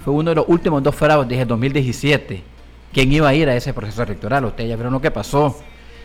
fue 0.05 0.14
uno 0.14 0.30
de 0.30 0.37
los 0.37 0.45
últimos 0.49 0.83
dos 0.83 0.95
fraudes 0.95 1.28
desde 1.28 1.45
2017. 1.45 2.43
¿Quién 2.93 3.12
iba 3.12 3.28
a 3.28 3.35
ir 3.35 3.49
a 3.49 3.57
ese 3.57 3.72
proceso 3.72 4.03
electoral? 4.03 4.45
Ustedes 4.45 4.70
ya 4.70 4.76
vieron 4.76 4.93
lo 4.93 5.01
que 5.01 5.11
pasó. 5.11 5.57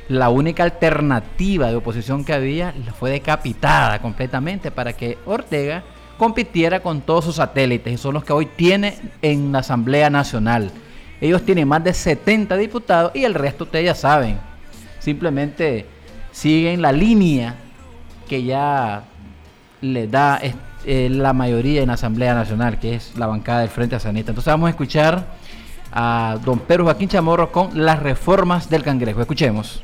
La 0.10 0.30
única 0.30 0.64
alternativa 0.64 1.68
de 1.68 1.76
oposición 1.76 2.24
que 2.24 2.34
había 2.34 2.74
fue 2.98 3.12
decapitada 3.12 4.02
completamente 4.02 4.72
para 4.72 4.94
que 4.94 5.18
Ortega 5.26 5.84
compitiera 6.18 6.80
con 6.80 7.02
todos 7.02 7.26
sus 7.26 7.36
satélites 7.36 7.94
y 7.94 7.98
son 7.98 8.14
los 8.14 8.24
que 8.24 8.34
hoy 8.34 8.46
tiene 8.46 8.98
en 9.22 9.52
la 9.52 9.60
Asamblea 9.60 10.10
Nacional. 10.10 10.72
Ellos 11.20 11.44
tienen 11.44 11.68
más 11.68 11.84
de 11.84 11.94
70 11.94 12.56
diputados 12.58 13.12
y 13.16 13.26
el 13.26 13.34
resto 13.34 13.66
ustedes 13.66 13.86
ya 13.86 13.96
saben. 13.96 14.40
Simplemente 15.08 15.86
siguen 16.34 16.82
la 16.82 16.92
línea 16.92 17.56
que 18.28 18.44
ya 18.44 19.06
le 19.80 20.06
da 20.06 20.38
eh, 20.84 21.08
la 21.10 21.32
mayoría 21.32 21.82
en 21.82 21.88
la 21.88 21.94
Asamblea 21.94 22.34
Nacional, 22.34 22.78
que 22.78 22.96
es 22.96 23.18
la 23.18 23.26
bancada 23.26 23.62
del 23.62 23.70
Frente 23.70 23.96
a 23.96 24.02
Sanita. 24.02 24.32
Entonces 24.32 24.52
vamos 24.52 24.68
a 24.68 24.72
escuchar 24.72 25.26
a 25.94 26.38
don 26.44 26.60
Pedro 26.60 26.84
Joaquín 26.84 27.08
Chamorro 27.08 27.54
con 27.54 27.86
las 27.86 28.04
reformas 28.04 28.70
del 28.70 28.84
cangrejo. 28.84 29.22
Escuchemos. 29.22 29.82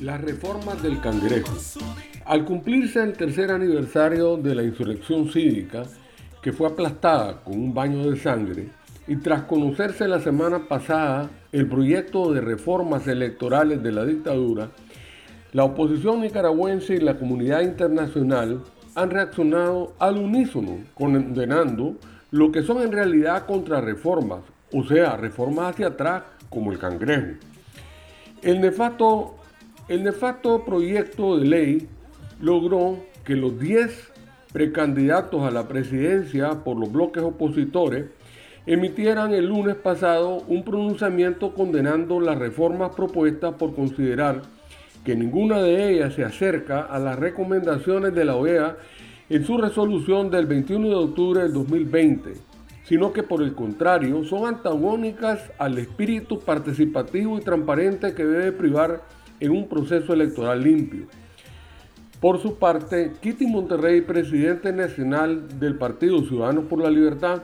Las 0.00 0.20
reformas 0.20 0.80
del 0.80 1.00
cangrejo. 1.00 1.52
Al 2.26 2.44
cumplirse 2.44 3.02
el 3.02 3.14
tercer 3.14 3.50
aniversario 3.50 4.36
de 4.36 4.54
la 4.54 4.62
insurrección 4.62 5.32
cívica, 5.32 5.82
que 6.40 6.52
fue 6.52 6.68
aplastada 6.68 7.42
con 7.42 7.54
un 7.54 7.74
baño 7.74 8.08
de 8.08 8.20
sangre, 8.20 8.68
y 9.08 9.16
tras 9.16 9.42
conocerse 9.42 10.06
la 10.06 10.20
semana 10.20 10.68
pasada 10.68 11.28
el 11.56 11.68
proyecto 11.68 12.34
de 12.34 12.42
reformas 12.42 13.06
electorales 13.06 13.82
de 13.82 13.90
la 13.90 14.04
dictadura, 14.04 14.68
la 15.54 15.64
oposición 15.64 16.20
nicaragüense 16.20 16.96
y 16.96 17.00
la 17.00 17.16
comunidad 17.16 17.62
internacional 17.62 18.60
han 18.94 19.08
reaccionado 19.08 19.94
al 19.98 20.18
unísono, 20.18 20.80
condenando 20.92 21.96
lo 22.30 22.52
que 22.52 22.62
son 22.62 22.82
en 22.82 22.92
realidad 22.92 23.46
contrarreformas, 23.46 24.40
o 24.70 24.84
sea, 24.84 25.16
reformas 25.16 25.72
hacia 25.72 25.86
atrás 25.86 26.24
como 26.50 26.72
el 26.72 26.78
cangrejo. 26.78 27.38
El 28.42 28.60
nefasto, 28.60 29.36
el 29.88 30.04
nefasto 30.04 30.62
proyecto 30.62 31.38
de 31.38 31.46
ley 31.46 31.88
logró 32.38 32.98
que 33.24 33.34
los 33.34 33.58
10 33.58 34.12
precandidatos 34.52 35.42
a 35.42 35.50
la 35.50 35.66
presidencia 35.66 36.62
por 36.64 36.76
los 36.76 36.92
bloques 36.92 37.22
opositores 37.22 38.04
emitieran 38.66 39.32
el 39.32 39.46
lunes 39.46 39.76
pasado 39.76 40.42
un 40.48 40.64
pronunciamiento 40.64 41.54
condenando 41.54 42.20
las 42.20 42.36
reformas 42.36 42.94
propuestas 42.96 43.54
por 43.54 43.74
considerar 43.74 44.42
que 45.04 45.14
ninguna 45.14 45.62
de 45.62 45.92
ellas 45.92 46.14
se 46.14 46.24
acerca 46.24 46.80
a 46.80 46.98
las 46.98 47.16
recomendaciones 47.16 48.12
de 48.12 48.24
la 48.24 48.34
OEA 48.34 48.76
en 49.28 49.44
su 49.44 49.56
resolución 49.56 50.30
del 50.30 50.46
21 50.46 50.88
de 50.88 50.94
octubre 50.96 51.42
del 51.42 51.52
2020, 51.52 52.32
sino 52.82 53.12
que 53.12 53.22
por 53.22 53.40
el 53.40 53.54
contrario 53.54 54.24
son 54.24 54.46
antagónicas 54.46 55.52
al 55.58 55.78
espíritu 55.78 56.40
participativo 56.40 57.38
y 57.38 57.42
transparente 57.42 58.14
que 58.14 58.24
debe 58.24 58.50
privar 58.50 59.02
en 59.38 59.52
un 59.52 59.68
proceso 59.68 60.12
electoral 60.12 60.62
limpio. 60.62 61.06
Por 62.20 62.40
su 62.40 62.56
parte, 62.56 63.12
Kitty 63.20 63.46
Monterrey, 63.46 64.00
presidente 64.00 64.72
nacional 64.72 65.60
del 65.60 65.76
Partido 65.76 66.24
Ciudadanos 66.24 66.64
por 66.64 66.80
la 66.80 66.90
Libertad, 66.90 67.42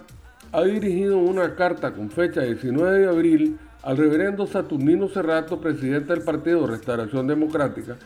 ha 0.52 0.62
dirigido 0.64 1.16
una 1.16 1.54
carta 1.54 1.92
con 1.92 2.10
fecha 2.10 2.42
19 2.42 2.98
de 2.98 3.08
abril 3.08 3.58
al 3.82 3.96
reverendo 3.96 4.46
Saturnino 4.46 5.08
Cerrato, 5.08 5.58
presidente 5.58 6.12
del 6.12 6.22
Partido 6.22 6.66
Restauración 6.66 7.26
Democrática, 7.26 7.96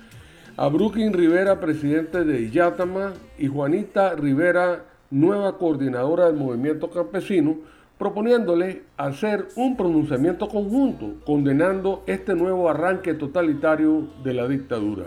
a 0.57 0.69
Brooklyn 0.69 1.13
Rivera, 1.13 1.59
presidente 1.61 2.25
de 2.25 2.49
Yatama, 2.49 3.15
y 3.37 3.49
Juanita 3.49 4.15
Rivera, 4.15 4.85
nueva 5.11 5.59
coordinadora 5.59 6.27
del 6.27 6.37
movimiento 6.37 6.89
campesino, 6.89 7.57
proponiéndole 7.99 8.85
hacer 8.97 9.49
un 9.57 9.77
pronunciamiento 9.77 10.49
conjunto 10.49 11.15
condenando 11.27 12.05
este 12.07 12.35
nuevo 12.35 12.71
arranque 12.71 13.15
totalitario 13.15 14.07
de 14.23 14.35
la 14.35 14.47
dictadura. 14.47 15.07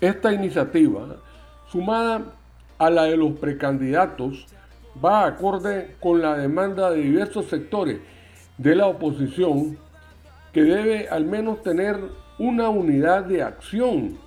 Esta 0.00 0.32
iniciativa, 0.32 1.16
sumada 1.70 2.22
a 2.78 2.88
la 2.88 3.04
de 3.04 3.16
los 3.16 3.32
precandidatos, 3.32 4.46
va 5.04 5.26
acorde 5.26 5.96
con 6.00 6.20
la 6.20 6.36
demanda 6.36 6.90
de 6.90 7.02
diversos 7.02 7.46
sectores 7.46 7.98
de 8.58 8.74
la 8.74 8.86
oposición 8.86 9.78
que 10.52 10.62
debe 10.62 11.08
al 11.08 11.24
menos 11.24 11.62
tener 11.62 11.98
una 12.38 12.68
unidad 12.68 13.24
de 13.24 13.42
acción 13.42 14.18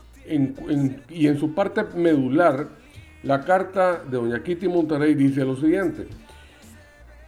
y 1.09 1.27
en 1.27 1.39
su 1.39 1.53
parte 1.55 1.83
medular, 1.95 2.67
la 3.23 3.41
carta 3.41 4.03
de 4.03 4.17
doña 4.17 4.43
Kitty 4.43 4.67
Monterrey 4.67 5.15
dice 5.15 5.43
lo 5.43 5.55
siguiente. 5.55 6.07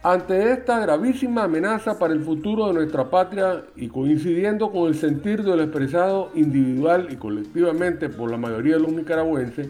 Ante 0.04 0.52
esta 0.52 0.80
gravísima 0.80 1.44
amenaza 1.44 1.98
para 1.98 2.12
el 2.12 2.20
futuro 2.20 2.68
de 2.68 2.74
nuestra 2.74 3.08
patria 3.08 3.64
y 3.76 3.88
coincidiendo 3.88 4.70
con 4.70 4.88
el 4.88 4.94
sentir 4.94 5.42
de 5.42 5.56
lo 5.56 5.62
expresado 5.62 6.30
individual 6.34 7.08
y 7.10 7.16
colectivamente 7.16 8.08
por 8.08 8.30
la 8.30 8.36
mayoría 8.36 8.74
de 8.74 8.80
los 8.80 8.92
nicaragüenses, 8.92 9.68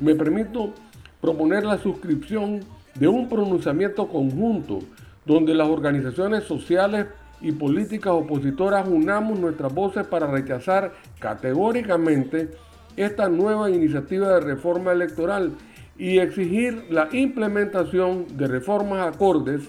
me 0.00 0.14
permito 0.14 0.74
proponer 1.20 1.64
la 1.64 1.78
suscripción 1.78 2.60
de 2.94 3.08
un 3.08 3.28
pronunciamiento 3.28 4.08
conjunto 4.08 4.80
donde 5.24 5.54
las 5.54 5.68
organizaciones 5.68 6.44
sociales 6.44 7.06
y 7.40 7.52
políticas 7.52 8.12
opositoras 8.12 8.86
unamos 8.88 9.38
nuestras 9.38 9.72
voces 9.72 10.06
para 10.06 10.26
rechazar 10.26 10.92
categóricamente 11.18 12.50
esta 12.96 13.28
nueva 13.28 13.70
iniciativa 13.70 14.34
de 14.34 14.40
reforma 14.40 14.92
electoral 14.92 15.52
y 15.96 16.18
exigir 16.18 16.86
la 16.90 17.08
implementación 17.12 18.26
de 18.36 18.46
reformas 18.46 19.14
acordes 19.14 19.62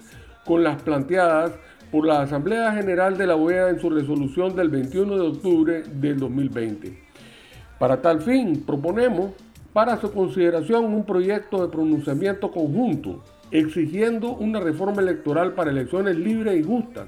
con 0.46 0.64
las 0.64 0.82
planteadas 0.82 1.52
por 1.92 2.08
la 2.08 2.22
Asamblea 2.22 2.72
General 2.72 3.18
de 3.18 3.28
la 3.28 3.36
OEA 3.36 3.70
en 3.70 3.80
su 3.80 3.90
resolución 3.90 4.56
del 4.56 4.70
21 4.70 5.16
de 5.16 5.28
octubre 5.28 5.84
del 5.84 6.20
2020. 6.20 6.98
Para 7.78 8.02
tal 8.02 8.22
fin, 8.22 8.64
proponemos 8.66 9.32
para 9.74 10.00
su 10.00 10.12
consideración 10.12 10.86
un 10.86 11.06
proyecto 11.06 11.62
de 11.62 11.72
pronunciamiento 11.72 12.52
conjunto 12.52 13.24
exigiendo 13.52 14.32
una 14.32 14.60
reforma 14.60 15.02
electoral 15.02 15.54
para 15.54 15.72
elecciones 15.72 16.16
libres 16.18 16.60
y 16.60 16.64
justas, 16.64 17.08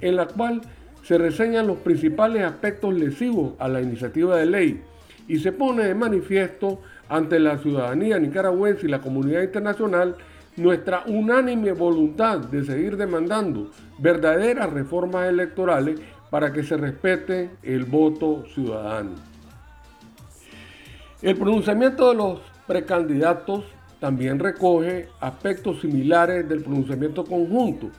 en 0.00 0.16
la 0.16 0.26
cual 0.26 0.62
se 1.02 1.18
reseñan 1.18 1.66
los 1.66 1.78
principales 1.78 2.44
aspectos 2.44 2.94
lesivos 2.94 3.54
a 3.58 3.68
la 3.68 3.80
iniciativa 3.80 4.36
de 4.36 4.46
ley 4.46 4.82
y 5.26 5.38
se 5.38 5.52
pone 5.52 5.84
de 5.84 5.94
manifiesto 5.94 6.80
ante 7.08 7.38
la 7.40 7.58
ciudadanía 7.58 8.18
nicaragüense 8.18 8.86
y 8.86 8.90
la 8.90 9.00
comunidad 9.00 9.42
internacional 9.42 10.16
nuestra 10.56 11.04
unánime 11.06 11.72
voluntad 11.72 12.38
de 12.38 12.64
seguir 12.64 12.96
demandando 12.96 13.70
verdaderas 13.98 14.70
reformas 14.70 15.28
electorales 15.28 16.00
para 16.30 16.52
que 16.52 16.62
se 16.62 16.76
respete 16.76 17.50
el 17.62 17.84
voto 17.84 18.44
ciudadano. 18.54 19.31
El 21.22 21.36
pronunciamiento 21.36 22.08
de 22.08 22.16
los 22.16 22.40
precandidatos 22.66 23.62
también 24.00 24.40
recoge 24.40 25.08
aspectos 25.20 25.80
similares 25.80 26.48
del 26.48 26.62
pronunciamiento 26.62 27.24
conjunto 27.24 27.90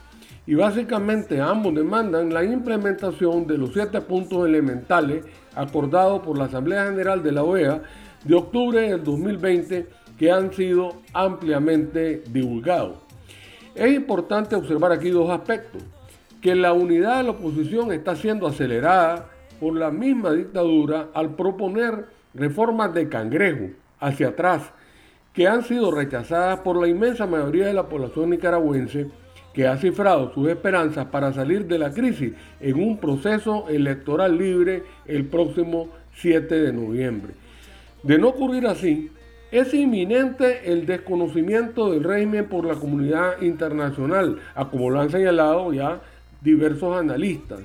y 0.46 0.54
básicamente 0.54 1.40
ambos 1.40 1.74
demandan 1.74 2.34
la 2.34 2.44
implementación 2.44 3.46
de 3.46 3.56
los 3.56 3.72
siete 3.72 4.02
puntos 4.02 4.46
elementales 4.46 5.24
acordados 5.54 6.20
por 6.20 6.36
la 6.36 6.44
Asamblea 6.44 6.84
General 6.84 7.22
de 7.22 7.32
la 7.32 7.44
OEA 7.44 7.82
de 8.24 8.34
octubre 8.34 8.90
del 8.90 9.02
2020 9.02 9.86
que 10.18 10.30
han 10.30 10.52
sido 10.52 10.96
ampliamente 11.14 12.24
divulgados. 12.28 12.98
Es 13.74 13.90
importante 13.94 14.54
observar 14.54 14.92
aquí 14.92 15.08
dos 15.08 15.30
aspectos, 15.30 15.82
que 16.42 16.54
la 16.54 16.74
unidad 16.74 17.16
de 17.16 17.22
la 17.22 17.30
oposición 17.30 17.90
está 17.90 18.14
siendo 18.16 18.46
acelerada 18.46 19.30
por 19.58 19.74
la 19.74 19.90
misma 19.90 20.32
dictadura 20.32 21.08
al 21.14 21.34
proponer 21.34 22.12
reformas 22.34 22.92
de 22.94 23.08
cangrejo 23.08 23.70
hacia 24.00 24.28
atrás 24.28 24.72
que 25.32 25.48
han 25.48 25.64
sido 25.64 25.90
rechazadas 25.90 26.60
por 26.60 26.80
la 26.80 26.88
inmensa 26.88 27.26
mayoría 27.26 27.66
de 27.66 27.74
la 27.74 27.88
población 27.88 28.30
nicaragüense 28.30 29.08
que 29.52 29.66
ha 29.66 29.76
cifrado 29.76 30.32
sus 30.32 30.48
esperanzas 30.48 31.06
para 31.06 31.32
salir 31.32 31.66
de 31.66 31.78
la 31.78 31.92
crisis 31.92 32.32
en 32.60 32.76
un 32.76 32.98
proceso 32.98 33.68
electoral 33.68 34.36
libre 34.36 34.82
el 35.06 35.26
próximo 35.26 35.88
7 36.16 36.54
de 36.54 36.72
noviembre. 36.72 37.34
De 38.02 38.18
no 38.18 38.28
ocurrir 38.28 38.66
así, 38.66 39.10
es 39.50 39.72
inminente 39.72 40.72
el 40.72 40.84
desconocimiento 40.84 41.92
del 41.92 42.02
régimen 42.02 42.48
por 42.48 42.64
la 42.64 42.74
comunidad 42.74 43.40
internacional, 43.40 44.40
a 44.56 44.68
como 44.68 44.90
lo 44.90 45.00
han 45.00 45.10
señalado 45.10 45.72
ya 45.72 46.00
diversos 46.40 46.96
analistas, 46.96 47.60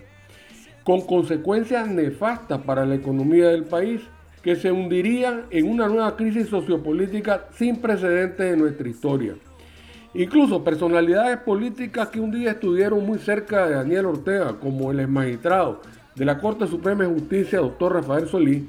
con 0.83 1.01
consecuencias 1.01 1.87
nefastas 1.87 2.61
para 2.61 2.85
la 2.85 2.95
economía 2.95 3.49
del 3.49 3.63
país 3.63 4.01
que 4.43 4.55
se 4.55 4.71
hundiría 4.71 5.45
en 5.49 5.69
una 5.69 5.87
nueva 5.87 6.15
crisis 6.15 6.47
sociopolítica 6.47 7.47
sin 7.53 7.77
precedentes 7.77 8.53
en 8.53 8.59
nuestra 8.59 8.87
historia. 8.87 9.35
Incluso 10.13 10.63
personalidades 10.63 11.37
políticas 11.39 12.07
que 12.09 12.19
un 12.19 12.31
día 12.31 12.51
estuvieron 12.51 13.05
muy 13.05 13.19
cerca 13.19 13.67
de 13.67 13.75
Daniel 13.75 14.07
Ortega, 14.07 14.55
como 14.59 14.91
el 14.91 15.01
ex 15.01 15.09
magistrado 15.09 15.81
de 16.15 16.25
la 16.25 16.39
Corte 16.39 16.67
Suprema 16.67 17.03
de 17.03 17.13
Justicia, 17.13 17.59
doctor 17.59 17.93
Rafael 17.93 18.27
Solís, 18.27 18.63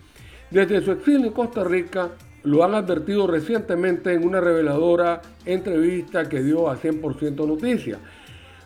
desde 0.50 0.82
su 0.82 0.92
exilio 0.92 1.28
en 1.28 1.32
Costa 1.32 1.64
Rica 1.64 2.10
lo 2.42 2.64
han 2.64 2.74
advertido 2.74 3.26
recientemente 3.26 4.12
en 4.12 4.26
una 4.26 4.40
reveladora 4.40 5.20
entrevista 5.44 6.28
que 6.28 6.42
dio 6.42 6.70
a 6.70 6.76
100% 6.76 7.46
Noticias. 7.46 7.98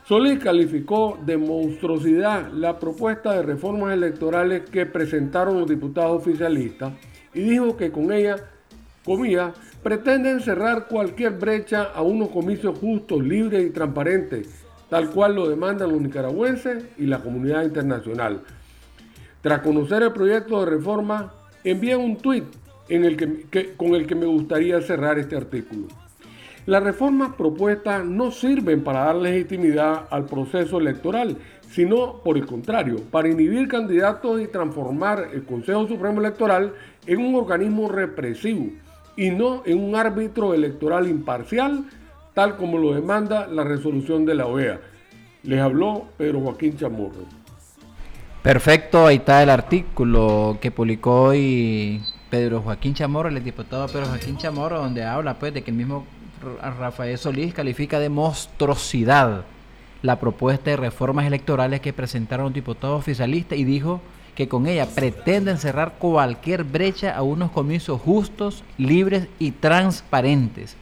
Solís 0.07 0.39
calificó 0.39 1.19
de 1.25 1.39
monstruosidad 1.39 2.53
la 2.53 2.79
propuesta 2.79 3.33
de 3.33 3.43
reformas 3.43 3.95
electorales 3.95 4.69
que 4.69 4.85
presentaron 4.85 5.59
los 5.59 5.67
diputados 5.67 6.21
oficialistas 6.21 6.93
y 7.33 7.41
dijo 7.41 7.75
que 7.79 7.91
con 7.91 8.13
ella, 8.13 8.37
comillas, 9.03 9.55
pretenden 9.83 10.41
cerrar 10.41 10.89
cualquier 10.89 11.39
brecha 11.39 11.85
a 11.85 12.03
unos 12.03 12.29
comicios 12.29 12.79
justos, 12.79 13.23
libres 13.25 13.67
y 13.67 13.71
transparentes, 13.71 14.63
tal 14.91 15.09
cual 15.09 15.37
lo 15.37 15.49
demandan 15.49 15.91
los 15.91 16.03
nicaragüenses 16.03 16.85
y 16.99 17.07
la 17.07 17.21
comunidad 17.21 17.65
internacional. 17.65 18.43
Tras 19.41 19.61
conocer 19.61 20.03
el 20.03 20.13
proyecto 20.13 20.61
de 20.61 20.71
reforma, 20.71 21.33
envié 21.65 21.97
un 21.97 22.19
tuit 22.19 22.45
en 22.91 23.07
el 23.07 23.17
que, 23.17 23.73
con 23.75 23.95
el 23.95 24.07
que 24.07 24.15
me 24.15 24.27
gustaría 24.27 24.83
cerrar 24.83 25.19
este 25.19 25.35
artículo. 25.35 25.89
Las 26.67 26.83
reformas 26.83 27.35
propuestas 27.35 28.07
no 28.07 28.31
sirven 28.31 28.83
para 28.83 29.05
dar 29.05 29.17
legitimidad 29.17 30.07
al 30.11 30.25
proceso 30.25 30.79
electoral, 30.79 31.37
sino 31.69 32.23
por 32.23 32.39
el 32.39 32.47
contrario, 32.47 32.97
para 33.11 33.29
inhibir 33.29 33.69
candidatos 33.69 34.41
y 34.41 34.47
transformar 34.47 35.29
el 35.35 35.45
Consejo 35.45 35.87
Supremo 35.87 36.21
Electoral 36.21 36.73
en 37.07 37.19
un 37.19 37.35
organismo 37.35 37.89
represivo 37.89 38.71
y 39.15 39.31
no 39.31 39.62
en 39.67 39.79
un 39.79 39.95
árbitro 39.95 40.55
electoral 40.55 41.07
imparcial, 41.07 41.85
tal 42.33 42.57
como 42.57 42.79
lo 42.79 42.95
demanda 42.95 43.47
la 43.47 43.62
resolución 43.62 44.25
de 44.25 44.35
la 44.35 44.47
OEA. 44.47 44.81
Les 45.43 45.61
habló 45.61 46.07
Pedro 46.17 46.41
Joaquín 46.41 46.79
Chamorro. 46.79 47.27
Perfecto, 48.43 49.07
ahí 49.07 49.17
está 49.17 49.43
el 49.43 49.51
artículo 49.51 50.57
que 50.62 50.71
publicó 50.71 51.25
hoy 51.25 52.03
Pedro 52.31 52.62
Joaquín 52.62 52.95
Chamorro, 52.95 53.29
el 53.29 53.45
diputado 53.45 53.87
Pedro 53.87 54.07
Joaquín 54.07 54.39
Chamorro, 54.39 54.79
donde 54.79 55.05
habla 55.05 55.39
pues 55.39 55.53
de 55.53 55.62
que 55.62 55.71
el 55.71 55.77
mismo 55.77 56.07
Rafael 56.79 57.19
Solís 57.19 57.55
califica 57.55 57.99
de 57.99 58.09
monstruosidad 58.09 59.45
la 60.03 60.21
propuesta 60.21 60.71
de 60.71 60.77
reformas 60.77 61.27
electorales 61.27 61.81
que 61.81 61.95
presentaron 61.95 62.45
los 62.45 62.55
diputados 62.55 62.99
oficialistas 62.99 63.59
y 63.59 63.65
dijo 63.65 64.03
que 64.35 64.49
con 64.49 64.67
ella 64.67 64.87
pretenden 64.87 65.59
cerrar 65.59 65.95
cualquier 65.99 66.65
brecha 66.65 67.17
a 67.17 67.23
unos 67.23 67.51
comicios 67.51 68.01
justos, 68.01 68.65
libres 68.77 69.29
y 69.39 69.53
transparentes, 69.53 70.77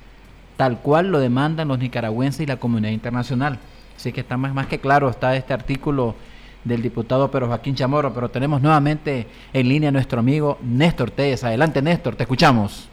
tal 0.57 0.79
cual 0.79 1.13
lo 1.13 1.21
demandan 1.21 1.69
los 1.69 1.79
nicaragüenses 1.79 2.41
y 2.41 2.47
la 2.47 2.57
comunidad 2.57 2.93
internacional. 2.93 3.59
Así 3.97 4.13
que 4.13 4.23
está 4.23 4.37
más, 4.37 4.55
más 4.55 4.67
que 4.67 4.81
claro, 4.81 5.09
está 5.09 5.37
este 5.37 5.53
artículo 5.53 6.17
del 6.65 6.83
diputado 6.83 7.31
Pedro 7.31 7.47
Joaquín 7.49 7.75
Chamorro, 7.77 8.13
pero 8.13 8.29
tenemos 8.29 8.61
nuevamente 8.63 9.27
en 9.53 9.69
línea 9.69 9.91
a 9.91 9.93
nuestro 9.93 10.19
amigo 10.19 10.59
Néstor 10.63 11.11
Telles. 11.11 11.45
Adelante 11.45 11.83
Néstor, 11.83 12.17
te 12.17 12.25
escuchamos. 12.25 12.89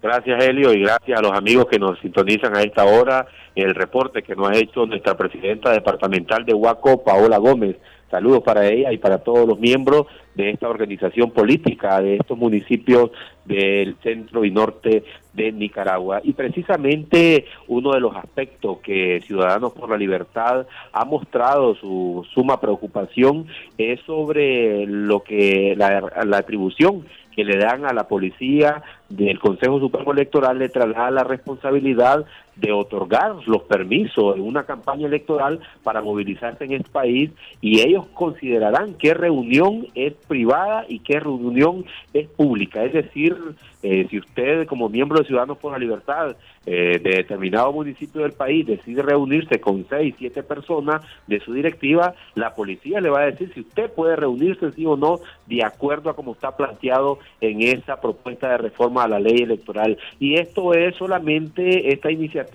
Gracias, 0.00 0.44
Helio, 0.44 0.72
y 0.72 0.82
gracias 0.82 1.18
a 1.18 1.22
los 1.22 1.32
amigos 1.32 1.66
que 1.66 1.78
nos 1.78 1.98
sintonizan 1.98 2.56
a 2.56 2.62
esta 2.62 2.84
hora. 2.84 3.26
El 3.56 3.74
reporte 3.74 4.22
que 4.22 4.36
nos 4.36 4.48
ha 4.48 4.56
hecho 4.56 4.86
nuestra 4.86 5.16
presidenta 5.16 5.72
departamental 5.72 6.44
de 6.44 6.54
Huaco, 6.54 7.02
Paola 7.02 7.38
Gómez. 7.38 7.76
Saludos 8.08 8.42
para 8.42 8.66
ella 8.66 8.92
y 8.92 8.98
para 8.98 9.18
todos 9.18 9.46
los 9.46 9.58
miembros 9.58 10.06
de 10.36 10.50
esta 10.50 10.68
organización 10.68 11.32
política 11.32 12.00
de 12.00 12.16
estos 12.16 12.38
municipios 12.38 13.10
del 13.44 13.96
centro 14.02 14.44
y 14.44 14.52
norte 14.52 15.02
de 15.34 15.50
Nicaragua. 15.50 16.20
Y 16.22 16.32
precisamente 16.32 17.46
uno 17.66 17.92
de 17.92 18.00
los 18.00 18.14
aspectos 18.14 18.78
que 18.78 19.20
Ciudadanos 19.26 19.72
por 19.72 19.90
la 19.90 19.96
Libertad 19.96 20.66
ha 20.92 21.04
mostrado 21.04 21.74
su 21.74 22.24
suma 22.32 22.60
preocupación 22.60 23.48
es 23.76 24.00
sobre 24.02 24.86
lo 24.86 25.24
que 25.24 25.74
la, 25.76 26.00
la 26.24 26.38
atribución 26.38 27.04
que 27.38 27.44
le 27.44 27.56
dan 27.56 27.86
a 27.86 27.92
la 27.92 28.08
policía 28.08 28.82
del 29.08 29.38
Consejo 29.38 29.78
Supremo 29.78 30.10
Electoral 30.10 30.58
le 30.58 30.70
traslada 30.70 31.12
la 31.12 31.22
responsabilidad 31.22 32.26
de 32.60 32.72
otorgar 32.72 33.36
los 33.46 33.62
permisos 33.62 34.36
en 34.36 34.42
una 34.42 34.64
campaña 34.64 35.06
electoral 35.06 35.60
para 35.82 36.02
movilizarse 36.02 36.64
en 36.64 36.72
este 36.72 36.90
país 36.90 37.30
y 37.60 37.80
ellos 37.80 38.06
considerarán 38.14 38.94
qué 38.94 39.14
reunión 39.14 39.86
es 39.94 40.14
privada 40.26 40.84
y 40.88 40.98
qué 41.00 41.20
reunión 41.20 41.84
es 42.12 42.28
pública. 42.28 42.84
Es 42.84 42.92
decir, 42.92 43.36
eh, 43.82 44.06
si 44.10 44.18
usted 44.18 44.66
como 44.66 44.88
miembro 44.88 45.20
de 45.20 45.26
Ciudadanos 45.26 45.58
por 45.58 45.72
la 45.72 45.78
Libertad 45.78 46.36
eh, 46.66 46.98
de 47.02 47.10
determinado 47.10 47.72
municipio 47.72 48.22
del 48.22 48.32
país 48.32 48.66
decide 48.66 49.02
reunirse 49.02 49.60
con 49.60 49.86
seis, 49.88 50.14
siete 50.18 50.42
personas 50.42 51.02
de 51.28 51.38
su 51.40 51.52
directiva, 51.52 52.14
la 52.34 52.54
policía 52.54 53.00
le 53.00 53.08
va 53.08 53.20
a 53.20 53.26
decir 53.26 53.52
si 53.54 53.60
usted 53.60 53.90
puede 53.92 54.16
reunirse 54.16 54.72
sí 54.72 54.84
o 54.84 54.96
no 54.96 55.20
de 55.46 55.62
acuerdo 55.62 56.10
a 56.10 56.16
como 56.16 56.32
está 56.32 56.56
planteado 56.56 57.20
en 57.40 57.62
esa 57.62 58.00
propuesta 58.00 58.50
de 58.50 58.58
reforma 58.58 59.04
a 59.04 59.08
la 59.08 59.20
ley 59.20 59.42
electoral. 59.42 59.96
Y 60.18 60.34
esto 60.34 60.74
es 60.74 60.96
solamente 60.96 61.92
esta 61.92 62.10
iniciativa, 62.10 62.47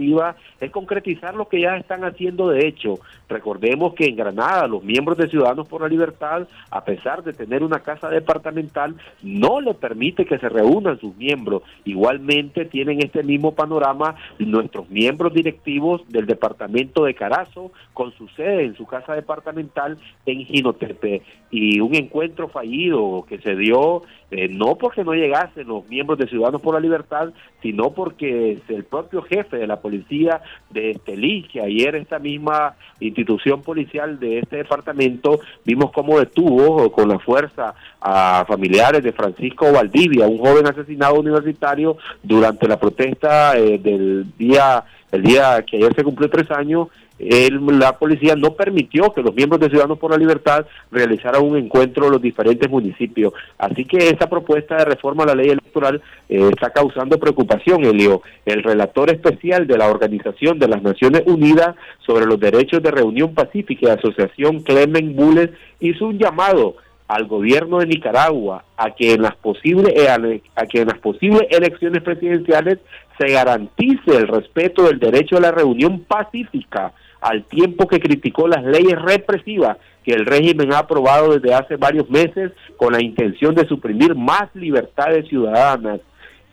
es 0.60 0.72
concretizar 0.72 1.36
lo 1.36 1.48
que 1.48 1.62
ya 1.62 1.78
están 1.78 2.04
haciendo 2.04 2.50
de 2.50 2.68
hecho. 2.68 3.00
Recordemos 3.30 3.94
que 3.94 4.06
en 4.06 4.16
Granada 4.16 4.68
los 4.68 4.84
miembros 4.84 5.18
de 5.18 5.30
Ciudadanos 5.30 5.68
por 5.68 5.82
la 5.82 5.88
Libertad, 5.88 6.48
a 6.70 6.84
pesar 6.84 7.24
de 7.24 7.34
tener 7.34 7.64
una 7.64 7.80
casa 7.80 8.10
departamental, 8.10 8.96
no 9.22 9.62
le 9.62 9.74
permite 9.74 10.26
que 10.26 10.38
se 10.38 10.50
reúnan 10.50 11.00
sus 11.00 11.16
miembros. 11.16 11.64
Igualmente 11.86 12.66
tienen 12.66 13.02
este 13.02 13.24
mismo 13.24 13.54
panorama 13.54 14.16
nuestros 14.40 14.90
miembros 14.90 15.34
directivos 15.34 16.02
del 16.10 16.26
departamento 16.26 17.06
de 17.06 17.16
Carazo, 17.16 17.72
con 17.94 18.12
su 18.14 18.28
sede 18.30 18.66
en 18.66 18.76
su 18.76 18.86
casa 18.86 19.14
departamental 19.14 19.98
en 20.26 20.46
Ginotepe. 20.46 21.22
Y 21.54 21.80
un 21.82 21.94
encuentro 21.94 22.48
fallido 22.48 23.26
que 23.30 23.38
se 23.38 23.56
dio 23.56 24.02
eh, 24.32 24.48
no 24.50 24.76
porque 24.76 25.04
no 25.04 25.14
llegasen 25.14 25.68
los 25.68 25.88
miembros 25.88 26.18
de 26.18 26.28
Ciudadanos 26.28 26.60
por 26.60 26.74
la 26.74 26.80
Libertad, 26.80 27.30
sino 27.62 27.92
porque 27.92 28.58
el 28.68 28.84
propio 28.86 29.22
jefe 29.22 29.58
de 29.58 29.68
la 29.68 29.80
policía 29.80 30.42
de 30.72 30.90
Estelí, 30.90 31.44
que 31.44 31.62
ayer 31.62 31.96
esta 31.96 32.18
misma 32.18 32.74
institución 33.00 33.62
policial 33.62 34.20
de 34.20 34.40
este 34.40 34.58
departamento, 34.58 35.42
vimos 35.64 35.92
cómo 35.92 36.18
detuvo 36.18 36.92
con 36.92 37.10
la 37.10 37.20
fuerza 37.20 37.76
a 38.02 38.44
familiares 38.48 39.04
de 39.04 39.14
Francisco 39.14 39.72
Valdivia, 39.72 40.28
un 40.28 40.40
joven 40.40 40.66
asesinado 40.66 41.20
universitario 41.20 41.98
durante 42.24 42.68
la 42.68 42.80
protesta 42.80 43.56
eh, 43.56 43.78
del 43.78 44.26
día, 44.36 44.84
el 45.12 45.22
día 45.22 45.64
que 45.64 45.78
ayer 45.78 45.94
se 45.94 46.04
cumplió 46.04 46.28
tres 46.32 46.50
años 46.50 46.88
la 47.20 47.98
policía 47.98 48.36
no 48.36 48.54
permitió 48.54 49.14
que 49.14 49.22
los 49.22 49.34
miembros 49.36 49.62
de 49.62 49.70
Ciudadanos 49.70 50.00
por 50.00 50.12
la 50.12 50.18
Libertad 50.18 50.66
realizaran 50.92 51.44
un 51.44 51.58
encuentro 51.58 52.06
en 52.06 52.14
los 52.14 52.22
diferentes 52.22 52.70
municipios. 52.70 53.34
Así 53.58 53.86
que 53.86 54.10
esta 54.10 54.30
propuesta 54.30 54.78
de 54.78 54.86
reforma 54.86 55.24
a 55.24 55.28
la 55.28 55.36
ley 55.36 55.50
electoral 55.50 56.02
eh, 56.28 56.50
está 56.52 56.72
causando 56.72 57.20
preocupación, 57.20 57.86
Elio. 57.86 58.22
El 58.46 58.64
relator 58.64 59.12
especial 59.12 59.68
de 59.68 59.78
la 59.78 59.90
Organización 59.90 60.60
de 60.60 60.68
las 60.68 60.82
Naciones 60.82 61.24
Unidas 61.26 61.76
sobre 62.06 62.26
los 62.26 62.40
Derechos 62.40 62.82
de 62.82 62.92
Reunión 62.92 63.34
Pacífica 63.34 63.88
y 63.88 63.92
Asociación 63.92 64.62
Clement 64.62 65.16
Bulles 65.16 65.52
hizo 65.80 66.08
un 66.08 66.18
llamado 66.18 66.76
al 67.08 67.28
gobierno 67.28 67.80
de 67.80 67.88
Nicaragua 67.88 68.64
a 68.78 68.92
que 68.92 69.14
en 69.14 69.22
las 69.22 69.36
posibles 69.36 69.94
eh, 69.96 70.42
a 70.56 70.66
que 70.66 70.82
en 70.82 70.88
las 70.88 70.98
posibles 71.00 71.44
elecciones 71.50 72.02
presidenciales 72.02 72.80
se 73.18 73.32
garantice 73.32 74.16
el 74.16 74.28
respeto 74.28 74.84
del 74.84 75.00
derecho 75.00 75.38
a 75.38 75.42
la 75.42 75.52
reunión 75.52 76.02
pacífica 76.02 76.94
al 77.22 77.46
tiempo 77.46 77.88
que 77.88 78.00
criticó 78.00 78.48
las 78.48 78.64
leyes 78.64 79.02
represivas 79.02 79.78
que 80.04 80.12
el 80.12 80.26
régimen 80.26 80.74
ha 80.74 80.80
aprobado 80.80 81.38
desde 81.38 81.56
hace 81.56 81.78
varios 81.78 82.10
meses 82.10 82.52
con 82.76 82.94
la 82.94 83.02
intención 83.02 83.56
de 83.56 83.68
suprimir 83.68 84.16
más 84.16 84.54
libertades 84.54 85.28
ciudadanas. 85.30 86.02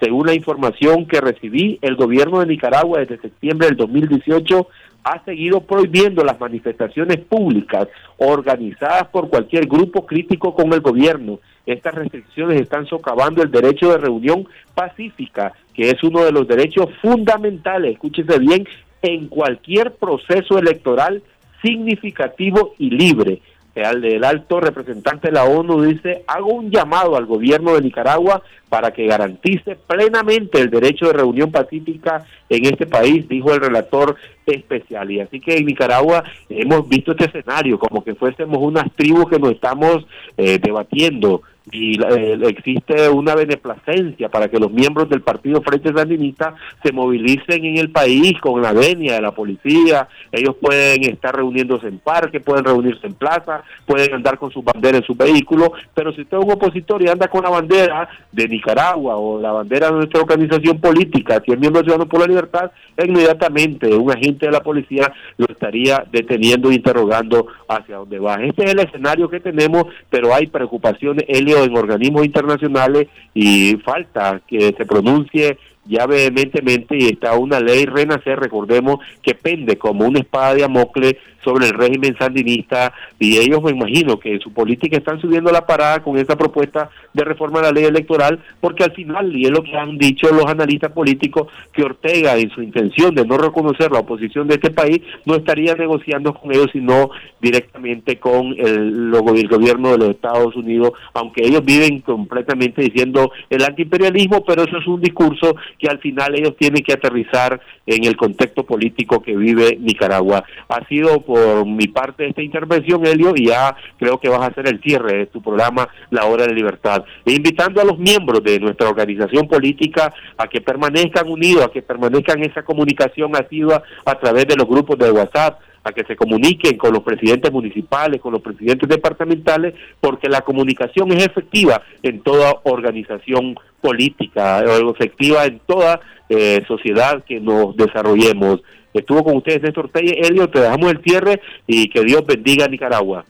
Según 0.00 0.26
la 0.28 0.34
información 0.34 1.06
que 1.06 1.20
recibí, 1.20 1.78
el 1.82 1.96
gobierno 1.96 2.40
de 2.40 2.46
Nicaragua 2.46 3.00
desde 3.00 3.20
septiembre 3.20 3.66
del 3.66 3.76
2018 3.76 4.68
ha 5.04 5.24
seguido 5.24 5.60
prohibiendo 5.60 6.22
las 6.24 6.38
manifestaciones 6.38 7.18
públicas 7.18 7.88
organizadas 8.18 9.08
por 9.08 9.28
cualquier 9.28 9.66
grupo 9.66 10.06
crítico 10.06 10.54
con 10.54 10.72
el 10.72 10.80
gobierno. 10.80 11.40
Estas 11.66 11.94
restricciones 11.94 12.60
están 12.60 12.86
socavando 12.86 13.42
el 13.42 13.50
derecho 13.50 13.90
de 13.90 13.98
reunión 13.98 14.46
pacífica, 14.74 15.52
que 15.74 15.90
es 15.90 16.02
uno 16.02 16.24
de 16.24 16.32
los 16.32 16.46
derechos 16.46 16.88
fundamentales, 17.00 17.92
escúchese 17.92 18.38
bien, 18.38 18.66
en 19.02 19.28
cualquier 19.28 19.94
proceso 19.94 20.58
electoral 20.58 21.22
significativo 21.62 22.74
y 22.78 22.90
libre. 22.90 23.40
El, 23.74 24.24
alto 24.24 24.60
representante 24.60 25.28
de 25.28 25.32
la 25.32 25.44
ONU 25.44 25.82
dice, 25.82 26.24
hago 26.26 26.52
un 26.52 26.70
llamado 26.70 27.16
al 27.16 27.26
gobierno 27.26 27.74
de 27.74 27.82
Nicaragua 27.82 28.42
para 28.68 28.92
que 28.92 29.06
garantice 29.06 29.76
plenamente 29.76 30.60
el 30.60 30.70
derecho 30.70 31.06
de 31.06 31.12
reunión 31.12 31.50
pacífica 31.50 32.24
en 32.48 32.66
este 32.66 32.86
país, 32.86 33.28
dijo 33.28 33.52
el 33.52 33.60
relator 33.60 34.16
especial. 34.46 35.10
Y 35.10 35.20
así 35.20 35.40
que 35.40 35.56
en 35.56 35.66
Nicaragua 35.66 36.24
hemos 36.48 36.88
visto 36.88 37.12
este 37.12 37.26
escenario 37.26 37.78
como 37.78 38.02
que 38.02 38.14
fuésemos 38.14 38.58
unas 38.58 38.90
tribus 38.94 39.28
que 39.28 39.38
nos 39.38 39.52
estamos 39.52 40.06
eh, 40.36 40.58
debatiendo 40.58 41.42
y 41.72 42.00
eh, 42.02 42.38
existe 42.48 43.08
una 43.08 43.34
beneplacencia 43.34 44.28
para 44.28 44.48
que 44.48 44.58
los 44.58 44.72
miembros 44.72 45.08
del 45.08 45.22
Partido 45.22 45.62
Frente 45.62 45.92
Sandinista 45.92 46.54
se 46.82 46.92
movilicen 46.92 47.64
en 47.64 47.78
el 47.78 47.90
país 47.90 48.34
con 48.40 48.60
la 48.60 48.72
venia 48.72 49.14
de 49.14 49.22
la 49.22 49.32
policía, 49.32 50.08
ellos 50.32 50.56
pueden 50.60 51.04
estar 51.04 51.34
reuniéndose 51.34 51.88
en 51.88 51.98
parques, 51.98 52.42
pueden 52.42 52.64
reunirse 52.64 53.06
en 53.06 53.14
plaza, 53.14 53.62
pueden 53.86 54.14
andar 54.14 54.38
con 54.38 54.50
su 54.50 54.62
bandera 54.62 54.98
en 54.98 55.04
su 55.04 55.14
vehículo, 55.14 55.72
pero 55.94 56.12
si 56.12 56.22
usted 56.22 56.38
es 56.38 56.44
un 56.44 56.52
opositor 56.52 57.02
y 57.02 57.08
anda 57.08 57.28
con 57.28 57.42
la 57.42 57.50
bandera 57.50 58.08
de 58.32 58.48
Nicaragua 58.48 59.16
o 59.16 59.40
la 59.40 59.52
bandera 59.52 59.88
de 59.88 59.92
nuestra 59.92 60.20
organización 60.20 60.80
política, 60.80 61.42
si 61.44 61.52
es 61.52 61.58
miembro 61.58 61.80
de 61.80 61.86
Ciudadanos 61.86 62.08
por 62.08 62.20
la 62.20 62.26
Libertad, 62.26 62.70
inmediatamente 62.98 63.94
un 63.94 64.10
agente 64.10 64.46
de 64.46 64.52
la 64.52 64.60
policía 64.60 65.12
lo 65.36 65.46
estaría 65.46 66.04
deteniendo 66.10 66.70
e 66.70 66.74
interrogando 66.74 67.46
hacia 67.68 67.96
dónde 67.96 68.18
va. 68.18 68.36
Este 68.36 68.64
es 68.64 68.72
el 68.72 68.80
escenario 68.80 69.28
que 69.28 69.40
tenemos, 69.40 69.86
pero 70.08 70.34
hay 70.34 70.46
preocupaciones, 70.46 71.24
En 71.64 71.76
organismos 71.76 72.24
internacionales 72.24 73.08
y 73.34 73.76
falta 73.84 74.40
que 74.46 74.74
se 74.76 74.86
pronuncie 74.86 75.58
ya 75.86 76.06
vehementemente 76.06 76.96
y 76.96 77.08
está 77.08 77.36
una 77.36 77.58
ley 77.60 77.84
renacer, 77.86 78.38
recordemos, 78.38 78.98
que 79.22 79.34
pende 79.34 79.76
como 79.76 80.06
una 80.06 80.20
espada 80.20 80.54
de 80.54 80.64
Amocle 80.64 81.18
sobre 81.44 81.66
el 81.66 81.72
régimen 81.72 82.16
sandinista 82.18 82.92
y 83.18 83.38
ellos 83.38 83.62
me 83.62 83.70
imagino 83.70 84.18
que 84.18 84.34
en 84.34 84.40
su 84.40 84.52
política 84.52 84.96
están 84.96 85.20
subiendo 85.20 85.50
la 85.50 85.66
parada 85.66 86.02
con 86.02 86.16
esta 86.18 86.36
propuesta 86.36 86.90
de 87.12 87.24
reforma 87.24 87.60
de 87.60 87.66
la 87.66 87.72
ley 87.72 87.84
electoral 87.84 88.42
porque 88.60 88.84
al 88.84 88.92
final, 88.92 89.34
y 89.34 89.44
es 89.44 89.50
lo 89.50 89.62
que 89.62 89.76
han 89.76 89.98
dicho 89.98 90.28
los 90.32 90.46
analistas 90.46 90.92
políticos, 90.92 91.48
que 91.72 91.82
Ortega 91.82 92.36
en 92.36 92.50
su 92.50 92.62
intención 92.62 93.14
de 93.14 93.26
no 93.26 93.38
reconocer 93.38 93.90
la 93.90 94.00
oposición 94.00 94.48
de 94.48 94.54
este 94.54 94.70
país 94.70 95.00
no 95.24 95.34
estaría 95.34 95.74
negociando 95.74 96.34
con 96.34 96.52
ellos 96.52 96.68
sino 96.72 97.10
directamente 97.40 98.18
con 98.18 98.54
el, 98.58 99.12
el 99.14 99.48
gobierno 99.48 99.92
de 99.92 99.98
los 99.98 100.10
Estados 100.10 100.54
Unidos, 100.56 100.92
aunque 101.14 101.44
ellos 101.44 101.64
viven 101.64 102.00
completamente 102.00 102.82
diciendo 102.82 103.32
el 103.48 103.64
antiimperialismo, 103.64 104.44
pero 104.44 104.64
eso 104.64 104.78
es 104.78 104.86
un 104.86 105.00
discurso 105.00 105.56
que 105.78 105.88
al 105.88 105.98
final 105.98 106.34
ellos 106.34 106.56
tienen 106.56 106.82
que 106.82 106.92
aterrizar 106.92 107.60
en 107.86 108.04
el 108.04 108.16
contexto 108.16 108.64
político 108.64 109.22
que 109.22 109.36
vive 109.36 109.78
Nicaragua. 109.80 110.44
Ha 110.68 110.86
sido 110.86 111.20
por 111.30 111.64
mi 111.64 111.86
parte 111.86 112.26
esta 112.26 112.42
intervención, 112.42 113.06
Helio, 113.06 113.32
y 113.36 113.46
ya 113.46 113.76
creo 114.00 114.18
que 114.18 114.28
vas 114.28 114.40
a 114.40 114.46
hacer 114.46 114.66
el 114.66 114.80
cierre 114.80 115.18
de 115.18 115.26
tu 115.26 115.40
programa 115.40 115.88
La 116.10 116.24
Hora 116.24 116.44
de 116.44 116.52
Libertad. 116.52 117.04
E 117.24 117.30
invitando 117.30 117.80
a 117.80 117.84
los 117.84 117.96
miembros 117.98 118.42
de 118.42 118.58
nuestra 118.58 118.88
organización 118.88 119.46
política 119.46 120.12
a 120.36 120.48
que 120.48 120.60
permanezcan 120.60 121.28
unidos, 121.28 121.66
a 121.66 121.68
que 121.70 121.82
permanezcan 121.82 122.42
esa 122.42 122.64
comunicación 122.64 123.30
asidua 123.36 123.80
a 124.04 124.18
través 124.18 124.48
de 124.48 124.56
los 124.56 124.66
grupos 124.66 124.98
de 124.98 125.12
WhatsApp, 125.12 125.60
a 125.84 125.92
que 125.92 126.02
se 126.02 126.16
comuniquen 126.16 126.76
con 126.76 126.92
los 126.92 127.04
presidentes 127.04 127.52
municipales, 127.52 128.20
con 128.20 128.32
los 128.32 128.42
presidentes 128.42 128.88
departamentales, 128.88 129.74
porque 130.00 130.28
la 130.28 130.40
comunicación 130.40 131.12
es 131.12 131.24
efectiva 131.24 131.80
en 132.02 132.22
toda 132.22 132.56
organización 132.64 133.54
política, 133.80 134.64
efectiva 134.64 135.44
en 135.44 135.60
toda 135.60 136.00
eh, 136.28 136.64
sociedad 136.66 137.22
que 137.24 137.38
nos 137.38 137.76
desarrollemos. 137.76 138.62
Estuvo 138.92 139.22
con 139.22 139.36
ustedes 139.36 139.62
Néstor 139.62 139.90
Telle. 139.90 140.20
Elio, 140.20 140.48
te 140.48 140.60
dejamos 140.60 140.90
el 140.90 141.02
cierre 141.02 141.40
y 141.66 141.88
que 141.88 142.02
Dios 142.02 142.24
bendiga 142.26 142.64
a 142.64 142.68
Nicaragua. 142.68 143.24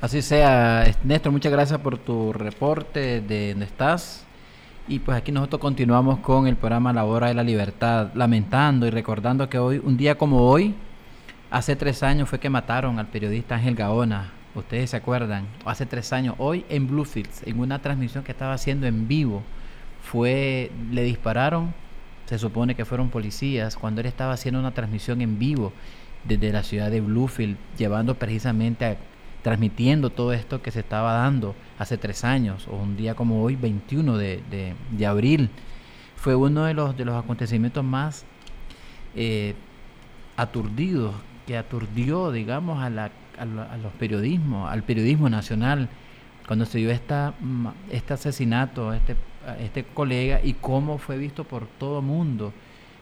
Así 0.00 0.22
sea, 0.22 0.84
Néstor, 1.04 1.32
muchas 1.32 1.52
gracias 1.52 1.80
por 1.80 1.98
tu 1.98 2.32
reporte 2.32 3.20
de 3.20 3.50
dónde 3.50 3.66
estás. 3.66 4.24
Y 4.86 5.00
pues 5.00 5.18
aquí 5.18 5.32
nosotros 5.32 5.60
continuamos 5.60 6.20
con 6.20 6.46
el 6.46 6.56
programa 6.56 6.94
La 6.94 7.04
Hora 7.04 7.28
de 7.28 7.34
la 7.34 7.42
Libertad, 7.42 8.08
lamentando 8.14 8.86
y 8.86 8.90
recordando 8.90 9.48
que 9.50 9.58
hoy, 9.58 9.82
un 9.84 9.98
día 9.98 10.16
como 10.16 10.48
hoy, 10.48 10.74
hace 11.50 11.76
tres 11.76 12.02
años 12.02 12.28
fue 12.28 12.40
que 12.40 12.48
mataron 12.48 12.98
al 12.98 13.08
periodista 13.08 13.56
Ángel 13.56 13.74
Gaona. 13.74 14.32
Ustedes 14.54 14.90
se 14.90 14.96
acuerdan, 14.96 15.46
hace 15.66 15.84
tres 15.84 16.12
años, 16.14 16.36
hoy 16.38 16.64
en 16.70 16.86
Bluefields, 16.86 17.46
en 17.46 17.60
una 17.60 17.80
transmisión 17.80 18.24
que 18.24 18.32
estaba 18.32 18.54
haciendo 18.54 18.86
en 18.86 19.06
vivo, 19.06 19.42
fue, 20.00 20.70
le 20.90 21.02
dispararon, 21.02 21.74
se 22.28 22.38
supone 22.38 22.74
que 22.74 22.84
fueron 22.84 23.08
policías, 23.08 23.76
cuando 23.76 24.02
él 24.02 24.06
estaba 24.06 24.34
haciendo 24.34 24.60
una 24.60 24.74
transmisión 24.74 25.22
en 25.22 25.38
vivo 25.38 25.72
desde 26.24 26.52
la 26.52 26.62
ciudad 26.62 26.90
de 26.90 27.00
Bluefield, 27.00 27.56
llevando 27.78 28.16
precisamente 28.16 28.84
a 28.84 28.96
transmitiendo 29.42 30.10
todo 30.10 30.34
esto 30.34 30.60
que 30.60 30.70
se 30.70 30.80
estaba 30.80 31.14
dando 31.14 31.54
hace 31.78 31.96
tres 31.96 32.24
años, 32.24 32.66
o 32.68 32.76
un 32.76 32.96
día 32.96 33.14
como 33.14 33.42
hoy, 33.42 33.56
21 33.56 34.18
de, 34.18 34.42
de, 34.90 35.06
abril. 35.06 35.48
Fue 36.16 36.34
uno 36.34 36.64
de 36.64 36.74
los, 36.74 36.96
de 36.96 37.06
los 37.06 37.14
acontecimientos 37.14 37.82
más 37.82 38.26
eh, 39.14 39.54
aturdidos, 40.36 41.14
que 41.46 41.56
aturdió, 41.56 42.30
digamos, 42.30 42.82
a, 42.82 42.90
la, 42.90 43.10
a, 43.38 43.76
los 43.78 43.92
periodismos, 43.98 44.70
al 44.70 44.82
periodismo 44.82 45.30
nacional, 45.30 45.88
cuando 46.46 46.66
se 46.66 46.76
dio 46.76 46.90
esta, 46.90 47.32
este 47.90 48.12
asesinato, 48.14 48.92
este, 48.92 49.16
este 49.56 49.84
colega, 49.84 50.40
y 50.42 50.54
cómo 50.54 50.98
fue 50.98 51.16
visto 51.16 51.44
por 51.44 51.66
todo 51.66 52.02
mundo 52.02 52.52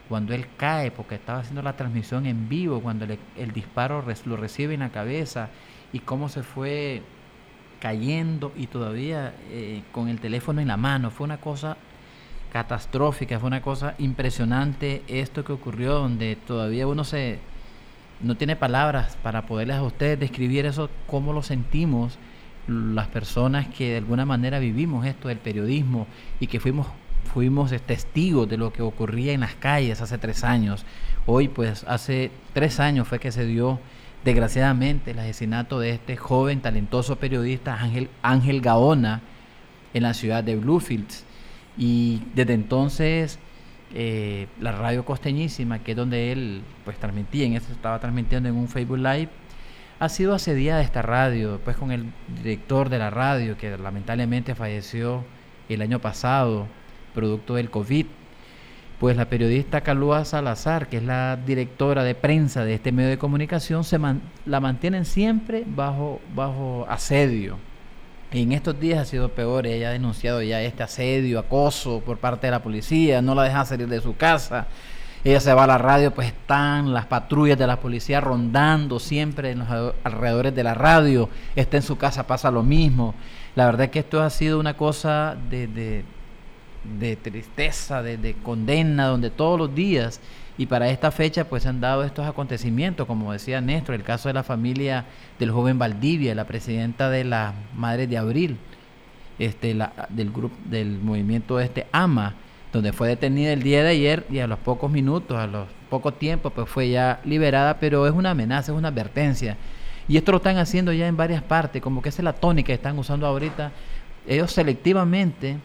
cuando 0.08 0.34
él 0.34 0.46
cae, 0.56 0.90
porque 0.90 1.16
estaba 1.16 1.40
haciendo 1.40 1.62
la 1.62 1.76
transmisión 1.76 2.26
en 2.26 2.48
vivo, 2.48 2.80
cuando 2.80 3.06
el 3.36 3.52
disparo 3.52 4.04
lo 4.24 4.36
recibe 4.36 4.74
en 4.74 4.80
la 4.80 4.90
cabeza 4.90 5.48
y 5.92 6.00
cómo 6.00 6.28
se 6.28 6.42
fue 6.42 7.02
cayendo 7.80 8.52
y 8.56 8.68
todavía 8.68 9.34
eh, 9.50 9.82
con 9.92 10.08
el 10.08 10.20
teléfono 10.20 10.60
en 10.60 10.68
la 10.68 10.76
mano. 10.76 11.10
Fue 11.10 11.24
una 11.24 11.38
cosa 11.38 11.76
catastrófica, 12.52 13.38
fue 13.38 13.48
una 13.48 13.62
cosa 13.62 13.94
impresionante 13.98 15.02
esto 15.08 15.44
que 15.44 15.52
ocurrió, 15.52 15.94
donde 15.94 16.36
todavía 16.36 16.86
uno 16.86 17.04
se 17.04 17.38
no 18.20 18.34
tiene 18.34 18.56
palabras 18.56 19.16
para 19.22 19.42
poderles 19.42 19.76
a 19.76 19.82
ustedes 19.82 20.18
describir 20.18 20.64
eso, 20.64 20.88
cómo 21.06 21.34
lo 21.34 21.42
sentimos 21.42 22.18
las 22.66 23.08
personas 23.08 23.68
que 23.68 23.90
de 23.90 23.96
alguna 23.98 24.24
manera 24.24 24.58
vivimos 24.58 25.06
esto 25.06 25.28
del 25.28 25.38
periodismo 25.38 26.06
y 26.40 26.46
que 26.46 26.60
fuimos 26.60 26.86
fuimos 27.26 27.70
testigos 27.82 28.48
de 28.48 28.56
lo 28.56 28.72
que 28.72 28.82
ocurría 28.82 29.32
en 29.32 29.40
las 29.40 29.54
calles 29.54 30.00
hace 30.00 30.16
tres 30.16 30.42
años. 30.44 30.86
Hoy, 31.26 31.48
pues, 31.48 31.84
hace 31.84 32.30
tres 32.54 32.80
años 32.80 33.08
fue 33.08 33.18
que 33.18 33.32
se 33.32 33.44
dio 33.44 33.78
desgraciadamente 34.24 35.10
el 35.10 35.18
asesinato 35.18 35.78
de 35.78 35.90
este 35.90 36.16
joven 36.16 36.60
talentoso 36.60 37.16
periodista 37.16 37.74
Ángel, 37.74 38.08
Ángel 38.22 38.60
Gaona 38.60 39.20
en 39.92 40.02
la 40.02 40.14
ciudad 40.14 40.42
de 40.42 40.56
Bluefields. 40.56 41.24
Y 41.76 42.22
desde 42.34 42.54
entonces 42.54 43.38
eh, 43.94 44.46
la 44.60 44.72
radio 44.72 45.04
costeñísima, 45.04 45.80
que 45.80 45.92
es 45.92 45.96
donde 45.96 46.32
él 46.32 46.62
pues 46.84 46.98
transmitía, 46.98 47.44
en 47.44 47.52
eso 47.54 47.70
estaba 47.70 48.00
transmitiendo 48.00 48.48
en 48.48 48.56
un 48.56 48.68
Facebook 48.68 48.98
Live, 48.98 49.28
ha 49.98 50.08
sido 50.08 50.34
asediada 50.34 50.82
esta 50.82 51.02
radio, 51.02 51.60
pues 51.64 51.76
con 51.76 51.92
el 51.92 52.06
director 52.42 52.88
de 52.88 52.98
la 52.98 53.10
radio, 53.10 53.56
que 53.56 53.76
lamentablemente 53.76 54.54
falleció 54.54 55.24
el 55.68 55.82
año 55.82 56.00
pasado, 56.00 56.66
producto 57.14 57.54
del 57.54 57.70
COVID 57.70 58.06
pues 58.98 59.16
la 59.16 59.28
periodista 59.28 59.82
Calúa 59.82 60.24
Salazar, 60.24 60.88
que 60.88 60.98
es 60.98 61.02
la 61.02 61.36
directora 61.36 62.02
de 62.02 62.14
prensa 62.14 62.64
de 62.64 62.74
este 62.74 62.92
medio 62.92 63.10
de 63.10 63.18
comunicación, 63.18 63.84
se 63.84 63.98
la 64.46 64.60
mantienen 64.60 65.04
siempre 65.04 65.64
bajo, 65.66 66.20
bajo 66.34 66.86
asedio. 66.88 67.58
Y 68.32 68.42
en 68.42 68.52
estos 68.52 68.80
días 68.80 69.00
ha 69.00 69.04
sido 69.04 69.28
peor, 69.28 69.66
ella 69.66 69.90
ha 69.90 69.92
denunciado 69.92 70.42
ya 70.42 70.62
este 70.62 70.82
asedio, 70.82 71.38
acoso 71.38 72.00
por 72.00 72.18
parte 72.18 72.46
de 72.46 72.52
la 72.52 72.62
policía, 72.62 73.20
no 73.20 73.34
la 73.34 73.44
dejan 73.44 73.66
salir 73.66 73.88
de 73.88 74.00
su 74.00 74.16
casa. 74.16 74.66
Ella 75.26 75.40
se 75.40 75.52
va 75.52 75.64
a 75.64 75.66
la 75.66 75.78
radio, 75.78 76.14
pues 76.14 76.28
están 76.28 76.94
las 76.94 77.06
patrullas 77.06 77.58
de 77.58 77.66
la 77.66 77.80
policía 77.80 78.20
rondando 78.20 79.00
siempre 79.00 79.50
en 79.50 79.58
los 79.58 79.94
alrededores 80.04 80.54
de 80.54 80.62
la 80.62 80.74
radio. 80.74 81.28
Está 81.56 81.76
en 81.78 81.82
su 81.82 81.98
casa, 81.98 82.26
pasa 82.26 82.50
lo 82.50 82.62
mismo. 82.62 83.14
La 83.56 83.66
verdad 83.66 83.86
es 83.86 83.90
que 83.90 83.98
esto 83.98 84.22
ha 84.22 84.30
sido 84.30 84.60
una 84.60 84.74
cosa 84.74 85.36
de 85.50 86.04
de 86.98 87.16
tristeza, 87.16 88.02
de, 88.02 88.34
condena, 88.42 89.06
donde 89.06 89.30
todos 89.30 89.58
los 89.58 89.74
días 89.74 90.20
y 90.58 90.66
para 90.66 90.88
esta 90.88 91.10
fecha 91.10 91.44
pues 91.44 91.64
se 91.64 91.68
han 91.68 91.80
dado 91.80 92.04
estos 92.04 92.26
acontecimientos, 92.26 93.06
como 93.06 93.32
decía 93.32 93.60
Néstor, 93.60 93.94
el 93.94 94.02
caso 94.02 94.28
de 94.28 94.34
la 94.34 94.42
familia 94.42 95.04
del 95.38 95.50
joven 95.50 95.78
Valdivia, 95.78 96.34
la 96.34 96.46
presidenta 96.46 97.10
de 97.10 97.24
la 97.24 97.52
Madre 97.74 98.06
de 98.06 98.16
Abril, 98.16 98.56
este, 99.38 99.76
del 100.08 100.30
grupo 100.30 100.56
del 100.64 100.98
movimiento 100.98 101.60
este 101.60 101.86
AMA, 101.92 102.34
donde 102.72 102.92
fue 102.92 103.08
detenida 103.08 103.52
el 103.52 103.62
día 103.62 103.82
de 103.82 103.90
ayer 103.90 104.26
y 104.30 104.38
a 104.38 104.46
los 104.46 104.58
pocos 104.58 104.90
minutos, 104.90 105.36
a 105.38 105.46
los 105.46 105.68
pocos 105.88 106.18
tiempos, 106.18 106.52
pues 106.52 106.68
fue 106.68 106.90
ya 106.90 107.20
liberada, 107.24 107.78
pero 107.78 108.06
es 108.06 108.12
una 108.12 108.30
amenaza, 108.30 108.72
es 108.72 108.78
una 108.78 108.88
advertencia. 108.88 109.56
Y 110.08 110.16
esto 110.16 110.32
lo 110.32 110.38
están 110.38 110.58
haciendo 110.58 110.92
ya 110.92 111.08
en 111.08 111.16
varias 111.16 111.42
partes, 111.42 111.82
como 111.82 112.02
que 112.02 112.10
esa 112.10 112.22
es 112.22 112.24
la 112.24 112.32
tónica 112.32 112.68
que 112.68 112.74
están 112.74 112.98
usando 112.98 113.26
ahorita. 113.26 113.72
Ellos 114.26 114.52
selectivamente 114.52 115.56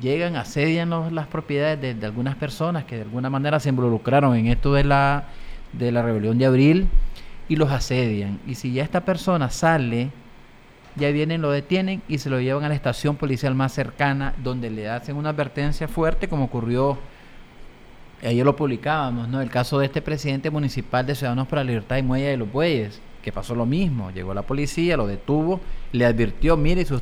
llegan, 0.00 0.36
asedian 0.36 1.14
las 1.14 1.26
propiedades 1.26 2.00
de, 2.00 2.06
algunas 2.06 2.36
personas 2.36 2.84
que 2.84 2.96
de 2.96 3.02
alguna 3.02 3.30
manera 3.30 3.60
se 3.60 3.68
involucraron 3.68 4.36
en 4.36 4.46
esto 4.48 4.74
de 4.74 4.84
la, 4.84 5.24
de 5.72 5.92
la 5.92 6.02
rebelión 6.02 6.38
de 6.38 6.46
abril 6.46 6.88
y 7.48 7.56
los 7.56 7.70
asedian. 7.70 8.40
Y 8.46 8.56
si 8.56 8.72
ya 8.72 8.82
esta 8.82 9.04
persona 9.04 9.50
sale, 9.50 10.10
ya 10.96 11.10
vienen, 11.10 11.42
lo 11.42 11.50
detienen 11.50 12.02
y 12.08 12.18
se 12.18 12.30
lo 12.30 12.40
llevan 12.40 12.64
a 12.64 12.68
la 12.68 12.74
estación 12.74 13.16
policial 13.16 13.54
más 13.54 13.72
cercana, 13.72 14.34
donde 14.42 14.70
le 14.70 14.88
hacen 14.88 15.16
una 15.16 15.30
advertencia 15.30 15.88
fuerte, 15.88 16.28
como 16.28 16.44
ocurrió, 16.44 16.98
ayer 18.22 18.44
lo 18.44 18.56
publicábamos, 18.56 19.28
¿no? 19.28 19.40
El 19.40 19.50
caso 19.50 19.78
de 19.78 19.86
este 19.86 20.02
presidente 20.02 20.50
municipal 20.50 21.06
de 21.06 21.14
Ciudadanos 21.14 21.48
para 21.48 21.62
la 21.62 21.68
Libertad 21.68 21.98
y 21.98 22.02
Muelle 22.02 22.28
de 22.28 22.36
los 22.36 22.50
Bueyes, 22.50 23.00
que 23.22 23.32
pasó 23.32 23.54
lo 23.54 23.66
mismo. 23.66 24.10
Llegó 24.10 24.32
la 24.34 24.42
policía, 24.42 24.96
lo 24.96 25.06
detuvo, 25.06 25.60
le 25.92 26.06
advirtió, 26.06 26.56
mire, 26.56 26.84
si 26.84 26.94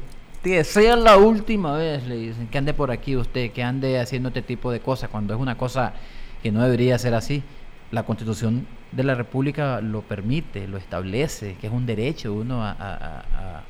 que 0.42 0.62
sea 0.62 0.95
la 0.97 1.16
última 1.16 1.74
vez, 1.76 2.07
le 2.07 2.16
dicen, 2.16 2.49
que 2.49 2.59
ande 2.59 2.74
por 2.74 2.90
aquí 2.90 3.16
usted, 3.16 3.51
que 3.53 3.62
ande 3.62 3.99
haciendo 3.99 4.28
este 4.28 4.42
tipo 4.42 4.70
de 4.70 4.80
cosas, 4.80 5.09
cuando 5.09 5.32
es 5.32 5.40
una 5.40 5.57
cosa 5.57 5.95
que 6.42 6.53
no 6.53 6.62
debería 6.62 6.99
ser 6.99 7.14
así. 7.14 7.42
La 7.90 8.03
constitución 8.03 8.66
de 8.92 9.05
la 9.05 9.14
República 9.14 9.80
lo 9.80 10.03
permite, 10.03 10.68
lo 10.68 10.76
establece, 10.76 11.57
que 11.61 11.68
es 11.68 11.72
un 11.72 11.86
derecho 11.86 12.34
uno 12.34 12.62
a, 12.62 13.62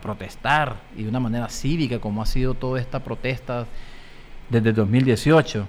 protestar 0.00 0.76
y 0.96 1.02
de 1.04 1.08
una 1.08 1.20
manera 1.20 1.48
cívica, 1.48 1.98
como 1.98 2.22
ha 2.22 2.26
sido 2.26 2.54
toda 2.54 2.80
esta 2.80 3.00
protesta 3.00 3.66
desde 4.48 4.72
2018. 4.72 5.68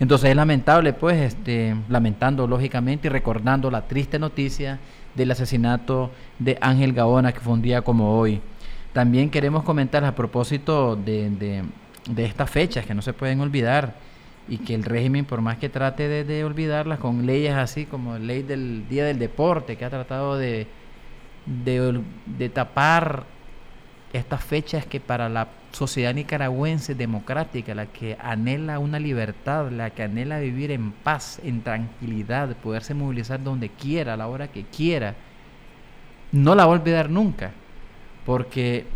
Entonces 0.00 0.30
es 0.30 0.36
lamentable, 0.36 0.94
pues, 0.94 1.18
este, 1.20 1.76
lamentando 1.88 2.46
lógicamente 2.46 3.08
y 3.08 3.10
recordando 3.10 3.70
la 3.70 3.82
triste 3.82 4.18
noticia 4.18 4.78
del 5.14 5.30
asesinato 5.30 6.10
de 6.38 6.56
Ángel 6.60 6.92
Gaona, 6.92 7.32
que 7.32 7.40
fue 7.40 7.52
un 7.52 7.62
día 7.62 7.82
como 7.82 8.18
hoy. 8.18 8.40
También 8.92 9.30
queremos 9.30 9.62
comentar 9.62 10.04
a 10.04 10.14
propósito 10.14 10.96
de, 10.96 11.62
de, 12.08 12.24
estas 12.24 12.50
fechas 12.50 12.86
que 12.86 12.94
no 12.94 13.02
se 13.02 13.12
pueden 13.12 13.40
olvidar 13.40 13.94
y 14.48 14.58
que 14.58 14.74
el 14.74 14.84
régimen, 14.84 15.26
por 15.26 15.42
más 15.42 15.58
que 15.58 15.68
trate 15.68 16.24
de, 16.24 16.44
olvidarlas 16.44 16.98
con 16.98 17.26
leyes 17.26 17.54
así 17.54 17.84
como 17.84 18.14
la 18.14 18.18
ley 18.18 18.42
del 18.42 18.88
Día 18.88 19.04
del 19.04 19.18
Deporte, 19.18 19.76
que 19.76 19.84
ha 19.84 19.90
tratado 19.90 20.36
de, 20.36 20.66
de, 21.46 22.48
tapar 22.48 23.24
estas 24.12 24.42
fechas 24.42 24.86
que 24.86 25.00
para 25.00 25.28
la 25.28 25.48
sociedad 25.72 26.12
nicaragüense 26.14 26.94
democrática, 26.94 27.74
la 27.74 27.86
que 27.86 28.16
anhela 28.20 28.78
una 28.78 28.98
libertad, 28.98 29.70
la 29.70 29.90
que 29.90 30.02
anhela 30.02 30.40
vivir 30.40 30.72
en 30.72 30.92
paz, 30.92 31.40
en 31.44 31.62
tranquilidad, 31.62 32.56
poderse 32.56 32.94
movilizar 32.94 33.42
donde 33.42 33.68
quiera, 33.68 34.14
a 34.14 34.16
la 34.16 34.26
hora 34.26 34.48
que 34.48 34.64
quiera, 34.64 35.14
no 36.32 36.54
la 36.54 36.66
va 36.66 36.72
a 36.72 36.78
olvidar 36.78 37.08
nunca 37.10 37.52
porque 38.30 38.86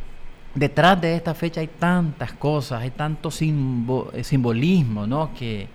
detrás 0.54 1.00
de 1.00 1.16
esta 1.16 1.34
fecha 1.34 1.60
hay 1.60 1.66
tantas 1.66 2.32
cosas, 2.34 2.82
hay 2.82 2.90
tanto 2.90 3.30
eh, 3.30 4.22
simbolismo 4.24 5.06
¿no? 5.06 5.34
que, 5.34 5.66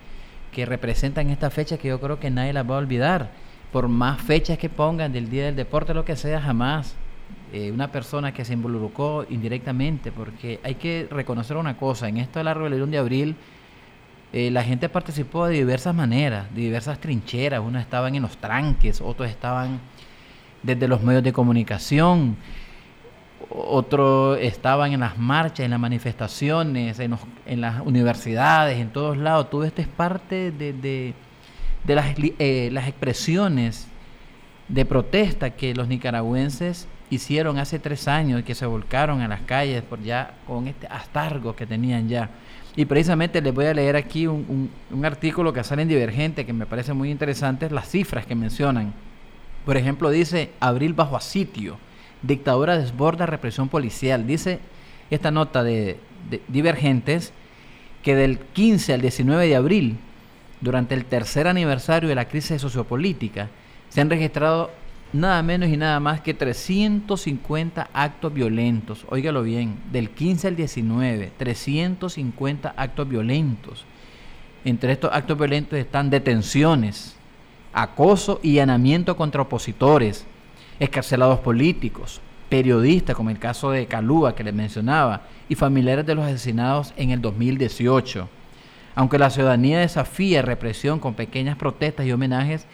que 0.52 0.64
representan 0.66 1.30
esta 1.30 1.50
fecha 1.50 1.76
que 1.76 1.88
yo 1.88 2.00
creo 2.00 2.18
que 2.18 2.30
nadie 2.30 2.52
las 2.52 2.68
va 2.68 2.76
a 2.76 2.78
olvidar. 2.78 3.30
Por 3.72 3.88
más 3.88 4.20
fechas 4.20 4.58
que 4.58 4.68
pongan 4.68 5.12
del 5.12 5.30
Día 5.30 5.44
del 5.44 5.56
Deporte, 5.56 5.94
lo 5.94 6.04
que 6.04 6.16
sea, 6.16 6.40
jamás 6.40 6.96
eh, 7.52 7.70
una 7.72 7.90
persona 7.90 8.32
que 8.32 8.44
se 8.44 8.52
involucró 8.52 9.26
indirectamente, 9.28 10.12
porque 10.12 10.60
hay 10.62 10.76
que 10.76 11.08
reconocer 11.10 11.56
una 11.56 11.76
cosa, 11.76 12.08
en 12.08 12.18
esto 12.18 12.38
de 12.38 12.44
la 12.44 12.54
rebelión 12.54 12.90
de 12.90 12.98
abril, 12.98 13.36
eh, 14.32 14.50
la 14.50 14.62
gente 14.62 14.88
participó 14.88 15.46
de 15.46 15.54
diversas 15.54 15.94
maneras, 15.94 16.46
de 16.54 16.60
diversas 16.60 17.00
trincheras, 17.00 17.60
unos 17.60 17.82
estaban 17.82 18.14
en 18.14 18.22
los 18.22 18.36
tranques, 18.36 19.00
otros 19.00 19.28
estaban 19.28 19.80
desde 20.62 20.86
los 20.86 21.02
medios 21.02 21.24
de 21.24 21.32
comunicación, 21.32 22.36
otros 23.48 24.38
estaban 24.40 24.92
en 24.92 25.00
las 25.00 25.18
marchas, 25.18 25.60
en 25.64 25.72
las 25.72 25.80
manifestaciones, 25.80 27.00
en, 27.00 27.60
las 27.60 27.80
universidades, 27.84 28.78
en 28.78 28.90
todos 28.90 29.16
lados. 29.16 29.50
Todo 29.50 29.64
esto 29.64 29.82
es 29.82 29.88
parte 29.88 30.52
de, 30.52 31.14
eh, 31.88 32.70
las, 32.72 32.86
expresiones 32.86 33.88
de 34.68 34.84
protesta 34.84 35.50
que 35.50 35.74
los 35.74 35.88
nicaragüenses 35.88 36.86
hicieron 37.10 37.58
hace 37.58 37.78
tres 37.78 38.08
años 38.08 38.42
que 38.44 38.54
se 38.54 38.66
volcaron 38.66 39.20
a 39.20 39.28
las 39.28 39.40
calles 39.42 39.82
por 39.82 40.00
ya 40.02 40.34
con 40.46 40.68
este 40.68 40.86
astargo 40.86 41.54
que 41.56 41.66
tenían 41.66 42.08
ya. 42.08 42.30
Y 42.76 42.84
precisamente 42.84 43.40
les 43.42 43.52
voy 43.52 43.66
a 43.66 43.74
leer 43.74 43.96
aquí 43.96 44.26
un, 44.28 44.46
un- 44.48 44.70
un 44.96 45.04
artículo 45.04 45.52
que 45.52 45.64
sale 45.64 45.82
en 45.82 45.88
Divergente 45.88 46.46
que 46.46 46.52
me 46.52 46.66
parece 46.66 46.92
muy 46.92 47.10
interesante, 47.10 47.68
las 47.68 47.88
cifras 47.88 48.26
que 48.26 48.34
mencionan. 48.36 48.92
Por 49.66 49.76
ejemplo, 49.76 50.08
dice 50.10 50.50
Abril 50.60 50.94
bajo 50.94 51.16
a 51.16 51.20
sitio, 51.20 51.78
dictadura 52.22 52.78
desborda 52.78 53.26
represión 53.26 53.68
policial. 53.68 54.26
Dice 54.26 54.60
esta 55.10 55.30
nota 55.32 55.64
de, 55.64 55.98
de 56.30 56.40
Divergentes 56.48 57.32
que 58.02 58.14
del 58.14 58.38
15 58.38 58.94
al 58.94 59.00
19 59.02 59.48
de 59.48 59.56
abril, 59.56 59.96
durante 60.60 60.94
el 60.94 61.04
tercer 61.04 61.48
aniversario 61.48 62.08
de 62.08 62.14
la 62.14 62.26
crisis 62.28 62.60
sociopolítica, 62.62 63.48
se 63.88 64.00
han 64.00 64.08
registrado 64.10 64.70
nada 65.12 65.42
menos 65.42 65.68
y 65.68 65.76
nada 65.76 66.00
más 66.00 66.20
que 66.20 66.34
350 66.34 67.88
actos 67.92 68.32
violentos. 68.32 69.04
Óigalo 69.08 69.42
bien, 69.42 69.76
del 69.90 70.10
15 70.10 70.48
al 70.48 70.56
19, 70.56 71.32
350 71.36 72.74
actos 72.76 73.08
violentos. 73.08 73.84
Entre 74.64 74.92
estos 74.92 75.10
actos 75.12 75.38
violentos 75.38 75.78
están 75.78 76.10
detenciones, 76.10 77.16
acoso 77.72 78.40
y 78.42 78.58
allanamiento 78.58 79.16
contra 79.16 79.42
opositores, 79.42 80.26
escarcelados 80.78 81.40
políticos, 81.40 82.20
periodistas, 82.48 83.16
como 83.16 83.30
el 83.30 83.38
caso 83.38 83.70
de 83.70 83.86
Calúa 83.86 84.34
que 84.34 84.44
les 84.44 84.54
mencionaba, 84.54 85.22
y 85.48 85.54
familiares 85.54 86.06
de 86.06 86.14
los 86.14 86.26
asesinados 86.26 86.92
en 86.96 87.10
el 87.10 87.20
2018. 87.20 88.28
Aunque 88.94 89.18
la 89.18 89.30
ciudadanía 89.30 89.80
desafía 89.80 90.42
represión 90.42 90.98
con 90.98 91.14
pequeñas 91.14 91.56
protestas 91.56 92.06
y 92.06 92.12
homenajes, 92.12 92.66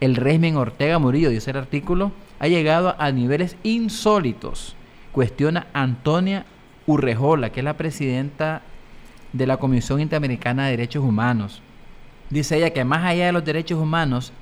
el 0.00 0.16
régimen 0.16 0.56
Ortega 0.56 0.98
Murillo, 0.98 1.30
dice 1.30 1.50
el 1.50 1.56
artículo, 1.56 2.12
ha 2.38 2.48
llegado 2.48 2.94
a 2.98 3.10
niveles 3.12 3.56
insólitos. 3.62 4.74
Cuestiona 5.12 5.66
Antonia 5.72 6.44
Urrejola, 6.86 7.50
que 7.50 7.60
es 7.60 7.64
la 7.64 7.76
presidenta 7.76 8.62
de 9.32 9.46
la 9.46 9.56
Comisión 9.56 10.00
Interamericana 10.00 10.64
de 10.64 10.72
Derechos 10.72 11.04
Humanos. 11.04 11.62
Dice 12.30 12.56
ella 12.56 12.70
que 12.70 12.84
más 12.84 13.04
allá 13.04 13.26
de 13.26 13.32
los 13.32 13.44
derechos 13.44 13.80
humanos 13.80 14.32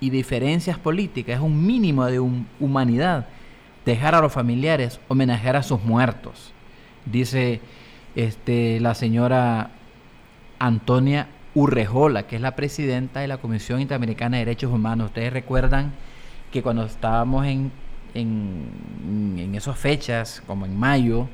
y 0.00 0.10
diferencias 0.10 0.78
políticas, 0.78 1.36
es 1.36 1.42
un 1.42 1.64
mínimo 1.66 2.04
de 2.06 2.20
hum- 2.20 2.44
humanidad 2.60 3.26
dejar 3.84 4.14
a 4.14 4.20
los 4.20 4.32
familiares 4.32 5.00
homenajear 5.08 5.56
a 5.56 5.62
sus 5.62 5.82
muertos. 5.82 6.52
Dice 7.04 7.60
este, 8.14 8.78
la 8.80 8.94
señora 8.94 9.70
Antonia 10.58 11.26
Urrejola, 11.54 12.26
que 12.26 12.36
es 12.36 12.42
la 12.42 12.56
presidenta 12.56 13.20
de 13.20 13.28
la 13.28 13.38
Comisión 13.38 13.80
Interamericana 13.80 14.36
de 14.36 14.44
Derechos 14.44 14.72
Humanos. 14.72 15.08
Ustedes 15.08 15.32
recuerdan 15.32 15.92
que 16.50 16.62
cuando 16.62 16.84
estábamos 16.84 17.46
en, 17.46 17.70
en, 18.14 19.36
en 19.38 19.54
esas 19.54 19.78
fechas, 19.78 20.42
como 20.46 20.66
en 20.66 20.78
mayo, 20.78 21.28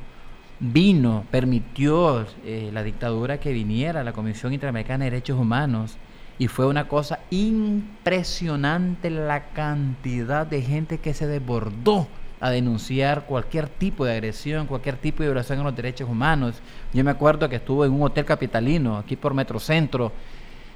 vino, 0.61 1.25
permitió 1.31 2.27
eh, 2.45 2.71
la 2.73 2.83
dictadura 2.83 3.39
que 3.39 3.53
viniera 3.53 4.03
la 4.03 4.13
Comisión 4.13 4.53
Interamericana 4.53 5.05
de 5.05 5.11
Derechos 5.11 5.39
Humanos 5.39 5.97
y 6.39 6.49
fue 6.49 6.67
una 6.67 6.89
cosa 6.89 7.21
impresionante 7.31 9.11
la 9.11 9.49
cantidad 9.51 10.47
de 10.47 10.63
gente 10.63 10.99
que 10.99 11.15
se 11.15 11.27
desbordó 11.27 12.07
a 12.41 12.51
denunciar 12.51 13.27
cualquier 13.27 13.69
tipo 13.69 14.05
de 14.05 14.13
agresión, 14.13 14.67
cualquier 14.67 14.97
tipo 14.97 15.23
de 15.23 15.29
violación 15.29 15.61
a 15.61 15.65
los 15.65 15.77
derechos 15.77 16.09
humanos. 16.09 16.61
Yo 16.93 17.03
me 17.05 17.11
acuerdo 17.11 17.49
que 17.49 17.57
estuve 17.57 17.87
en 17.87 17.93
un 17.93 18.03
hotel 18.03 18.25
capitalino, 18.25 18.97
aquí 18.97 19.17
por 19.17 19.35
Metrocentro, 19.35 20.13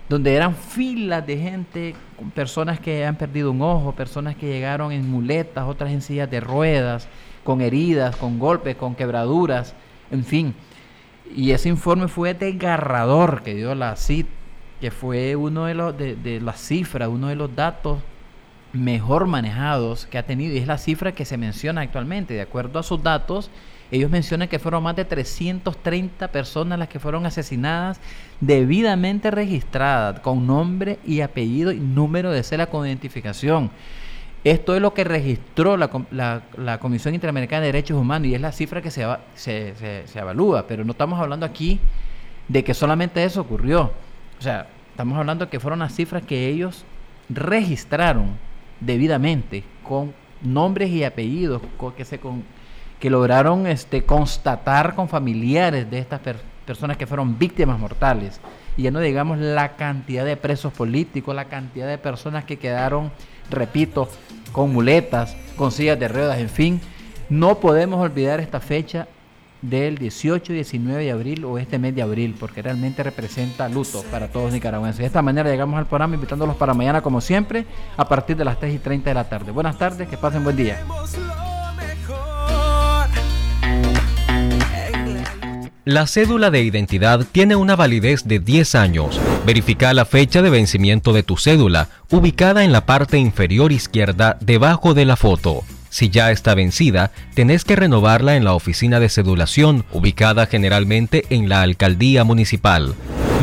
donde 0.09 0.35
eran 0.35 0.55
filas 0.55 1.27
de 1.27 1.39
gente, 1.39 1.95
personas 2.35 2.81
que 2.81 3.07
han 3.07 3.17
perdido 3.17 3.53
un 3.53 3.63
ojo, 3.63 3.93
personas 3.93 4.37
que 4.37 4.47
llegaron 4.47 4.93
en 4.93 5.09
muletas, 5.09 5.65
otras 5.67 5.93
en 5.93 6.03
sillas 6.03 6.31
de 6.31 6.41
ruedas, 6.41 7.09
con 7.45 7.61
heridas, 7.61 8.17
con 8.17 8.39
golpes, 8.39 8.77
con 8.77 8.95
quebraduras, 8.95 9.75
en 10.11 10.25
fin. 10.25 10.55
Y 11.35 11.53
ese 11.53 11.69
informe 11.69 12.09
fue 12.09 12.35
desgarrador 12.35 13.43
que 13.43 13.55
dio 13.55 13.75
la 13.75 13.97
CIT, 13.97 14.27
que 14.81 14.91
fue 14.91 15.37
uno 15.37 15.67
de, 15.67 15.75
los, 15.75 15.97
de, 15.97 16.17
de 16.17 16.41
las 16.41 16.61
cifras, 16.61 17.09
uno 17.09 17.29
de 17.29 17.37
los 17.37 17.55
datos 17.55 17.99
mejor 18.73 19.27
manejados 19.27 20.07
que 20.07 20.19
ha 20.19 20.25
tenido 20.25 20.55
y 20.55 20.59
es 20.59 20.67
la 20.67 20.79
cifra 20.79 21.13
que 21.13 21.25
se 21.25 21.37
menciona 21.37 21.83
actualmente. 21.83 22.35
De 22.35 22.41
acuerdo 22.41 22.79
a 22.79 22.83
sus 22.83 23.03
datos, 23.03 23.51
ellos 23.91 24.11
mencionan 24.11 24.49
que 24.49 24.59
fueron 24.59 24.83
más 24.83 24.97
de 24.97 25.05
330 25.05 26.29
personas 26.29 26.79
las 26.79 26.89
que 26.89 26.99
fueron 26.99 27.27
asesinadas 27.27 28.01
debidamente 28.41 29.31
registradas 29.31 30.21
con 30.21 30.47
nombre 30.47 30.99
y 31.07 31.21
apellido 31.21 31.73
y 31.73 31.81
número 31.81 32.31
de 32.31 32.43
cela 32.43 32.67
con 32.67 32.87
identificación. 32.87 33.71
Esto 34.45 34.75
es 34.75 34.81
lo 34.83 34.93
que 34.95 35.05
registró 35.05 35.77
la, 35.77 35.89
com- 35.89 36.07
la- 36.11 36.43
la 36.57 36.79
Comisión 36.79 37.15
Interamericana 37.15 37.61
de 37.61 37.67
Derechos 37.67 37.97
Humanos 38.01 38.27
y 38.29 38.35
es 38.35 38.41
la 38.41 38.51
cifra 38.53 38.81
que 38.83 38.91
se, 38.91 39.07
se, 39.35 40.05
evalúa, 40.19 40.67
pero 40.67 40.85
no 40.85 40.93
estamos 40.93 41.21
hablando 41.21 41.47
aquí 41.47 41.79
de 42.49 42.65
que 42.65 42.75
solamente 42.75 43.23
eso 43.23 43.43
ocurrió. 43.43 43.93
O 44.39 44.43
sea, 44.43 44.67
estamos 44.91 45.17
hablando 45.17 45.49
que 45.49 45.61
fueron 45.61 45.79
las 45.81 45.95
cifras 45.95 46.25
que 46.25 46.49
ellos 46.49 46.85
registraron 47.29 48.31
debidamente 48.85 49.65
con 49.83 50.13
nombres 50.43 50.91
y 50.91 51.05
apellidos 51.05 51.63
que 51.97 52.05
se 52.05 52.19
con- 52.19 52.43
que 52.99 53.11
lograron 53.11 53.67
este 53.67 54.05
constatar 54.05 54.95
con 54.95 55.09
familiares 55.09 55.91
de 55.91 55.99
estas 55.99 56.21
per- 56.21 56.41
personas 56.67 56.97
que 56.97 57.07
fueron 57.07 57.39
víctimas 57.39 57.79
mortales. 57.79 58.41
Y 58.77 58.83
ya 58.83 58.91
no 58.91 59.01
digamos 59.01 59.39
la 59.39 59.77
cantidad 59.77 60.25
de 60.25 60.37
presos 60.37 60.73
políticos 60.73 61.35
la 61.35 61.47
cantidad 61.47 61.89
de 61.89 61.99
personas 61.99 62.45
que 62.45 62.59
quedaron 62.59 63.11
repito 63.51 64.09
con 64.53 64.73
muletas 64.73 65.37
con 65.57 65.73
sillas 65.73 65.99
de 65.99 66.09
ruedas 66.09 66.39
en 66.39 66.49
fin. 66.49 66.81
No 67.29 67.59
podemos 67.59 68.01
olvidar 68.01 68.41
esta 68.41 68.61
fecha 68.61 69.09
del 69.63 69.97
18 69.97 70.53
y 70.53 70.57
19 70.57 71.05
de 71.05 71.11
abril 71.11 71.45
o 71.45 71.59
este 71.59 71.79
mes 71.79 71.95
de 71.95 72.03
abril, 72.03 72.35
porque 72.39 72.63
realmente 72.63 73.03
representa 73.03 73.69
luto 73.69 74.05
para 74.11 74.29
todos 74.29 74.47
los 74.47 74.55
nicaragüenses. 74.55 74.99
De 74.99 75.07
esta 75.07 75.23
manera 75.23 75.51
llegamos 75.51 75.79
al 75.79 75.87
programa 75.87 76.17
invitándolos 76.17 76.57
para 76.57 76.75
mañana, 76.75 77.01
como 77.01 77.21
siempre, 77.21 77.65
a 77.97 78.07
partir 78.09 78.37
de 78.37 78.45
las 78.45 78.59
3 78.59 78.75
y 78.75 78.79
30 78.79 79.11
de 79.11 79.15
la 79.15 79.29
tarde. 79.29 79.53
Buenas 79.53 79.79
tardes, 79.79 80.09
que 80.09 80.17
pasen 80.17 80.45
buen 80.45 80.57
día. 80.57 80.81
La 85.85 86.07
cédula 86.07 86.53
de 86.53 86.63
identidad 86.63 87.27
tiene 87.33 87.57
una 87.57 87.75
validez 87.75 88.23
de 88.23 88.39
10 88.39 88.77
años. 88.77 89.21
Verifica 89.45 89.93
la 89.95 90.05
fecha 90.05 90.41
de 90.41 90.49
vencimiento 90.49 91.13
de 91.13 91.25
tu 91.25 91.37
cédula, 91.37 91.89
ubicada 92.09 92.63
en 92.63 92.71
la 92.71 92.87
parte 92.87 93.19
inferior 93.19 93.73
izquierda 93.73 94.39
debajo 94.41 94.95
de 94.95 95.07
la 95.07 95.17
foto. 95.17 95.65
Si 95.93 96.09
ya 96.09 96.31
está 96.31 96.55
vencida, 96.55 97.11
tenés 97.35 97.67
que 97.67 97.77
renovarla 97.77 98.37
en 98.37 98.45
la 98.45 98.55
oficina 98.55 98.99
de 98.99 99.11
cedulación, 99.11 99.85
ubicada 99.93 100.47
generalmente 100.47 101.27
en 101.29 101.51
la 101.51 101.61
alcaldía 101.61 102.25
municipal. 102.25 102.95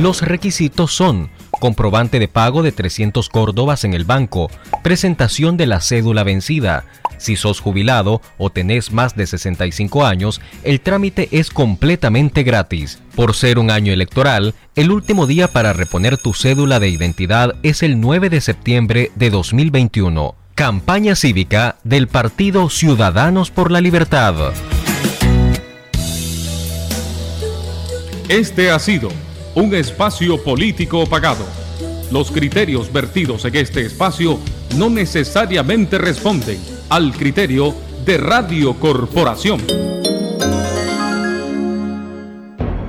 Los 0.01 0.23
requisitos 0.23 0.91
son 0.91 1.29
comprobante 1.51 2.17
de 2.17 2.27
pago 2.27 2.63
de 2.63 2.71
300 2.71 3.29
córdobas 3.29 3.83
en 3.83 3.93
el 3.93 4.03
banco, 4.03 4.49
presentación 4.81 5.57
de 5.57 5.67
la 5.67 5.79
cédula 5.79 6.23
vencida. 6.23 6.85
Si 7.19 7.35
sos 7.35 7.59
jubilado 7.59 8.19
o 8.39 8.49
tenés 8.49 8.91
más 8.91 9.15
de 9.15 9.27
65 9.27 10.07
años, 10.07 10.41
el 10.63 10.81
trámite 10.81 11.29
es 11.31 11.51
completamente 11.51 12.41
gratis. 12.41 12.99
Por 13.15 13.35
ser 13.35 13.59
un 13.59 13.69
año 13.69 13.93
electoral, 13.93 14.55
el 14.75 14.89
último 14.89 15.27
día 15.27 15.49
para 15.49 15.71
reponer 15.73 16.17
tu 16.17 16.33
cédula 16.33 16.79
de 16.79 16.89
identidad 16.89 17.53
es 17.61 17.83
el 17.83 18.01
9 18.01 18.31
de 18.31 18.41
septiembre 18.41 19.11
de 19.15 19.29
2021. 19.29 20.33
Campaña 20.59 21.15
cívica 21.15 21.77
del 21.85 22.09
Partido 22.09 22.69
Ciudadanos 22.69 23.49
por 23.49 23.71
la 23.71 23.79
Libertad. 23.79 24.51
Este 28.27 28.69
ha 28.69 28.77
sido 28.77 29.07
un 29.55 29.73
espacio 29.73 30.43
político 30.43 31.05
pagado. 31.05 31.45
Los 32.11 32.29
criterios 32.31 32.91
vertidos 32.91 33.45
en 33.45 33.55
este 33.55 33.85
espacio 33.85 34.37
no 34.75 34.89
necesariamente 34.89 35.97
responden 35.97 36.59
al 36.89 37.13
criterio 37.13 37.73
de 38.03 38.17
Radio 38.17 38.73
Corporación. 38.73 39.61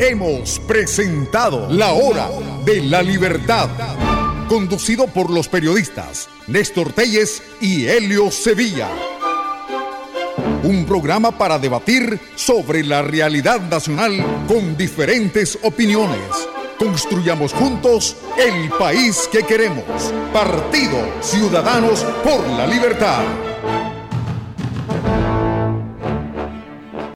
Hemos 0.01 0.59
presentado 0.67 1.69
La 1.71 1.93
Hora 1.93 2.31
de 2.65 2.83
la 2.83 3.01
Libertad, 3.01 3.69
conducido 4.51 5.07
por 5.07 5.31
los 5.31 5.47
periodistas 5.47 6.29
Néstor 6.49 6.93
Telles 6.93 7.41
y 7.61 7.87
Helio 7.87 8.33
Sevilla. 8.33 8.89
Un 10.65 10.85
programa 10.87 11.39
para 11.39 11.61
debatir 11.61 12.19
sobre 12.35 12.83
la 12.83 13.01
realidad 13.01 13.61
nacional 13.61 14.45
con 14.49 14.77
diferentes 14.77 15.57
opiniones. 15.63 16.19
Construyamos 16.81 17.53
juntos 17.53 18.17
el 18.37 18.71
país 18.71 19.29
que 19.31 19.45
queremos. 19.45 19.85
Partido 20.33 20.99
Ciudadanos 21.23 22.05
por 22.25 22.45
la 22.49 22.67
Libertad. 22.67 23.50